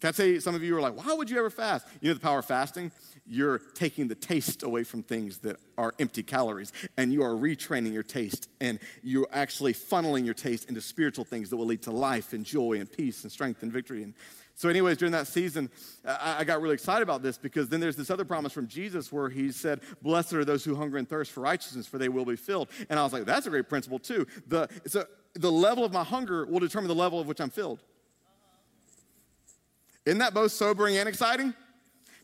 Can 0.00 0.08
I 0.08 0.12
say 0.12 0.38
some 0.38 0.54
of 0.54 0.62
you 0.62 0.74
are 0.78 0.80
like, 0.80 0.96
why 0.96 1.12
would 1.12 1.28
you 1.28 1.38
ever 1.38 1.50
fast? 1.50 1.86
You 2.00 2.08
know 2.08 2.14
the 2.14 2.20
power 2.20 2.38
of 2.38 2.46
fasting? 2.46 2.90
You're 3.26 3.58
taking 3.58 4.08
the 4.08 4.14
taste 4.14 4.62
away 4.62 4.84
from 4.84 5.02
things 5.02 5.38
that 5.38 5.56
are 5.78 5.94
empty 5.98 6.22
calories, 6.22 6.72
and 6.96 7.12
you 7.12 7.22
are 7.22 7.34
retraining 7.34 7.92
your 7.92 8.02
taste, 8.02 8.50
and 8.60 8.78
you're 9.02 9.28
actually 9.32 9.72
funneling 9.72 10.24
your 10.24 10.34
taste 10.34 10.68
into 10.68 10.80
spiritual 10.80 11.24
things 11.24 11.48
that 11.50 11.56
will 11.56 11.66
lead 11.66 11.82
to 11.82 11.90
life 11.90 12.34
and 12.34 12.44
joy 12.44 12.74
and 12.74 12.90
peace 12.90 13.22
and 13.22 13.32
strength 13.32 13.62
and 13.62 13.72
victory. 13.72 14.02
And 14.02 14.14
so, 14.56 14.68
anyways, 14.68 14.98
during 14.98 15.12
that 15.12 15.26
season, 15.26 15.68
I, 16.06 16.44
got 16.44 16.60
really 16.60 16.74
excited 16.74 17.02
about 17.02 17.22
this 17.22 17.36
because 17.38 17.68
then 17.68 17.80
there's 17.80 17.96
this 17.96 18.08
other 18.08 18.24
promise 18.24 18.52
from 18.52 18.68
Jesus 18.68 19.10
where 19.10 19.28
he 19.28 19.50
said, 19.50 19.80
Blessed 20.00 20.34
are 20.34 20.44
those 20.44 20.64
who 20.64 20.76
hunger 20.76 20.96
and 20.96 21.08
thirst 21.08 21.32
for 21.32 21.40
righteousness, 21.40 21.88
for 21.88 21.98
they 21.98 22.08
will 22.08 22.24
be 22.24 22.36
filled. 22.36 22.68
And 22.88 22.98
I 22.98 23.02
was 23.02 23.12
like, 23.12 23.24
That's 23.24 23.46
a 23.46 23.50
great 23.50 23.68
principle, 23.68 23.98
too. 23.98 24.26
The, 24.46 24.68
so 24.86 25.06
the 25.34 25.50
level 25.50 25.84
of 25.84 25.92
my 25.92 26.04
hunger 26.04 26.46
will 26.46 26.60
determine 26.60 26.88
the 26.88 26.94
level 26.94 27.18
of 27.18 27.26
which 27.26 27.40
I'm 27.40 27.50
filled. 27.50 27.80
Isn't 30.06 30.18
that 30.18 30.34
both 30.34 30.52
sobering 30.52 30.98
and 30.98 31.08
exciting? 31.08 31.54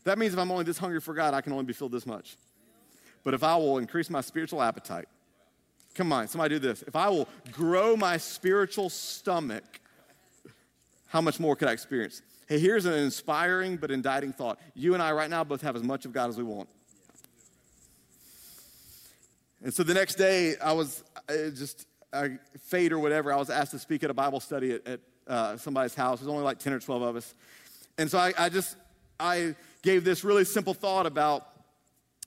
That 0.03 0.17
means 0.17 0.33
if 0.33 0.39
I'm 0.39 0.51
only 0.51 0.63
this 0.63 0.77
hungry 0.77 0.99
for 0.99 1.13
God, 1.13 1.33
I 1.33 1.41
can 1.41 1.53
only 1.53 1.65
be 1.65 1.73
filled 1.73 1.91
this 1.91 2.05
much. 2.05 2.37
But 3.23 3.33
if 3.33 3.43
I 3.43 3.55
will 3.55 3.77
increase 3.77 4.09
my 4.09 4.21
spiritual 4.21 4.61
appetite, 4.61 5.07
come 5.93 6.11
on, 6.11 6.27
somebody 6.27 6.55
do 6.55 6.59
this. 6.59 6.81
If 6.83 6.95
I 6.95 7.09
will 7.09 7.27
grow 7.51 7.95
my 7.95 8.17
spiritual 8.17 8.89
stomach, 8.89 9.79
how 11.07 11.21
much 11.21 11.39
more 11.39 11.55
could 11.55 11.67
I 11.67 11.71
experience? 11.71 12.21
Hey, 12.47 12.59
here's 12.59 12.85
an 12.85 12.93
inspiring 12.93 13.77
but 13.77 13.91
indicting 13.91 14.33
thought. 14.33 14.59
You 14.73 14.93
and 14.93 15.03
I, 15.03 15.11
right 15.11 15.29
now, 15.29 15.43
both 15.43 15.61
have 15.61 15.75
as 15.75 15.83
much 15.83 16.05
of 16.05 16.13
God 16.13 16.29
as 16.29 16.37
we 16.37 16.43
want. 16.43 16.67
And 19.63 19.73
so 19.73 19.83
the 19.83 19.93
next 19.93 20.15
day, 20.15 20.55
I 20.57 20.73
was 20.73 21.03
just 21.29 21.85
a 22.11 22.31
fate 22.59 22.91
or 22.91 22.99
whatever. 22.99 23.31
I 23.31 23.35
was 23.35 23.49
asked 23.49 23.71
to 23.71 23.79
speak 23.79 24.03
at 24.03 24.09
a 24.09 24.13
Bible 24.13 24.39
study 24.39 24.73
at, 24.73 24.87
at 24.87 24.99
uh, 25.27 25.57
somebody's 25.57 25.93
house. 25.93 26.19
There's 26.19 26.29
only 26.29 26.43
like 26.43 26.59
10 26.59 26.73
or 26.73 26.79
12 26.79 27.01
of 27.01 27.15
us. 27.15 27.33
And 27.97 28.09
so 28.09 28.17
I, 28.17 28.33
I 28.37 28.49
just, 28.49 28.75
I 29.21 29.55
gave 29.83 30.03
this 30.03 30.23
really 30.23 30.45
simple 30.45 30.73
thought 30.73 31.05
about, 31.05 31.47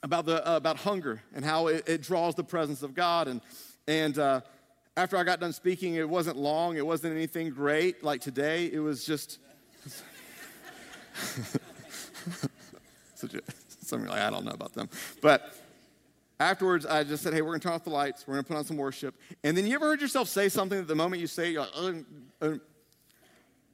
about, 0.02 0.26
the, 0.26 0.48
uh, 0.48 0.56
about 0.56 0.76
hunger 0.78 1.20
and 1.34 1.44
how 1.44 1.66
it, 1.66 1.88
it, 1.88 2.02
draws 2.02 2.34
the 2.34 2.44
presence 2.44 2.82
of 2.82 2.94
God. 2.94 3.28
And, 3.28 3.40
and 3.86 4.18
uh, 4.18 4.40
after 4.96 5.16
I 5.16 5.24
got 5.24 5.40
done 5.40 5.52
speaking, 5.52 5.94
it 5.94 6.08
wasn't 6.08 6.36
long, 6.36 6.76
it 6.76 6.86
wasn't 6.86 7.14
anything 7.14 7.50
great 7.50 8.04
like 8.04 8.20
today. 8.20 8.70
It 8.72 8.78
was 8.78 9.04
just. 9.04 9.38
Some 13.82 14.06
like, 14.06 14.20
I 14.20 14.30
don't 14.30 14.44
know 14.44 14.52
about 14.52 14.72
them. 14.72 14.88
But 15.20 15.54
afterwards, 16.40 16.86
I 16.86 17.04
just 17.04 17.22
said, 17.22 17.34
hey, 17.34 17.42
we're 17.42 17.48
going 17.48 17.60
to 17.60 17.64
turn 17.64 17.74
off 17.74 17.84
the 17.84 17.90
lights. 17.90 18.26
We're 18.26 18.34
going 18.34 18.44
to 18.44 18.48
put 18.48 18.56
on 18.56 18.64
some 18.64 18.76
worship. 18.76 19.14
And 19.42 19.56
then 19.56 19.66
you 19.66 19.74
ever 19.74 19.86
heard 19.86 20.00
yourself 20.00 20.28
say 20.28 20.48
something 20.48 20.78
that 20.78 20.88
the 20.88 20.94
moment 20.94 21.20
you 21.20 21.26
say, 21.26 21.48
it, 21.48 21.52
you're 21.52 21.62
like, 21.62 22.04
uh, 22.40 22.46
uh, 22.46 22.54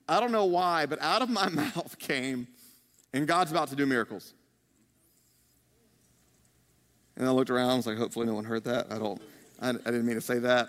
I 0.08 0.18
don't 0.18 0.32
know 0.32 0.46
why, 0.46 0.86
but 0.86 1.00
out 1.00 1.22
of 1.22 1.30
my 1.30 1.48
mouth 1.50 1.96
came, 1.98 2.48
and 3.12 3.26
God's 3.26 3.50
about 3.50 3.68
to 3.68 3.76
do 3.76 3.86
miracles. 3.86 4.34
And 7.16 7.26
I 7.28 7.32
looked 7.32 7.50
around, 7.50 7.70
I 7.70 7.76
was 7.76 7.86
like, 7.86 7.98
hopefully 7.98 8.26
no 8.26 8.34
one 8.34 8.44
heard 8.44 8.64
that. 8.64 8.86
I 8.90 8.98
don't, 8.98 9.20
I, 9.60 9.70
I 9.70 9.72
didn't 9.72 10.06
mean 10.06 10.14
to 10.14 10.20
say 10.20 10.38
that. 10.38 10.68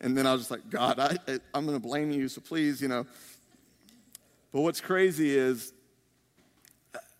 And 0.00 0.16
then 0.16 0.26
I 0.26 0.32
was 0.32 0.42
just 0.42 0.50
like, 0.50 0.68
God, 0.70 0.98
I, 0.98 1.18
I'm 1.54 1.66
going 1.66 1.80
to 1.80 1.86
blame 1.86 2.10
you, 2.10 2.28
so 2.28 2.40
please, 2.40 2.80
you 2.80 2.88
know. 2.88 3.06
But 4.52 4.62
what's 4.62 4.80
crazy 4.80 5.36
is, 5.36 5.72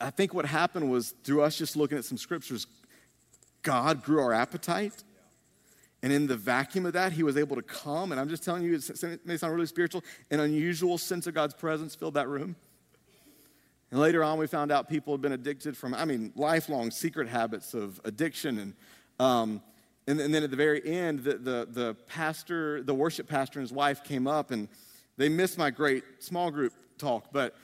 I 0.01 0.11
think 0.11 0.35
what 0.35 0.47
happened 0.47 0.91
was 0.91 1.15
through 1.23 1.43
us 1.43 1.57
just 1.57 1.77
looking 1.77 1.97
at 1.97 2.05
some 2.05 2.19
scriptures, 2.19 2.67
God 3.63 4.03
grew 4.03 4.21
our 4.21 4.33
appetite. 4.33 5.05
And 6.03 6.13
in 6.13 6.27
the 6.27 6.37
vacuum 6.37 6.87
of 6.87 6.95
that, 6.95 7.13
he 7.13 7.23
was 7.23 7.37
able 7.37 7.55
to 7.55 7.63
come. 7.63 8.11
And 8.11 8.21
I'm 8.21 8.29
just 8.29 8.43
telling 8.43 8.65
you, 8.65 8.75
it 8.75 9.21
may 9.25 9.37
sound 9.37 9.55
really 9.55 9.67
spiritual, 9.67 10.03
an 10.31 10.41
unusual 10.41 10.99
sense 10.99 11.29
of 11.29 11.35
God's 11.35 11.55
presence 11.55 11.95
filled 11.95 12.15
that 12.15 12.27
room. 12.27 12.57
And 13.93 14.01
later 14.01 14.25
on, 14.25 14.39
we 14.39 14.49
found 14.49 14.73
out 14.73 14.89
people 14.89 15.13
had 15.13 15.21
been 15.21 15.33
addicted 15.33 15.77
from, 15.77 15.95
I 15.95 16.05
mean, 16.05 16.33
lifelong 16.35 16.91
secret 16.91 17.29
habits 17.29 17.75
of 17.75 18.01
addiction 18.05 18.59
and 18.59 18.75
Um, 19.21 19.63
and, 20.09 20.21
and, 20.21 20.35
then 20.35 20.43
at 20.43 20.51
the 20.51 20.57
very 20.57 20.85
end, 20.85 21.21
the, 21.21 21.35
the, 21.35 21.69
the 21.71 21.97
pastor, 22.09 22.83
the 22.83 22.95
worship 22.95 23.29
pastor 23.29 23.61
and 23.61 23.69
his 23.69 23.73
wife 23.73 24.03
came 24.03 24.27
up 24.27 24.51
and 24.51 24.69
they 25.17 25.29
missed 25.29 25.59
my 25.59 25.71
great 25.71 26.03
small 26.19 26.51
group 26.51 26.73
talk, 26.99 27.27
but 27.31 27.55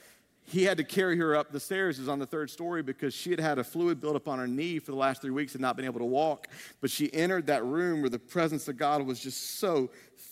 he 0.45 0.63
had 0.63 0.77
to 0.77 0.83
carry 0.83 1.17
her 1.17 1.35
up 1.35 1.51
the 1.51 1.59
stairs. 1.59 1.97
It 1.97 2.03
was 2.03 2.09
on 2.09 2.17
the 2.17 2.25
third 2.25 2.49
story 2.49 2.81
because 2.81 3.13
she 3.13 3.29
had 3.29 3.39
had 3.39 3.59
a 3.59 3.63
fluid 3.63 3.99
build 3.99 4.15
up 4.15 4.27
on 4.27 4.39
her 4.39 4.47
knee 4.47 4.79
for 4.79 4.91
the 4.91 4.97
last 4.97 5.21
three 5.21 5.31
weeks 5.31 5.53
and 5.53 5.61
not 5.61 5.75
been 5.75 5.85
able 5.85 5.99
to 5.99 6.05
walk. 6.05 6.47
But 6.79 6.89
she 6.89 7.13
entered 7.13 7.47
that 7.47 7.65
room 7.65 8.01
where 8.01 8.09
the 8.09 8.19
presence 8.19 8.67
of 8.69 8.77
God 8.77 9.05
was 9.05 9.19
just 9.19 9.59
so 9.59 9.89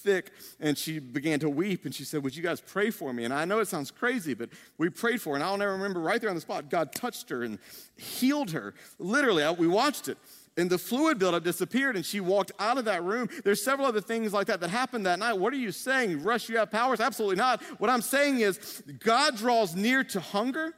thick 0.08 0.32
and 0.60 0.78
she 0.78 1.00
began 1.00 1.40
to 1.42 1.50
weep 1.50 1.84
and 1.86 1.94
she 1.94 2.06
said, 2.06 2.24
Would 2.24 2.36
you 2.36 2.42
guys 2.42 2.62
pray 2.62 2.90
for 2.90 3.12
me? 3.12 3.26
And 3.26 3.34
I 3.34 3.46
know 3.46 3.60
it 3.60 3.68
sounds 3.68 3.92
crazy, 3.92 4.34
but 4.34 4.50
we 4.78 4.90
prayed 4.90 5.22
for 5.22 5.32
her. 5.32 5.36
And 5.36 5.44
I'll 5.44 5.58
never 5.58 5.74
remember 5.74 6.00
right 6.00 6.20
there 6.20 6.30
on 6.30 6.36
the 6.36 6.42
spot, 6.42 6.70
God 6.70 6.94
touched 6.94 7.30
her 7.30 7.44
and 7.44 7.60
healed 7.98 8.52
her. 8.52 8.74
Literally, 9.00 9.44
we 9.60 9.68
watched 9.68 10.08
it 10.08 10.18
and 10.58 10.70
the 10.70 10.78
fluid 10.78 11.20
buildup 11.20 11.44
disappeared 11.44 11.96
and 11.96 12.06
she 12.06 12.20
walked 12.20 12.52
out 12.58 12.78
of 12.78 12.86
that 12.86 13.04
room 13.04 13.30
there's 13.44 13.62
several 13.62 13.88
other 13.88 14.02
things 14.02 14.34
like 14.34 14.48
that 14.48 14.60
that 14.60 14.70
happened 14.70 15.06
that 15.06 15.20
night 15.20 15.34
what 15.34 15.54
are 15.54 15.58
you 15.58 15.72
saying 15.72 16.24
rush 16.24 16.50
you 16.50 16.58
have 16.58 16.72
powers 16.72 17.00
absolutely 17.00 17.36
not 17.36 17.62
what 17.80 17.90
i'm 17.90 18.02
saying 18.02 18.40
is 18.40 18.82
god 19.00 19.38
draws 19.38 19.76
near 19.76 20.04
to 20.04 20.20
hunger 20.20 20.74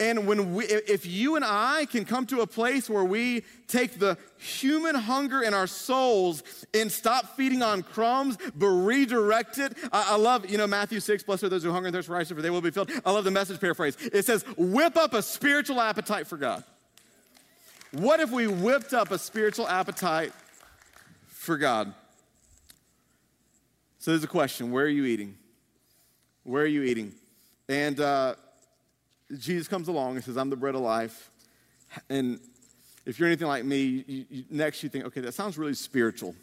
and 0.00 0.26
when 0.26 0.54
we 0.54 0.64
if 0.64 1.06
you 1.06 1.36
and 1.36 1.44
i 1.44 1.86
can 1.86 2.04
come 2.04 2.26
to 2.26 2.40
a 2.40 2.46
place 2.46 2.88
where 2.88 3.04
we 3.04 3.42
take 3.66 3.98
the 3.98 4.16
human 4.38 4.94
hunger 4.94 5.42
in 5.42 5.54
our 5.54 5.66
souls 5.66 6.42
and 6.74 6.90
stop 6.90 7.36
feeding 7.36 7.62
on 7.62 7.82
crumbs 7.82 8.36
but 8.54 8.66
redirect 8.66 9.58
it 9.58 9.76
i, 9.92 10.10
I 10.10 10.16
love 10.16 10.48
you 10.50 10.58
know 10.58 10.66
matthew 10.66 11.00
6 11.00 11.22
blessed 11.22 11.44
are 11.44 11.48
those 11.48 11.62
who 11.62 11.72
hunger 11.72 11.88
and 11.88 11.94
thirst 11.94 12.08
for 12.08 12.14
righteousness 12.14 12.36
for 12.36 12.42
they 12.42 12.50
will 12.50 12.60
be 12.60 12.70
filled 12.70 12.90
i 13.04 13.10
love 13.10 13.24
the 13.24 13.30
message 13.30 13.60
paraphrase 13.60 13.96
it 14.12 14.24
says 14.24 14.44
whip 14.56 14.96
up 14.96 15.14
a 15.14 15.22
spiritual 15.22 15.80
appetite 15.80 16.26
for 16.26 16.36
god 16.36 16.64
what 17.92 18.20
if 18.20 18.30
we 18.30 18.46
whipped 18.46 18.92
up 18.92 19.10
a 19.10 19.18
spiritual 19.18 19.66
appetite 19.66 20.32
for 21.26 21.56
God? 21.56 21.94
So 23.98 24.10
there's 24.10 24.24
a 24.24 24.28
question 24.28 24.70
where 24.70 24.84
are 24.84 24.88
you 24.88 25.06
eating? 25.06 25.36
Where 26.44 26.62
are 26.62 26.66
you 26.66 26.82
eating? 26.82 27.12
And 27.68 27.98
uh, 27.98 28.34
Jesus 29.36 29.68
comes 29.68 29.88
along 29.88 30.16
and 30.16 30.24
says, 30.24 30.36
I'm 30.36 30.50
the 30.50 30.56
bread 30.56 30.74
of 30.74 30.80
life. 30.80 31.30
And 32.08 32.40
if 33.04 33.18
you're 33.18 33.26
anything 33.26 33.48
like 33.48 33.64
me, 33.64 34.04
you, 34.06 34.24
you, 34.30 34.44
next 34.50 34.82
you 34.82 34.88
think, 34.88 35.04
okay, 35.06 35.20
that 35.20 35.34
sounds 35.34 35.58
really 35.58 35.74
spiritual. 35.74 36.34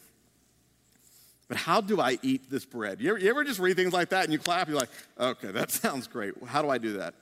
But 1.47 1.57
how 1.57 1.81
do 1.81 2.01
I 2.01 2.17
eat 2.21 2.49
this 2.49 2.65
bread? 2.65 2.99
You 2.99 3.11
ever, 3.11 3.19
you 3.19 3.29
ever 3.29 3.43
just 3.43 3.59
read 3.59 3.75
things 3.75 3.93
like 3.93 4.09
that 4.09 4.23
and 4.23 4.33
you 4.33 4.39
clap? 4.39 4.67
You're 4.67 4.77
like, 4.77 4.89
okay, 5.19 5.51
that 5.51 5.71
sounds 5.71 6.07
great. 6.07 6.33
How 6.45 6.61
do 6.61 6.69
I 6.69 6.77
do 6.77 6.97
that? 6.97 7.13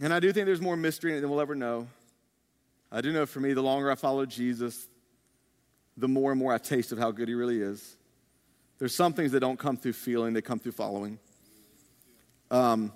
And 0.00 0.12
I 0.12 0.20
do 0.20 0.32
think 0.32 0.46
there's 0.46 0.60
more 0.60 0.76
mystery 0.76 1.12
in 1.12 1.18
it 1.18 1.20
than 1.20 1.30
we'll 1.30 1.40
ever 1.40 1.54
know. 1.54 1.86
I 2.90 3.00
do 3.00 3.12
know 3.12 3.26
for 3.26 3.40
me, 3.40 3.52
the 3.52 3.62
longer 3.62 3.90
I 3.90 3.94
follow 3.94 4.24
Jesus, 4.26 4.88
the 5.96 6.08
more 6.08 6.30
and 6.30 6.38
more 6.38 6.52
I 6.52 6.58
taste 6.58 6.92
of 6.92 6.98
how 6.98 7.10
good 7.10 7.28
he 7.28 7.34
really 7.34 7.60
is. 7.60 7.96
There's 8.78 8.94
some 8.94 9.12
things 9.12 9.32
that 9.32 9.40
don't 9.40 9.58
come 9.58 9.76
through 9.76 9.92
feeling, 9.92 10.32
they 10.32 10.42
come 10.42 10.58
through 10.58 10.72
following. 10.72 11.18
Um, 12.50 12.92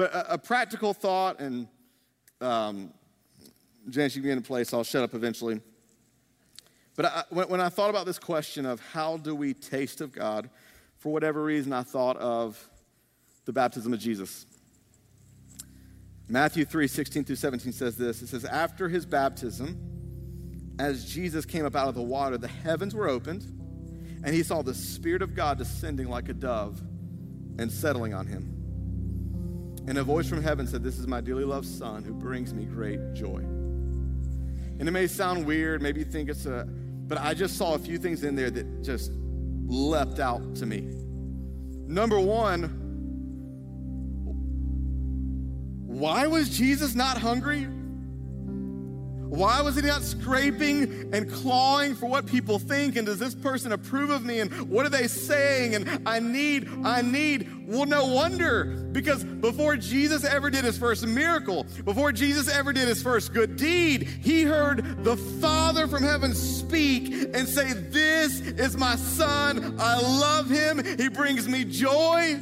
but 0.00 0.14
a, 0.14 0.32
a, 0.32 0.38
practical 0.38 0.94
thought, 0.94 1.40
and 1.40 1.68
um, 2.40 2.90
Janice, 3.90 4.16
you 4.16 4.22
can 4.22 4.30
get 4.30 4.36
in 4.38 4.42
place, 4.42 4.72
I'll 4.72 4.82
shut 4.82 5.02
up 5.02 5.12
eventually. 5.12 5.60
But 6.96 7.04
I, 7.04 7.24
when, 7.28 7.50
when 7.50 7.60
I 7.60 7.68
thought 7.68 7.90
about 7.90 8.06
this 8.06 8.18
question 8.18 8.64
of 8.64 8.80
how 8.94 9.18
do 9.18 9.34
we 9.34 9.52
taste 9.52 10.00
of 10.00 10.10
God, 10.10 10.48
for 10.96 11.12
whatever 11.12 11.44
reason, 11.44 11.74
I 11.74 11.82
thought 11.82 12.16
of 12.16 12.66
the 13.44 13.52
baptism 13.52 13.92
of 13.92 14.00
Jesus. 14.00 14.46
Matthew 16.28 16.64
3 16.64 16.86
16 16.86 17.24
through 17.24 17.36
17 17.36 17.70
says 17.70 17.94
this 17.98 18.22
It 18.22 18.28
says, 18.28 18.46
After 18.46 18.88
his 18.88 19.04
baptism, 19.04 19.76
as 20.78 21.04
Jesus 21.04 21.44
came 21.44 21.66
up 21.66 21.76
out 21.76 21.88
of 21.88 21.94
the 21.94 22.00
water, 22.00 22.38
the 22.38 22.48
heavens 22.48 22.94
were 22.94 23.06
opened, 23.06 23.42
and 24.24 24.34
he 24.34 24.42
saw 24.42 24.62
the 24.62 24.72
Spirit 24.72 25.20
of 25.20 25.34
God 25.34 25.58
descending 25.58 26.08
like 26.08 26.30
a 26.30 26.34
dove 26.34 26.80
and 27.58 27.70
settling 27.70 28.14
on 28.14 28.26
him. 28.26 28.59
And 29.90 29.98
a 29.98 30.04
voice 30.04 30.28
from 30.28 30.40
heaven 30.40 30.68
said, 30.68 30.84
This 30.84 31.00
is 31.00 31.08
my 31.08 31.20
dearly 31.20 31.42
loved 31.42 31.66
Son 31.66 32.04
who 32.04 32.14
brings 32.14 32.54
me 32.54 32.64
great 32.64 33.12
joy. 33.12 33.38
And 33.38 34.86
it 34.86 34.92
may 34.92 35.08
sound 35.08 35.44
weird, 35.44 35.82
maybe 35.82 35.98
you 35.98 36.06
think 36.06 36.28
it's 36.28 36.46
a, 36.46 36.64
but 37.08 37.18
I 37.18 37.34
just 37.34 37.58
saw 37.58 37.74
a 37.74 37.78
few 37.80 37.98
things 37.98 38.22
in 38.22 38.36
there 38.36 38.50
that 38.52 38.84
just 38.84 39.10
leapt 39.66 40.20
out 40.20 40.54
to 40.54 40.64
me. 40.64 40.82
Number 41.88 42.20
one, 42.20 42.76
Why 45.88 46.28
was 46.28 46.56
Jesus 46.56 46.94
not 46.94 47.18
hungry? 47.18 47.66
Why 49.30 49.62
was 49.62 49.76
he 49.76 49.82
not 49.82 50.02
scraping 50.02 51.14
and 51.14 51.32
clawing 51.32 51.94
for 51.94 52.06
what 52.06 52.26
people 52.26 52.58
think? 52.58 52.96
And 52.96 53.06
does 53.06 53.20
this 53.20 53.32
person 53.32 53.70
approve 53.70 54.10
of 54.10 54.24
me? 54.24 54.40
And 54.40 54.50
what 54.68 54.84
are 54.84 54.90
they 54.90 55.06
saying? 55.06 55.76
And 55.76 56.02
I 56.04 56.18
need, 56.18 56.68
I 56.84 57.00
need. 57.00 57.68
Well, 57.68 57.86
no 57.86 58.06
wonder, 58.06 58.64
because 58.90 59.22
before 59.22 59.76
Jesus 59.76 60.24
ever 60.24 60.50
did 60.50 60.64
his 60.64 60.76
first 60.76 61.06
miracle, 61.06 61.64
before 61.84 62.10
Jesus 62.10 62.48
ever 62.48 62.72
did 62.72 62.88
his 62.88 63.00
first 63.00 63.32
good 63.32 63.54
deed, 63.54 64.02
he 64.02 64.42
heard 64.42 65.04
the 65.04 65.16
Father 65.16 65.86
from 65.86 66.02
heaven 66.02 66.34
speak 66.34 67.12
and 67.32 67.48
say, 67.48 67.72
This 67.72 68.40
is 68.40 68.76
my 68.76 68.96
son. 68.96 69.76
I 69.78 70.00
love 70.00 70.50
him. 70.50 70.84
He 70.98 71.08
brings 71.08 71.46
me 71.46 71.64
joy. 71.64 72.40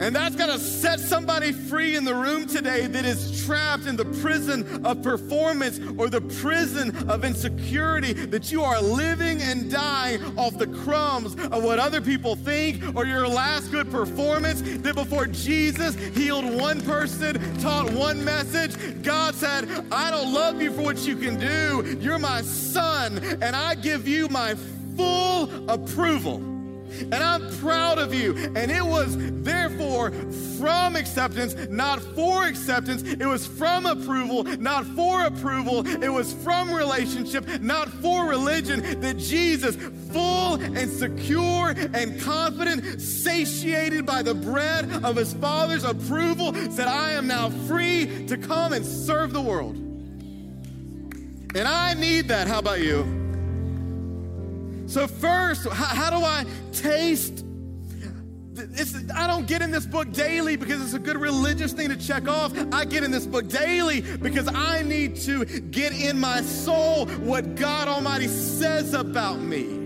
And 0.00 0.14
that's 0.14 0.34
going 0.34 0.50
to 0.50 0.58
set 0.58 0.98
somebody 0.98 1.52
free 1.52 1.96
in 1.96 2.04
the 2.04 2.14
room 2.14 2.46
today 2.46 2.86
that 2.86 3.04
is 3.04 3.44
trapped 3.44 3.86
in 3.86 3.96
the 3.96 4.04
prison 4.04 4.84
of 4.84 5.02
performance 5.02 5.78
or 5.96 6.08
the 6.08 6.20
prison 6.20 7.08
of 7.08 7.24
insecurity, 7.24 8.12
that 8.12 8.50
you 8.50 8.62
are 8.62 8.80
living 8.82 9.40
and 9.40 9.70
dying 9.70 10.22
off 10.38 10.58
the 10.58 10.66
crumbs 10.66 11.34
of 11.34 11.62
what 11.62 11.78
other 11.78 12.00
people 12.00 12.34
think 12.34 12.96
or 12.96 13.06
your 13.06 13.28
last 13.28 13.70
good 13.70 13.90
performance. 13.90 14.62
That 14.82 14.94
before 14.94 15.26
Jesus 15.26 15.94
healed 16.16 16.44
one 16.44 16.80
person, 16.82 17.58
taught 17.60 17.90
one 17.92 18.24
message, 18.24 19.02
God 19.02 19.34
said, 19.34 19.68
I 19.92 20.10
don't 20.10 20.32
love 20.32 20.60
you 20.60 20.72
for 20.72 20.82
what 20.82 21.06
you 21.06 21.16
can 21.16 21.38
do. 21.38 21.98
You're 22.00 22.18
my 22.18 22.42
son, 22.42 23.18
and 23.40 23.54
I 23.54 23.74
give 23.74 24.08
you 24.08 24.28
my 24.28 24.56
full 24.96 25.70
approval. 25.70 26.53
And 27.00 27.14
I'm 27.14 27.48
proud 27.58 27.98
of 27.98 28.14
you. 28.14 28.34
And 28.56 28.70
it 28.70 28.84
was 28.84 29.16
therefore 29.42 30.12
from 30.58 30.96
acceptance, 30.96 31.54
not 31.68 32.00
for 32.00 32.46
acceptance. 32.46 33.02
It 33.02 33.26
was 33.26 33.46
from 33.46 33.86
approval, 33.86 34.44
not 34.44 34.84
for 34.86 35.24
approval. 35.26 35.86
It 35.86 36.08
was 36.08 36.32
from 36.32 36.72
relationship, 36.72 37.60
not 37.60 37.88
for 37.88 38.26
religion, 38.26 39.00
that 39.00 39.18
Jesus, 39.18 39.76
full 40.12 40.54
and 40.54 40.90
secure 40.90 41.74
and 41.92 42.20
confident, 42.20 43.00
satiated 43.00 44.06
by 44.06 44.22
the 44.22 44.34
bread 44.34 44.90
of 45.04 45.16
his 45.16 45.34
Father's 45.34 45.84
approval, 45.84 46.54
said, 46.70 46.88
I 46.88 47.12
am 47.12 47.26
now 47.26 47.50
free 47.66 48.26
to 48.26 48.36
come 48.36 48.72
and 48.72 48.84
serve 48.84 49.32
the 49.32 49.42
world. 49.42 49.76
And 51.56 51.68
I 51.68 51.94
need 51.94 52.28
that. 52.28 52.48
How 52.48 52.58
about 52.58 52.80
you? 52.80 53.23
So, 54.86 55.06
first, 55.06 55.66
how, 55.68 55.84
how 55.84 56.10
do 56.10 56.24
I 56.24 56.44
taste? 56.72 57.44
It's, 58.56 58.94
I 59.10 59.26
don't 59.26 59.46
get 59.46 59.62
in 59.62 59.70
this 59.70 59.86
book 59.86 60.12
daily 60.12 60.56
because 60.56 60.80
it's 60.82 60.94
a 60.94 60.98
good 60.98 61.16
religious 61.16 61.72
thing 61.72 61.88
to 61.88 61.96
check 61.96 62.28
off. 62.28 62.52
I 62.72 62.84
get 62.84 63.02
in 63.02 63.10
this 63.10 63.26
book 63.26 63.48
daily 63.48 64.00
because 64.00 64.48
I 64.54 64.82
need 64.82 65.16
to 65.22 65.44
get 65.44 65.92
in 65.92 66.20
my 66.20 66.40
soul 66.42 67.06
what 67.06 67.56
God 67.56 67.88
Almighty 67.88 68.28
says 68.28 68.94
about 68.94 69.40
me. 69.40 69.82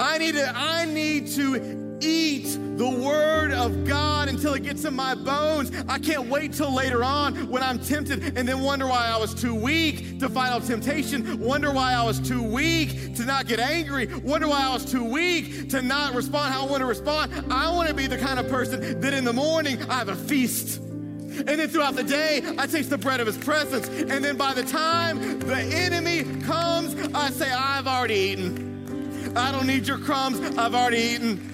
I 0.00 0.18
need 0.18 0.34
to, 0.34 0.52
I 0.56 0.84
need 0.86 1.28
to 1.28 1.81
eat 2.02 2.58
the 2.76 2.88
word 2.88 3.52
of 3.52 3.86
God 3.86 4.28
until 4.28 4.54
it 4.54 4.62
gets 4.62 4.84
in 4.84 4.94
my 4.94 5.14
bones. 5.14 5.70
I 5.88 5.98
can't 5.98 6.28
wait 6.28 6.52
till 6.52 6.72
later 6.74 7.04
on 7.04 7.48
when 7.48 7.62
I'm 7.62 7.78
tempted 7.78 8.36
and 8.36 8.48
then 8.48 8.60
wonder 8.60 8.86
why 8.86 9.06
I 9.06 9.18
was 9.18 9.34
too 9.34 9.54
weak 9.54 10.18
to 10.20 10.28
fight 10.28 10.50
off 10.52 10.66
temptation, 10.66 11.38
wonder 11.38 11.72
why 11.72 11.92
I 11.92 12.04
was 12.04 12.18
too 12.18 12.42
weak 12.42 13.14
to 13.16 13.24
not 13.24 13.46
get 13.46 13.60
angry, 13.60 14.06
wonder 14.06 14.48
why 14.48 14.62
I 14.62 14.72
was 14.72 14.84
too 14.84 15.04
weak 15.04 15.68
to 15.70 15.82
not 15.82 16.14
respond 16.14 16.52
how 16.52 16.66
I 16.66 16.70
want 16.70 16.80
to 16.80 16.86
respond. 16.86 17.32
I 17.52 17.70
want 17.70 17.88
to 17.88 17.94
be 17.94 18.06
the 18.06 18.18
kind 18.18 18.38
of 18.38 18.48
person 18.48 19.00
that 19.00 19.12
in 19.12 19.24
the 19.24 19.32
morning 19.32 19.80
I 19.90 19.98
have 19.98 20.08
a 20.08 20.16
feast. 20.16 20.78
And 20.78 21.48
then 21.48 21.68
throughout 21.68 21.96
the 21.96 22.04
day, 22.04 22.42
I 22.58 22.66
taste 22.66 22.90
the 22.90 22.98
bread 22.98 23.20
of 23.20 23.26
his 23.26 23.38
presence. 23.38 23.88
And 23.88 24.22
then 24.22 24.36
by 24.36 24.52
the 24.52 24.64
time 24.64 25.38
the 25.40 25.56
enemy 25.56 26.24
comes, 26.42 26.94
I 27.14 27.30
say, 27.30 27.50
I've 27.50 27.86
already 27.86 28.14
eaten. 28.14 29.32
I 29.34 29.50
don't 29.50 29.66
need 29.66 29.86
your 29.86 29.98
crumbs. 29.98 30.40
I've 30.58 30.74
already 30.74 30.98
eaten. 30.98 31.51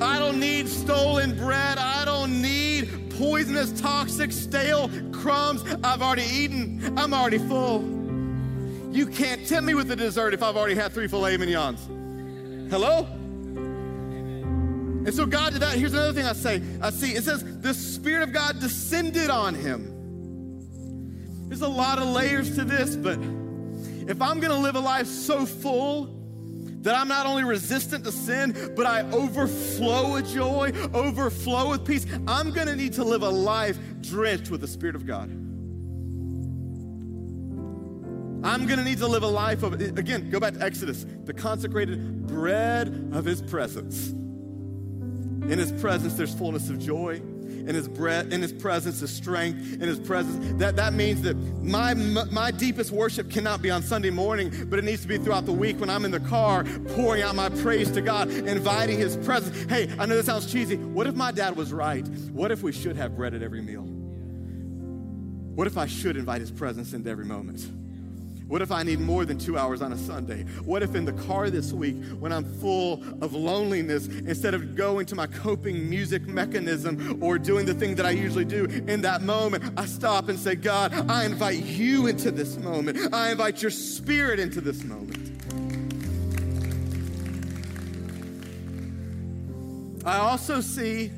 I 0.00 0.18
don't 0.18 0.40
need 0.40 0.68
stolen 0.68 1.36
bread. 1.36 1.78
I 1.78 2.04
don't 2.04 2.42
need 2.42 3.14
poisonous, 3.16 3.78
toxic, 3.80 4.32
stale 4.32 4.90
crumbs 5.12 5.64
I've 5.82 6.02
already 6.02 6.24
eaten. 6.24 6.98
I'm 6.98 7.14
already 7.14 7.38
full. 7.38 7.82
You 8.92 9.06
can't 9.06 9.46
tempt 9.46 9.66
me 9.66 9.74
with 9.74 9.88
the 9.88 9.96
dessert 9.96 10.34
if 10.34 10.42
I've 10.42 10.56
already 10.56 10.74
had 10.74 10.92
three 10.92 11.08
filet 11.08 11.36
mignons. 11.36 11.84
Hello? 12.70 13.06
And 15.04 15.14
so 15.14 15.26
God 15.26 15.52
did 15.52 15.62
that. 15.62 15.76
Here's 15.76 15.92
another 15.92 16.12
thing 16.12 16.26
I 16.26 16.32
say. 16.32 16.62
I 16.80 16.90
see. 16.90 17.12
It 17.14 17.24
says 17.24 17.44
the 17.60 17.74
Spirit 17.74 18.22
of 18.22 18.32
God 18.32 18.60
descended 18.60 19.30
on 19.30 19.54
him. 19.54 19.90
There's 21.48 21.62
a 21.62 21.68
lot 21.68 21.98
of 21.98 22.08
layers 22.08 22.54
to 22.56 22.64
this, 22.64 22.96
but 22.96 23.18
if 24.08 24.22
I'm 24.22 24.40
gonna 24.40 24.58
live 24.58 24.76
a 24.76 24.80
life 24.80 25.06
so 25.06 25.44
full 25.44 26.13
that 26.84 26.94
I'm 26.94 27.08
not 27.08 27.26
only 27.26 27.44
resistant 27.44 28.04
to 28.04 28.12
sin, 28.12 28.72
but 28.76 28.86
I 28.86 29.02
overflow 29.10 30.12
with 30.12 30.28
joy, 30.32 30.70
overflow 30.92 31.70
with 31.70 31.84
peace, 31.84 32.06
I'm 32.28 32.52
gonna 32.52 32.76
need 32.76 32.92
to 32.94 33.04
live 33.04 33.22
a 33.22 33.28
life 33.28 33.78
drenched 34.02 34.50
with 34.50 34.60
the 34.60 34.68
Spirit 34.68 34.94
of 34.94 35.06
God. 35.06 35.30
I'm 38.44 38.66
gonna 38.66 38.84
need 38.84 38.98
to 38.98 39.08
live 39.08 39.22
a 39.22 39.28
life 39.28 39.62
of, 39.62 39.80
again, 39.80 40.28
go 40.28 40.38
back 40.38 40.52
to 40.54 40.62
Exodus, 40.62 41.06
the 41.24 41.32
consecrated 41.32 42.26
bread 42.26 43.08
of 43.12 43.24
His 43.24 43.40
presence. 43.40 44.10
In 44.10 45.58
His 45.58 45.72
presence, 45.72 46.14
there's 46.14 46.34
fullness 46.34 46.68
of 46.68 46.78
joy 46.78 47.22
in 47.66 47.74
his 47.74 47.88
breath, 47.88 48.30
in 48.32 48.42
his 48.42 48.52
presence, 48.52 49.00
his 49.00 49.10
strength, 49.10 49.74
in 49.74 49.80
his 49.80 49.98
presence. 49.98 50.58
That, 50.58 50.76
that 50.76 50.92
means 50.92 51.22
that 51.22 51.34
my, 51.62 51.94
my 51.94 52.50
deepest 52.50 52.90
worship 52.90 53.30
cannot 53.30 53.62
be 53.62 53.70
on 53.70 53.82
Sunday 53.82 54.10
morning, 54.10 54.52
but 54.68 54.78
it 54.78 54.84
needs 54.84 55.02
to 55.02 55.08
be 55.08 55.18
throughout 55.18 55.46
the 55.46 55.52
week 55.52 55.80
when 55.80 55.90
I'm 55.90 56.04
in 56.04 56.10
the 56.10 56.20
car 56.20 56.64
pouring 56.94 57.22
out 57.22 57.34
my 57.34 57.48
praise 57.48 57.90
to 57.92 58.02
God, 58.02 58.30
inviting 58.30 58.98
his 58.98 59.16
presence. 59.18 59.70
Hey, 59.70 59.90
I 59.98 60.06
know 60.06 60.16
this 60.16 60.26
sounds 60.26 60.50
cheesy. 60.50 60.76
What 60.76 61.06
if 61.06 61.14
my 61.14 61.32
dad 61.32 61.56
was 61.56 61.72
right? 61.72 62.06
What 62.32 62.50
if 62.50 62.62
we 62.62 62.72
should 62.72 62.96
have 62.96 63.16
bread 63.16 63.34
at 63.34 63.42
every 63.42 63.62
meal? 63.62 63.82
What 65.54 65.66
if 65.66 65.78
I 65.78 65.86
should 65.86 66.16
invite 66.16 66.40
his 66.40 66.50
presence 66.50 66.92
into 66.92 67.08
every 67.08 67.24
moment? 67.24 67.64
What 68.46 68.60
if 68.60 68.70
I 68.70 68.82
need 68.82 69.00
more 69.00 69.24
than 69.24 69.38
two 69.38 69.56
hours 69.56 69.80
on 69.80 69.92
a 69.92 69.96
Sunday? 69.96 70.42
What 70.64 70.82
if 70.82 70.94
in 70.94 71.06
the 71.06 71.14
car 71.14 71.48
this 71.48 71.72
week, 71.72 71.96
when 72.18 72.30
I'm 72.30 72.44
full 72.60 73.02
of 73.22 73.32
loneliness, 73.32 74.06
instead 74.06 74.52
of 74.52 74.76
going 74.76 75.06
to 75.06 75.14
my 75.14 75.26
coping 75.26 75.88
music 75.88 76.26
mechanism 76.26 77.18
or 77.22 77.38
doing 77.38 77.64
the 77.64 77.72
thing 77.72 77.94
that 77.94 78.04
I 78.04 78.10
usually 78.10 78.44
do, 78.44 78.66
in 78.86 79.00
that 79.00 79.22
moment, 79.22 79.64
I 79.78 79.86
stop 79.86 80.28
and 80.28 80.38
say, 80.38 80.56
God, 80.56 80.92
I 81.10 81.24
invite 81.24 81.64
you 81.64 82.06
into 82.06 82.30
this 82.30 82.58
moment. 82.58 83.14
I 83.14 83.30
invite 83.30 83.62
your 83.62 83.70
spirit 83.70 84.38
into 84.38 84.60
this 84.60 84.84
moment. 84.84 85.30
I 90.04 90.18
also 90.18 90.60
see 90.60 91.10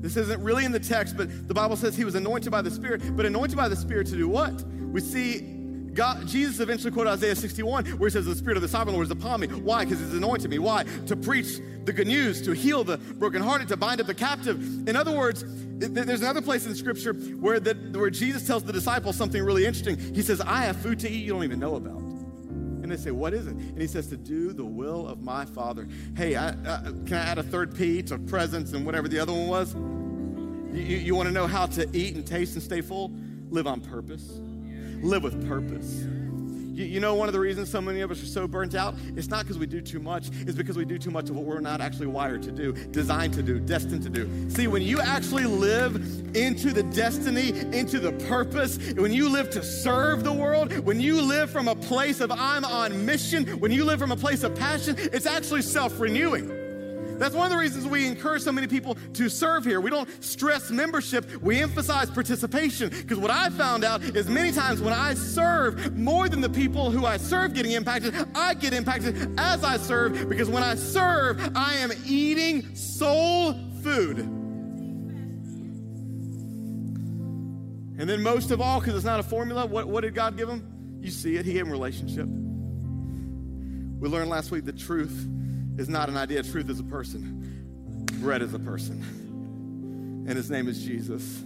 this 0.00 0.16
isn't 0.16 0.40
really 0.40 0.64
in 0.64 0.70
the 0.70 0.78
text, 0.78 1.16
but 1.16 1.48
the 1.48 1.54
Bible 1.54 1.74
says 1.74 1.96
he 1.96 2.04
was 2.04 2.14
anointed 2.14 2.52
by 2.52 2.62
the 2.62 2.70
Spirit. 2.70 3.16
But 3.16 3.26
anointed 3.26 3.56
by 3.56 3.68
the 3.68 3.74
Spirit 3.74 4.06
to 4.08 4.16
do 4.16 4.28
what? 4.28 4.62
We 4.62 5.00
see 5.00 5.57
God, 5.98 6.28
Jesus 6.28 6.60
eventually 6.60 6.92
quoted 6.92 7.10
Isaiah 7.10 7.34
61, 7.34 7.84
where 7.98 8.08
he 8.08 8.12
says, 8.12 8.24
The 8.24 8.36
Spirit 8.36 8.56
of 8.56 8.62
the 8.62 8.68
Sovereign 8.68 8.94
Lord 8.94 9.06
is 9.06 9.10
upon 9.10 9.40
me. 9.40 9.48
Why? 9.48 9.84
Because 9.84 9.98
he's 9.98 10.14
anointed 10.14 10.48
me. 10.48 10.60
Why? 10.60 10.84
To 11.06 11.16
preach 11.16 11.58
the 11.86 11.92
good 11.92 12.06
news, 12.06 12.40
to 12.42 12.52
heal 12.52 12.84
the 12.84 12.98
brokenhearted, 12.98 13.66
to 13.66 13.76
bind 13.76 14.00
up 14.00 14.06
the 14.06 14.14
captive. 14.14 14.60
In 14.88 14.94
other 14.94 15.10
words, 15.10 15.44
there's 15.48 16.20
another 16.20 16.40
place 16.40 16.66
in 16.66 16.76
Scripture 16.76 17.14
where, 17.14 17.58
the, 17.58 17.74
where 17.98 18.10
Jesus 18.10 18.46
tells 18.46 18.62
the 18.62 18.72
disciples 18.72 19.16
something 19.16 19.42
really 19.42 19.66
interesting. 19.66 19.98
He 20.14 20.22
says, 20.22 20.40
I 20.40 20.66
have 20.66 20.76
food 20.76 21.00
to 21.00 21.10
eat 21.10 21.24
you 21.24 21.32
don't 21.32 21.42
even 21.42 21.58
know 21.58 21.74
about. 21.74 21.98
And 21.98 22.92
they 22.92 22.96
say, 22.96 23.10
What 23.10 23.34
is 23.34 23.48
it? 23.48 23.54
And 23.54 23.80
he 23.80 23.88
says, 23.88 24.06
To 24.06 24.16
do 24.16 24.52
the 24.52 24.64
will 24.64 25.08
of 25.08 25.20
my 25.24 25.46
Father. 25.46 25.88
Hey, 26.16 26.36
I, 26.36 26.50
uh, 26.50 26.92
can 27.06 27.14
I 27.14 27.22
add 27.22 27.38
a 27.38 27.42
third 27.42 27.76
P 27.76 28.02
to 28.02 28.18
presence 28.20 28.72
and 28.72 28.86
whatever 28.86 29.08
the 29.08 29.18
other 29.18 29.32
one 29.32 29.48
was? 29.48 29.74
You, 29.74 30.80
you, 30.80 30.96
you 30.98 31.14
want 31.16 31.26
to 31.26 31.32
know 31.32 31.48
how 31.48 31.66
to 31.66 31.88
eat 31.92 32.14
and 32.14 32.24
taste 32.24 32.54
and 32.54 32.62
stay 32.62 32.82
full? 32.82 33.10
Live 33.50 33.66
on 33.66 33.80
purpose 33.80 34.40
live 35.02 35.22
with 35.22 35.46
purpose. 35.48 36.04
You, 36.78 36.84
you 36.84 37.00
know, 37.00 37.16
one 37.16 37.28
of 37.28 37.32
the 37.32 37.40
reasons 37.40 37.68
so 37.68 37.80
many 37.80 38.02
of 38.02 38.10
us 38.12 38.22
are 38.22 38.26
so 38.26 38.46
burnt 38.46 38.76
out, 38.76 38.94
it's 39.16 39.26
not 39.26 39.40
because 39.40 39.58
we 39.58 39.66
do 39.66 39.80
too 39.80 39.98
much, 39.98 40.30
it's 40.32 40.56
because 40.56 40.76
we 40.76 40.84
do 40.84 40.96
too 40.96 41.10
much 41.10 41.28
of 41.28 41.34
what 41.34 41.44
we're 41.44 41.60
not 41.60 41.80
actually 41.80 42.06
wired 42.06 42.40
to 42.44 42.52
do, 42.52 42.72
designed 42.72 43.34
to 43.34 43.42
do, 43.42 43.58
destined 43.58 44.04
to 44.04 44.08
do. 44.08 44.48
See, 44.48 44.68
when 44.68 44.82
you 44.82 45.00
actually 45.00 45.44
live 45.44 45.96
into 46.36 46.72
the 46.72 46.84
destiny, 46.84 47.48
into 47.76 47.98
the 47.98 48.12
purpose, 48.28 48.78
when 48.92 49.12
you 49.12 49.28
live 49.28 49.50
to 49.50 49.62
serve 49.62 50.22
the 50.22 50.32
world, 50.32 50.72
when 50.86 51.00
you 51.00 51.20
live 51.20 51.50
from 51.50 51.66
a 51.66 51.74
place 51.74 52.20
of 52.20 52.30
I'm 52.30 52.64
on 52.64 53.04
mission, 53.04 53.44
when 53.58 53.72
you 53.72 53.84
live 53.84 53.98
from 53.98 54.12
a 54.12 54.16
place 54.16 54.44
of 54.44 54.54
passion, 54.54 54.94
it's 54.98 55.26
actually 55.26 55.62
self 55.62 55.98
renewing. 55.98 56.67
That's 57.18 57.34
one 57.34 57.46
of 57.46 57.52
the 57.52 57.58
reasons 57.58 57.86
we 57.86 58.06
encourage 58.06 58.42
so 58.42 58.52
many 58.52 58.66
people 58.66 58.96
to 59.14 59.28
serve 59.28 59.64
here. 59.64 59.80
We 59.80 59.90
don't 59.90 60.08
stress 60.22 60.70
membership, 60.70 61.42
we 61.42 61.60
emphasize 61.60 62.10
participation. 62.10 62.90
Because 62.90 63.18
what 63.18 63.30
I 63.30 63.50
found 63.50 63.84
out 63.84 64.02
is 64.02 64.28
many 64.28 64.52
times 64.52 64.80
when 64.80 64.92
I 64.92 65.14
serve, 65.14 65.96
more 65.96 66.28
than 66.28 66.40
the 66.40 66.48
people 66.48 66.90
who 66.90 67.04
I 67.04 67.16
serve 67.16 67.54
getting 67.54 67.72
impacted, 67.72 68.14
I 68.34 68.54
get 68.54 68.72
impacted 68.72 69.34
as 69.38 69.64
I 69.64 69.76
serve. 69.76 70.28
Because 70.28 70.48
when 70.48 70.62
I 70.62 70.76
serve, 70.76 71.56
I 71.56 71.74
am 71.74 71.90
eating 72.06 72.74
soul 72.74 73.54
food. 73.82 74.18
And 77.98 78.08
then, 78.08 78.22
most 78.22 78.52
of 78.52 78.60
all, 78.60 78.78
because 78.78 78.94
it's 78.94 79.04
not 79.04 79.18
a 79.18 79.24
formula, 79.24 79.66
what, 79.66 79.88
what 79.88 80.02
did 80.02 80.14
God 80.14 80.36
give 80.36 80.48
him? 80.48 80.64
You 81.00 81.10
see 81.10 81.36
it, 81.36 81.44
He 81.44 81.54
gave 81.54 81.66
him 81.66 81.72
relationship. 81.72 82.26
We 83.98 84.08
learned 84.08 84.30
last 84.30 84.52
week 84.52 84.64
the 84.64 84.72
truth 84.72 85.28
is 85.78 85.88
not 85.88 86.08
an 86.08 86.16
idea, 86.16 86.42
truth 86.42 86.68
is 86.68 86.80
a 86.80 86.84
person. 86.84 88.04
Bread 88.20 88.42
is 88.42 88.52
a 88.52 88.58
person. 88.58 90.24
And 90.28 90.36
his 90.36 90.50
name 90.50 90.68
is 90.68 90.84
Jesus. 90.84 91.42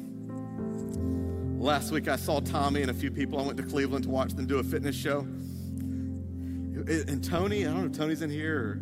Last 1.58 1.92
week 1.92 2.08
I 2.08 2.16
saw 2.16 2.40
Tommy 2.40 2.82
and 2.82 2.90
a 2.90 2.94
few 2.94 3.10
people. 3.10 3.38
I 3.38 3.42
went 3.42 3.56
to 3.58 3.62
Cleveland 3.62 4.04
to 4.04 4.10
watch 4.10 4.32
them 4.32 4.46
do 4.46 4.58
a 4.58 4.64
fitness 4.64 4.96
show. 4.96 5.20
And 5.20 7.22
Tony, 7.22 7.66
I 7.66 7.70
don't 7.70 7.82
know 7.82 7.86
if 7.86 7.96
Tony's 7.96 8.22
in 8.22 8.30
here 8.30 8.80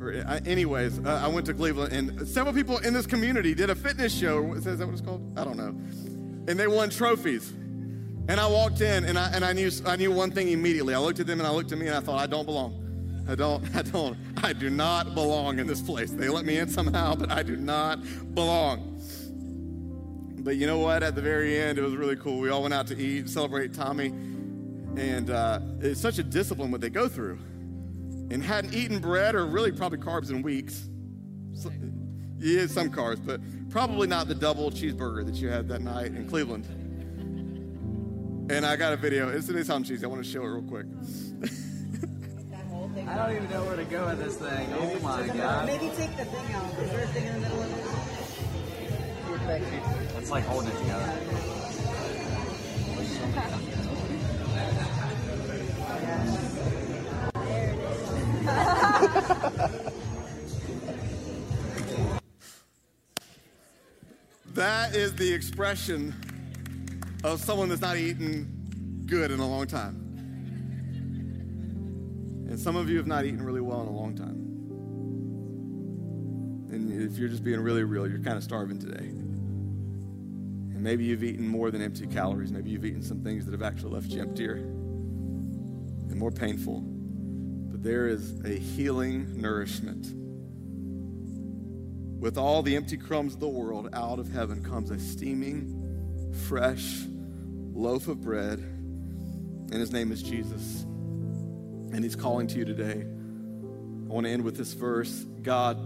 or, 0.00 0.22
uh, 0.26 0.40
anyways, 0.44 1.00
uh, 1.00 1.22
I 1.24 1.28
went 1.28 1.46
to 1.46 1.54
Cleveland 1.54 1.92
and 1.92 2.28
several 2.28 2.54
people 2.54 2.78
in 2.78 2.92
this 2.92 3.06
community 3.06 3.54
did 3.54 3.70
a 3.70 3.74
fitness 3.74 4.14
show. 4.14 4.52
Is 4.52 4.64
that 4.64 4.78
what 4.78 4.90
it's 4.90 5.00
called? 5.00 5.32
I 5.36 5.44
don't 5.44 5.56
know. 5.56 5.74
And 6.46 6.60
they 6.60 6.68
won 6.68 6.90
trophies. 6.90 7.50
And 8.28 8.38
I 8.38 8.46
walked 8.46 8.80
in 8.80 9.04
and 9.04 9.18
I, 9.18 9.30
and 9.32 9.44
I 9.44 9.52
knew 9.52 9.70
I 9.86 9.96
knew 9.96 10.12
one 10.12 10.30
thing 10.30 10.48
immediately. 10.48 10.94
I 10.94 10.98
looked 10.98 11.20
at 11.20 11.26
them 11.26 11.40
and 11.40 11.46
I 11.46 11.50
looked 11.50 11.72
at 11.72 11.78
me 11.78 11.86
and 11.86 11.96
I 11.96 12.00
thought, 12.00 12.20
I 12.20 12.26
don't 12.26 12.44
belong. 12.44 12.83
I 13.28 13.34
don't, 13.34 13.64
I 13.76 13.82
don't, 13.82 14.16
I 14.42 14.52
do 14.52 14.70
not 14.70 15.14
belong 15.14 15.58
in 15.58 15.66
this 15.66 15.80
place. 15.80 16.10
They 16.10 16.28
let 16.28 16.44
me 16.44 16.58
in 16.58 16.68
somehow, 16.68 17.14
but 17.14 17.30
I 17.30 17.42
do 17.42 17.56
not 17.56 18.00
belong. 18.34 18.90
But 20.44 20.56
you 20.56 20.66
know 20.66 20.78
what? 20.78 21.02
At 21.02 21.14
the 21.14 21.22
very 21.22 21.58
end, 21.58 21.78
it 21.78 21.82
was 21.82 21.94
really 21.94 22.16
cool. 22.16 22.38
We 22.38 22.50
all 22.50 22.62
went 22.62 22.74
out 22.74 22.86
to 22.88 22.98
eat, 22.98 23.30
celebrate 23.30 23.72
Tommy, 23.72 24.08
and 24.08 25.30
uh, 25.30 25.60
it's 25.80 26.00
such 26.00 26.18
a 26.18 26.22
discipline 26.22 26.70
what 26.70 26.82
they 26.82 26.90
go 26.90 27.08
through. 27.08 27.38
And 28.30 28.42
hadn't 28.42 28.74
eaten 28.74 28.98
bread 28.98 29.34
or 29.34 29.46
really 29.46 29.72
probably 29.72 29.98
carbs 29.98 30.30
in 30.30 30.42
weeks. 30.42 30.88
So, 31.54 31.70
yeah, 32.38 32.66
some 32.66 32.90
carbs, 32.90 33.24
but 33.24 33.40
probably 33.70 34.06
not 34.06 34.28
the 34.28 34.34
double 34.34 34.70
cheeseburger 34.70 35.24
that 35.24 35.36
you 35.36 35.48
had 35.48 35.68
that 35.68 35.82
night 35.82 36.06
in 36.06 36.28
Cleveland. 36.28 36.66
And 38.50 38.66
I 38.66 38.76
got 38.76 38.92
a 38.92 38.96
video. 38.96 39.30
It's, 39.30 39.48
it 39.48 39.66
sounds 39.66 39.88
cheesy. 39.88 40.04
I 40.04 40.08
want 40.08 40.22
to 40.22 40.30
show 40.30 40.42
it 40.42 40.48
real 40.48 40.62
quick. 40.62 40.86
I 43.06 43.14
don't 43.16 43.36
even 43.36 43.50
know 43.50 43.64
where 43.64 43.76
to 43.76 43.84
go 43.84 44.06
with 44.06 44.18
this 44.18 44.36
thing. 44.36 44.72
Oh 44.72 44.98
my 45.00 45.26
god. 45.26 45.66
Maybe 45.66 45.90
take 45.94 46.16
the 46.16 46.24
thing 46.24 46.54
out. 46.54 46.72
Is 46.78 46.90
there 46.90 47.04
a 47.04 47.06
thing 47.08 47.26
in 47.26 47.34
the 47.34 47.40
middle 47.40 47.62
of 47.62 47.70
it? 47.70 47.84
It's 50.18 50.30
like 50.30 50.44
holding 50.44 50.70
it 50.70 50.78
together. 50.78 51.20
that 64.54 64.94
is 64.94 65.14
the 65.14 65.32
expression 65.32 66.14
of 67.22 67.40
someone 67.40 67.68
that's 67.68 67.80
not 67.80 67.96
eaten 67.98 69.04
good 69.06 69.30
in 69.30 69.40
a 69.40 69.46
long 69.46 69.66
time. 69.66 70.03
And 72.54 72.62
some 72.62 72.76
of 72.76 72.88
you 72.88 72.98
have 72.98 73.08
not 73.08 73.24
eaten 73.24 73.42
really 73.42 73.60
well 73.60 73.82
in 73.82 73.88
a 73.88 73.90
long 73.90 74.14
time. 74.14 74.38
And 76.72 77.02
if 77.02 77.18
you're 77.18 77.28
just 77.28 77.42
being 77.42 77.58
really 77.58 77.82
real, 77.82 78.08
you're 78.08 78.20
kind 78.20 78.36
of 78.36 78.44
starving 78.44 78.78
today. 78.78 79.06
And 79.06 80.80
maybe 80.80 81.02
you've 81.02 81.24
eaten 81.24 81.48
more 81.48 81.72
than 81.72 81.82
empty 81.82 82.06
calories. 82.06 82.52
Maybe 82.52 82.70
you've 82.70 82.84
eaten 82.84 83.02
some 83.02 83.24
things 83.24 83.44
that 83.46 83.50
have 83.50 83.62
actually 83.64 83.94
left 83.94 84.06
you 84.06 84.20
emptier 84.20 84.54
and 84.54 86.14
more 86.14 86.30
painful. 86.30 86.80
But 87.72 87.82
there 87.82 88.06
is 88.06 88.38
a 88.44 88.50
healing 88.50 89.42
nourishment. 89.42 90.06
With 92.20 92.38
all 92.38 92.62
the 92.62 92.76
empty 92.76 92.96
crumbs 92.96 93.34
of 93.34 93.40
the 93.40 93.48
world, 93.48 93.88
out 93.94 94.20
of 94.20 94.30
heaven 94.30 94.62
comes 94.62 94.92
a 94.92 94.98
steaming, 95.00 96.32
fresh 96.46 97.00
loaf 97.72 98.06
of 98.06 98.20
bread, 98.20 98.60
and 98.60 99.72
his 99.72 99.90
name 99.90 100.12
is 100.12 100.22
Jesus 100.22 100.86
and 101.94 102.02
He's 102.02 102.16
calling 102.16 102.48
to 102.48 102.58
you 102.58 102.64
today. 102.64 103.02
I 103.02 104.12
want 104.12 104.26
to 104.26 104.32
end 104.32 104.44
with 104.44 104.56
this 104.56 104.72
verse. 104.72 105.24
God, 105.42 105.78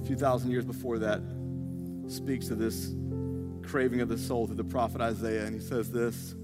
a 0.00 0.06
few 0.06 0.14
thousand 0.14 0.50
years 0.50 0.66
before 0.66 0.98
that, 0.98 1.22
speaks 2.06 2.48
to 2.48 2.54
this 2.54 2.92
craving 3.62 4.02
of 4.02 4.10
the 4.10 4.18
soul 4.18 4.46
through 4.46 4.56
the 4.56 4.64
prophet 4.64 5.00
Isaiah, 5.00 5.46
and 5.46 5.54
he 5.54 5.60
says 5.60 5.90
this. 5.90 6.34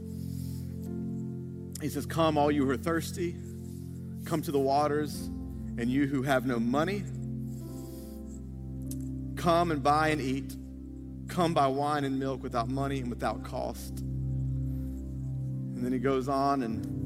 He 1.82 1.90
says, 1.90 2.06
Come, 2.06 2.38
all 2.38 2.50
you 2.50 2.64
who 2.64 2.70
are 2.70 2.78
thirsty, 2.78 3.36
come 4.24 4.40
to 4.42 4.50
the 4.50 4.58
waters, 4.58 5.26
and 5.76 5.90
you 5.90 6.06
who 6.06 6.22
have 6.22 6.46
no 6.46 6.58
money, 6.58 7.04
come 9.36 9.70
and 9.70 9.82
buy 9.82 10.08
and 10.08 10.20
eat. 10.20 10.56
Come 11.28 11.52
buy 11.52 11.66
wine 11.66 12.04
and 12.04 12.18
milk 12.18 12.42
without 12.42 12.70
money 12.70 13.00
and 13.00 13.10
without 13.10 13.44
cost. 13.44 14.00
And 14.00 15.84
then 15.84 15.92
he 15.92 15.98
goes 15.98 16.26
on, 16.26 16.62
and 16.62 16.97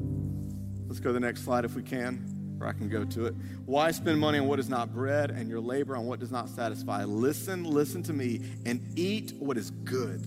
let's 0.87 0.99
go 0.99 1.09
to 1.09 1.13
the 1.13 1.19
next 1.19 1.43
slide 1.43 1.65
if 1.65 1.75
we 1.75 1.83
can, 1.83 2.57
or 2.59 2.67
I 2.67 2.73
can 2.73 2.89
go 2.89 3.03
to 3.03 3.25
it. 3.25 3.35
Why 3.65 3.91
spend 3.91 4.19
money 4.19 4.39
on 4.39 4.47
what 4.47 4.59
is 4.59 4.69
not 4.69 4.93
bread 4.93 5.31
and 5.31 5.49
your 5.49 5.59
labor 5.59 5.95
on 5.95 6.05
what 6.05 6.19
does 6.19 6.31
not 6.31 6.49
satisfy? 6.49 7.03
Listen, 7.03 7.63
listen 7.63 8.03
to 8.03 8.13
me, 8.13 8.41
and 8.65 8.81
eat 8.97 9.33
what 9.39 9.57
is 9.57 9.71
good, 9.71 10.21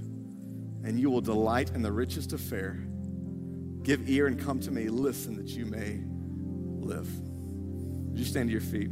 and 0.85 0.99
you 0.99 1.11
will 1.11 1.21
delight 1.21 1.71
in 1.71 1.83
the 1.83 1.93
richest 1.93 2.33
of. 2.33 2.41
Give 3.83 4.09
ear 4.09 4.27
and 4.27 4.39
come 4.39 4.59
to 4.61 4.71
me. 4.71 4.89
Listen 4.89 5.37
that 5.37 5.49
you 5.49 5.65
may 5.65 6.01
live. 6.85 7.09
Would 7.21 8.19
you 8.19 8.25
stand 8.25 8.49
to 8.49 8.53
your 8.53 8.61
feet? 8.61 8.91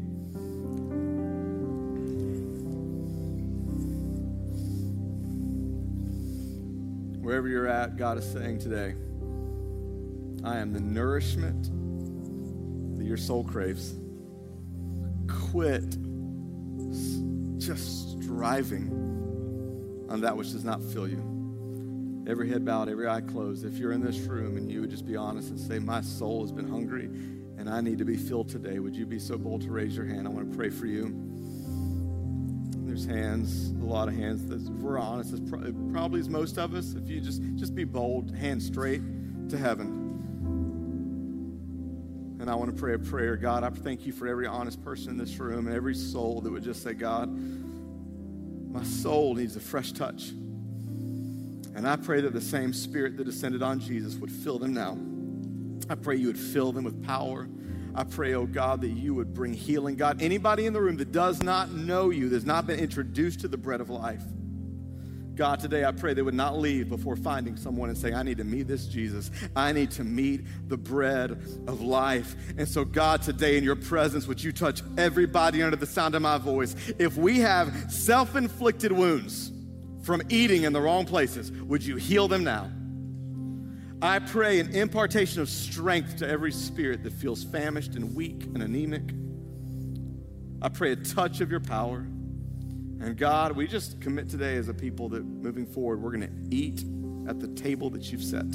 Wherever 7.20 7.48
you're 7.48 7.66
at, 7.66 7.96
God 7.96 8.18
is 8.18 8.30
saying 8.30 8.58
today, 8.58 8.94
I 10.44 10.58
am 10.58 10.72
the 10.72 10.80
nourishment 10.80 11.64
that 12.98 13.04
your 13.04 13.16
soul 13.16 13.44
craves. 13.44 13.94
Quit 15.50 15.96
just 17.58 18.22
striving 18.22 18.90
on 20.10 20.20
that 20.20 20.36
which 20.36 20.52
does 20.52 20.64
not 20.64 20.82
fill 20.82 21.08
you. 21.08 22.24
Every 22.26 22.48
head 22.48 22.64
bowed, 22.64 22.90
every 22.90 23.08
eye 23.08 23.22
closed. 23.22 23.64
If 23.64 23.78
you're 23.78 23.92
in 23.92 24.02
this 24.02 24.18
room 24.18 24.56
and 24.58 24.70
you 24.70 24.82
would 24.82 24.90
just 24.90 25.06
be 25.06 25.16
honest 25.16 25.48
and 25.48 25.58
say, 25.58 25.78
My 25.78 26.02
soul 26.02 26.42
has 26.42 26.52
been 26.52 26.68
hungry 26.68 27.06
and 27.56 27.68
I 27.68 27.80
need 27.80 27.98
to 27.98 28.04
be 28.04 28.16
filled 28.16 28.50
today, 28.50 28.78
would 28.78 28.94
you 28.94 29.06
be 29.06 29.18
so 29.18 29.38
bold 29.38 29.62
to 29.62 29.70
raise 29.70 29.96
your 29.96 30.04
hand? 30.04 30.26
I 30.26 30.30
want 30.30 30.50
to 30.50 30.56
pray 30.56 30.68
for 30.68 30.86
you. 30.86 31.14
There's 32.84 33.06
hands, 33.06 33.70
a 33.70 33.84
lot 33.84 34.08
of 34.08 34.14
hands. 34.14 34.50
If 34.50 34.70
we're 34.74 34.98
honest, 34.98 35.32
it's 35.32 35.50
probably 35.50 36.20
as 36.20 36.28
most 36.28 36.58
of 36.58 36.74
us. 36.74 36.94
If 36.94 37.08
you 37.08 37.20
just 37.20 37.42
just 37.56 37.74
be 37.74 37.84
bold, 37.84 38.34
hand 38.36 38.62
straight 38.62 39.00
to 39.48 39.58
heaven. 39.58 39.93
And 42.44 42.50
I 42.50 42.56
want 42.56 42.70
to 42.70 42.78
pray 42.78 42.92
a 42.92 42.98
prayer. 42.98 43.38
God, 43.38 43.64
I 43.64 43.70
thank 43.70 44.04
you 44.04 44.12
for 44.12 44.28
every 44.28 44.46
honest 44.46 44.84
person 44.84 45.08
in 45.08 45.16
this 45.16 45.38
room 45.38 45.66
and 45.66 45.74
every 45.74 45.94
soul 45.94 46.42
that 46.42 46.52
would 46.52 46.62
just 46.62 46.82
say, 46.82 46.92
God, 46.92 47.30
my 47.32 48.84
soul 48.84 49.34
needs 49.34 49.56
a 49.56 49.60
fresh 49.60 49.92
touch. 49.92 50.28
And 50.28 51.88
I 51.88 51.96
pray 51.96 52.20
that 52.20 52.34
the 52.34 52.42
same 52.42 52.74
spirit 52.74 53.16
that 53.16 53.24
descended 53.24 53.62
on 53.62 53.80
Jesus 53.80 54.16
would 54.16 54.30
fill 54.30 54.58
them 54.58 54.74
now. 54.74 54.98
I 55.90 55.94
pray 55.94 56.16
you 56.16 56.26
would 56.26 56.38
fill 56.38 56.70
them 56.70 56.84
with 56.84 57.02
power. 57.02 57.48
I 57.94 58.04
pray, 58.04 58.34
oh 58.34 58.44
God, 58.44 58.82
that 58.82 58.90
you 58.90 59.14
would 59.14 59.32
bring 59.32 59.54
healing. 59.54 59.96
God, 59.96 60.20
anybody 60.20 60.66
in 60.66 60.74
the 60.74 60.82
room 60.82 60.98
that 60.98 61.12
does 61.12 61.42
not 61.42 61.72
know 61.72 62.10
you, 62.10 62.28
that 62.28 62.36
has 62.36 62.44
not 62.44 62.66
been 62.66 62.78
introduced 62.78 63.40
to 63.40 63.48
the 63.48 63.56
bread 63.56 63.80
of 63.80 63.88
life, 63.88 64.22
God, 65.36 65.58
today 65.58 65.84
I 65.84 65.90
pray 65.90 66.14
they 66.14 66.22
would 66.22 66.34
not 66.34 66.58
leave 66.58 66.88
before 66.88 67.16
finding 67.16 67.56
someone 67.56 67.88
and 67.88 67.98
saying, 67.98 68.14
I 68.14 68.22
need 68.22 68.38
to 68.38 68.44
meet 68.44 68.68
this 68.68 68.86
Jesus. 68.86 69.30
I 69.56 69.72
need 69.72 69.90
to 69.92 70.04
meet 70.04 70.42
the 70.68 70.76
bread 70.76 71.32
of 71.66 71.80
life. 71.80 72.36
And 72.56 72.68
so, 72.68 72.84
God, 72.84 73.22
today 73.22 73.58
in 73.58 73.64
your 73.64 73.76
presence, 73.76 74.26
would 74.26 74.42
you 74.42 74.52
touch 74.52 74.82
everybody 74.96 75.62
under 75.62 75.76
the 75.76 75.86
sound 75.86 76.14
of 76.14 76.22
my 76.22 76.38
voice? 76.38 76.76
If 76.98 77.16
we 77.16 77.40
have 77.40 77.90
self 77.90 78.36
inflicted 78.36 78.92
wounds 78.92 79.50
from 80.02 80.22
eating 80.28 80.62
in 80.62 80.72
the 80.72 80.80
wrong 80.80 81.04
places, 81.04 81.50
would 81.50 81.84
you 81.84 81.96
heal 81.96 82.28
them 82.28 82.44
now? 82.44 82.70
I 84.00 84.18
pray 84.18 84.60
an 84.60 84.74
impartation 84.74 85.40
of 85.40 85.48
strength 85.48 86.18
to 86.18 86.28
every 86.28 86.52
spirit 86.52 87.02
that 87.04 87.12
feels 87.12 87.42
famished 87.42 87.94
and 87.94 88.14
weak 88.14 88.44
and 88.44 88.62
anemic. 88.62 89.14
I 90.62 90.68
pray 90.68 90.92
a 90.92 90.96
touch 90.96 91.40
of 91.40 91.50
your 91.50 91.60
power. 91.60 92.06
And 93.00 93.16
God, 93.16 93.52
we 93.52 93.66
just 93.66 94.00
commit 94.00 94.28
today 94.28 94.56
as 94.56 94.68
a 94.68 94.74
people 94.74 95.08
that 95.10 95.24
moving 95.24 95.66
forward, 95.66 96.00
we're 96.00 96.12
going 96.12 96.22
to 96.22 96.56
eat 96.56 96.84
at 97.28 97.40
the 97.40 97.48
table 97.48 97.90
that 97.90 98.10
you've 98.10 98.22
set. 98.22 98.46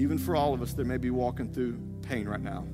Even 0.00 0.18
for 0.18 0.34
all 0.34 0.54
of 0.54 0.62
us 0.62 0.72
that 0.74 0.86
may 0.86 0.96
be 0.96 1.10
walking 1.10 1.52
through 1.52 1.78
pain 2.02 2.26
right 2.26 2.40
now. 2.40 2.64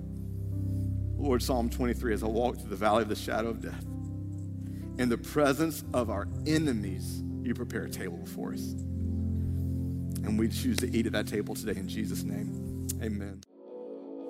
Lord, 1.17 1.43
Psalm 1.43 1.69
23 1.69 2.15
as 2.15 2.23
I 2.23 2.27
walk 2.27 2.59
through 2.59 2.71
the 2.71 2.77
valley 2.77 3.03
of 3.03 3.09
the 3.09 3.17
shadow 3.17 3.49
of 3.49 3.61
death, 3.61 3.85
in 4.99 5.09
the 5.09 5.19
presence 5.19 5.85
of 5.93 6.11
our 6.11 6.29
enemies, 6.47 7.23
you 7.43 7.55
prepare 7.55 7.85
a 7.85 7.91
table 7.91 8.19
before 8.19 8.53
us. 8.53 8.73
And 10.25 10.39
we 10.39 10.49
choose 10.49 10.77
to 10.79 10.97
eat 10.97 11.07
at 11.07 11.13
that 11.13 11.27
table 11.27 11.55
today 11.55 11.79
in 11.79 11.89
Jesus' 11.89 12.23
name. 12.23 12.87
Amen. 13.03 13.41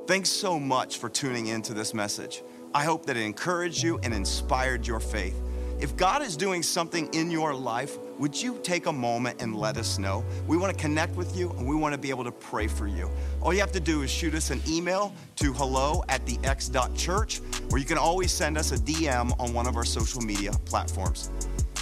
Thanks 0.07 0.31
so 0.31 0.59
much 0.59 0.99
for 0.99 1.09
tuning 1.09 1.49
in 1.49 1.61
to 1.63 1.75
this 1.75 1.93
message. 1.93 2.43
I 2.75 2.85
hope 2.85 3.07
that 3.07 3.17
it 3.17 3.23
encouraged 3.23 3.83
you 3.83 3.99
and 4.03 4.13
inspired 4.13 4.87
your 4.87 5.01
faith. 5.01 5.41
If 5.81 5.97
God 5.97 6.23
is 6.23 6.37
doing 6.37 6.63
something 6.63 7.09
in 7.15 7.31
your 7.31 7.55
life, 7.55 7.99
would 8.19 8.41
you 8.41 8.59
take 8.65 8.87
a 8.87 8.93
moment 8.93 9.41
and 9.41 9.55
let 9.55 9.77
us 9.77 9.97
know? 9.99 10.25
We 10.49 10.57
want 10.57 10.77
to 10.77 10.83
connect 10.83 11.15
with 11.15 11.37
you 11.37 11.51
and 11.53 11.67
we 11.67 11.77
want 11.77 11.95
to 11.95 11.99
be 11.99 12.11
able 12.11 12.25
to 12.25 12.33
pray 12.33 12.67
for 12.67 12.89
you. 12.89 13.09
All 13.41 13.55
you 13.55 13.61
have 13.61 13.73
to 13.73 13.81
do 13.81 14.03
is 14.03 14.11
shoot 14.11 14.35
us 14.35 14.51
an 14.51 14.61
email 14.69 15.15
to 15.37 15.53
hello 15.53 16.03
at 16.09 16.27
the 16.27 16.37
x.church, 16.43 17.41
or 17.71 17.79
you 17.79 17.85
can 17.85 17.97
always 17.97 18.33
send 18.33 18.59
us 18.59 18.73
a 18.73 18.77
DM 18.77 19.33
on 19.39 19.55
one 19.55 19.69
of 19.69 19.77
our 19.77 19.85
social 19.85 20.21
media 20.21 20.51
platforms. 20.65 21.31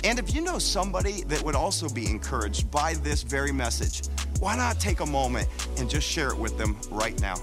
And 0.04 0.18
if 0.18 0.34
you 0.34 0.42
know 0.42 0.58
somebody 0.58 1.22
that 1.24 1.42
would 1.42 1.56
also 1.56 1.88
be 1.88 2.06
encouraged 2.06 2.70
by 2.70 2.94
this 2.94 3.22
very 3.22 3.50
message, 3.50 4.08
why 4.38 4.56
not 4.56 4.78
take 4.78 5.00
a 5.00 5.06
moment 5.06 5.48
and 5.78 5.88
just 5.88 6.06
share 6.06 6.28
it 6.28 6.38
with 6.38 6.58
them 6.58 6.78
right 6.90 7.18
now? 7.20 7.36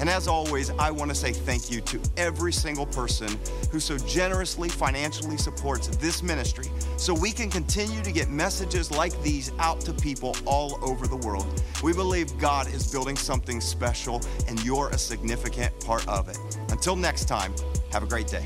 And 0.00 0.08
as 0.08 0.26
always, 0.26 0.70
I 0.70 0.90
want 0.90 1.10
to 1.10 1.14
say 1.14 1.32
thank 1.32 1.70
you 1.70 1.82
to 1.82 2.00
every 2.16 2.52
single 2.52 2.86
person 2.86 3.38
who 3.70 3.78
so 3.78 3.98
generously 3.98 4.70
financially 4.70 5.36
supports 5.36 5.88
this 5.98 6.22
ministry 6.22 6.66
so 6.96 7.12
we 7.12 7.32
can 7.32 7.50
continue 7.50 8.02
to 8.02 8.10
get 8.10 8.30
messages 8.30 8.90
like 8.90 9.20
these 9.22 9.52
out 9.58 9.80
to 9.82 9.92
people 9.92 10.34
all 10.46 10.78
over 10.82 11.06
the 11.06 11.16
world. 11.16 11.62
We 11.82 11.92
believe 11.92 12.36
God 12.38 12.66
is 12.72 12.90
building 12.90 13.16
something 13.16 13.60
special 13.60 14.22
and 14.48 14.62
you're 14.64 14.88
a 14.88 14.98
significant 14.98 15.78
part 15.84 16.08
of 16.08 16.30
it. 16.30 16.38
Until 16.70 16.96
next 16.96 17.26
time, 17.26 17.54
have 17.92 18.02
a 18.02 18.06
great 18.06 18.26
day. 18.26 18.44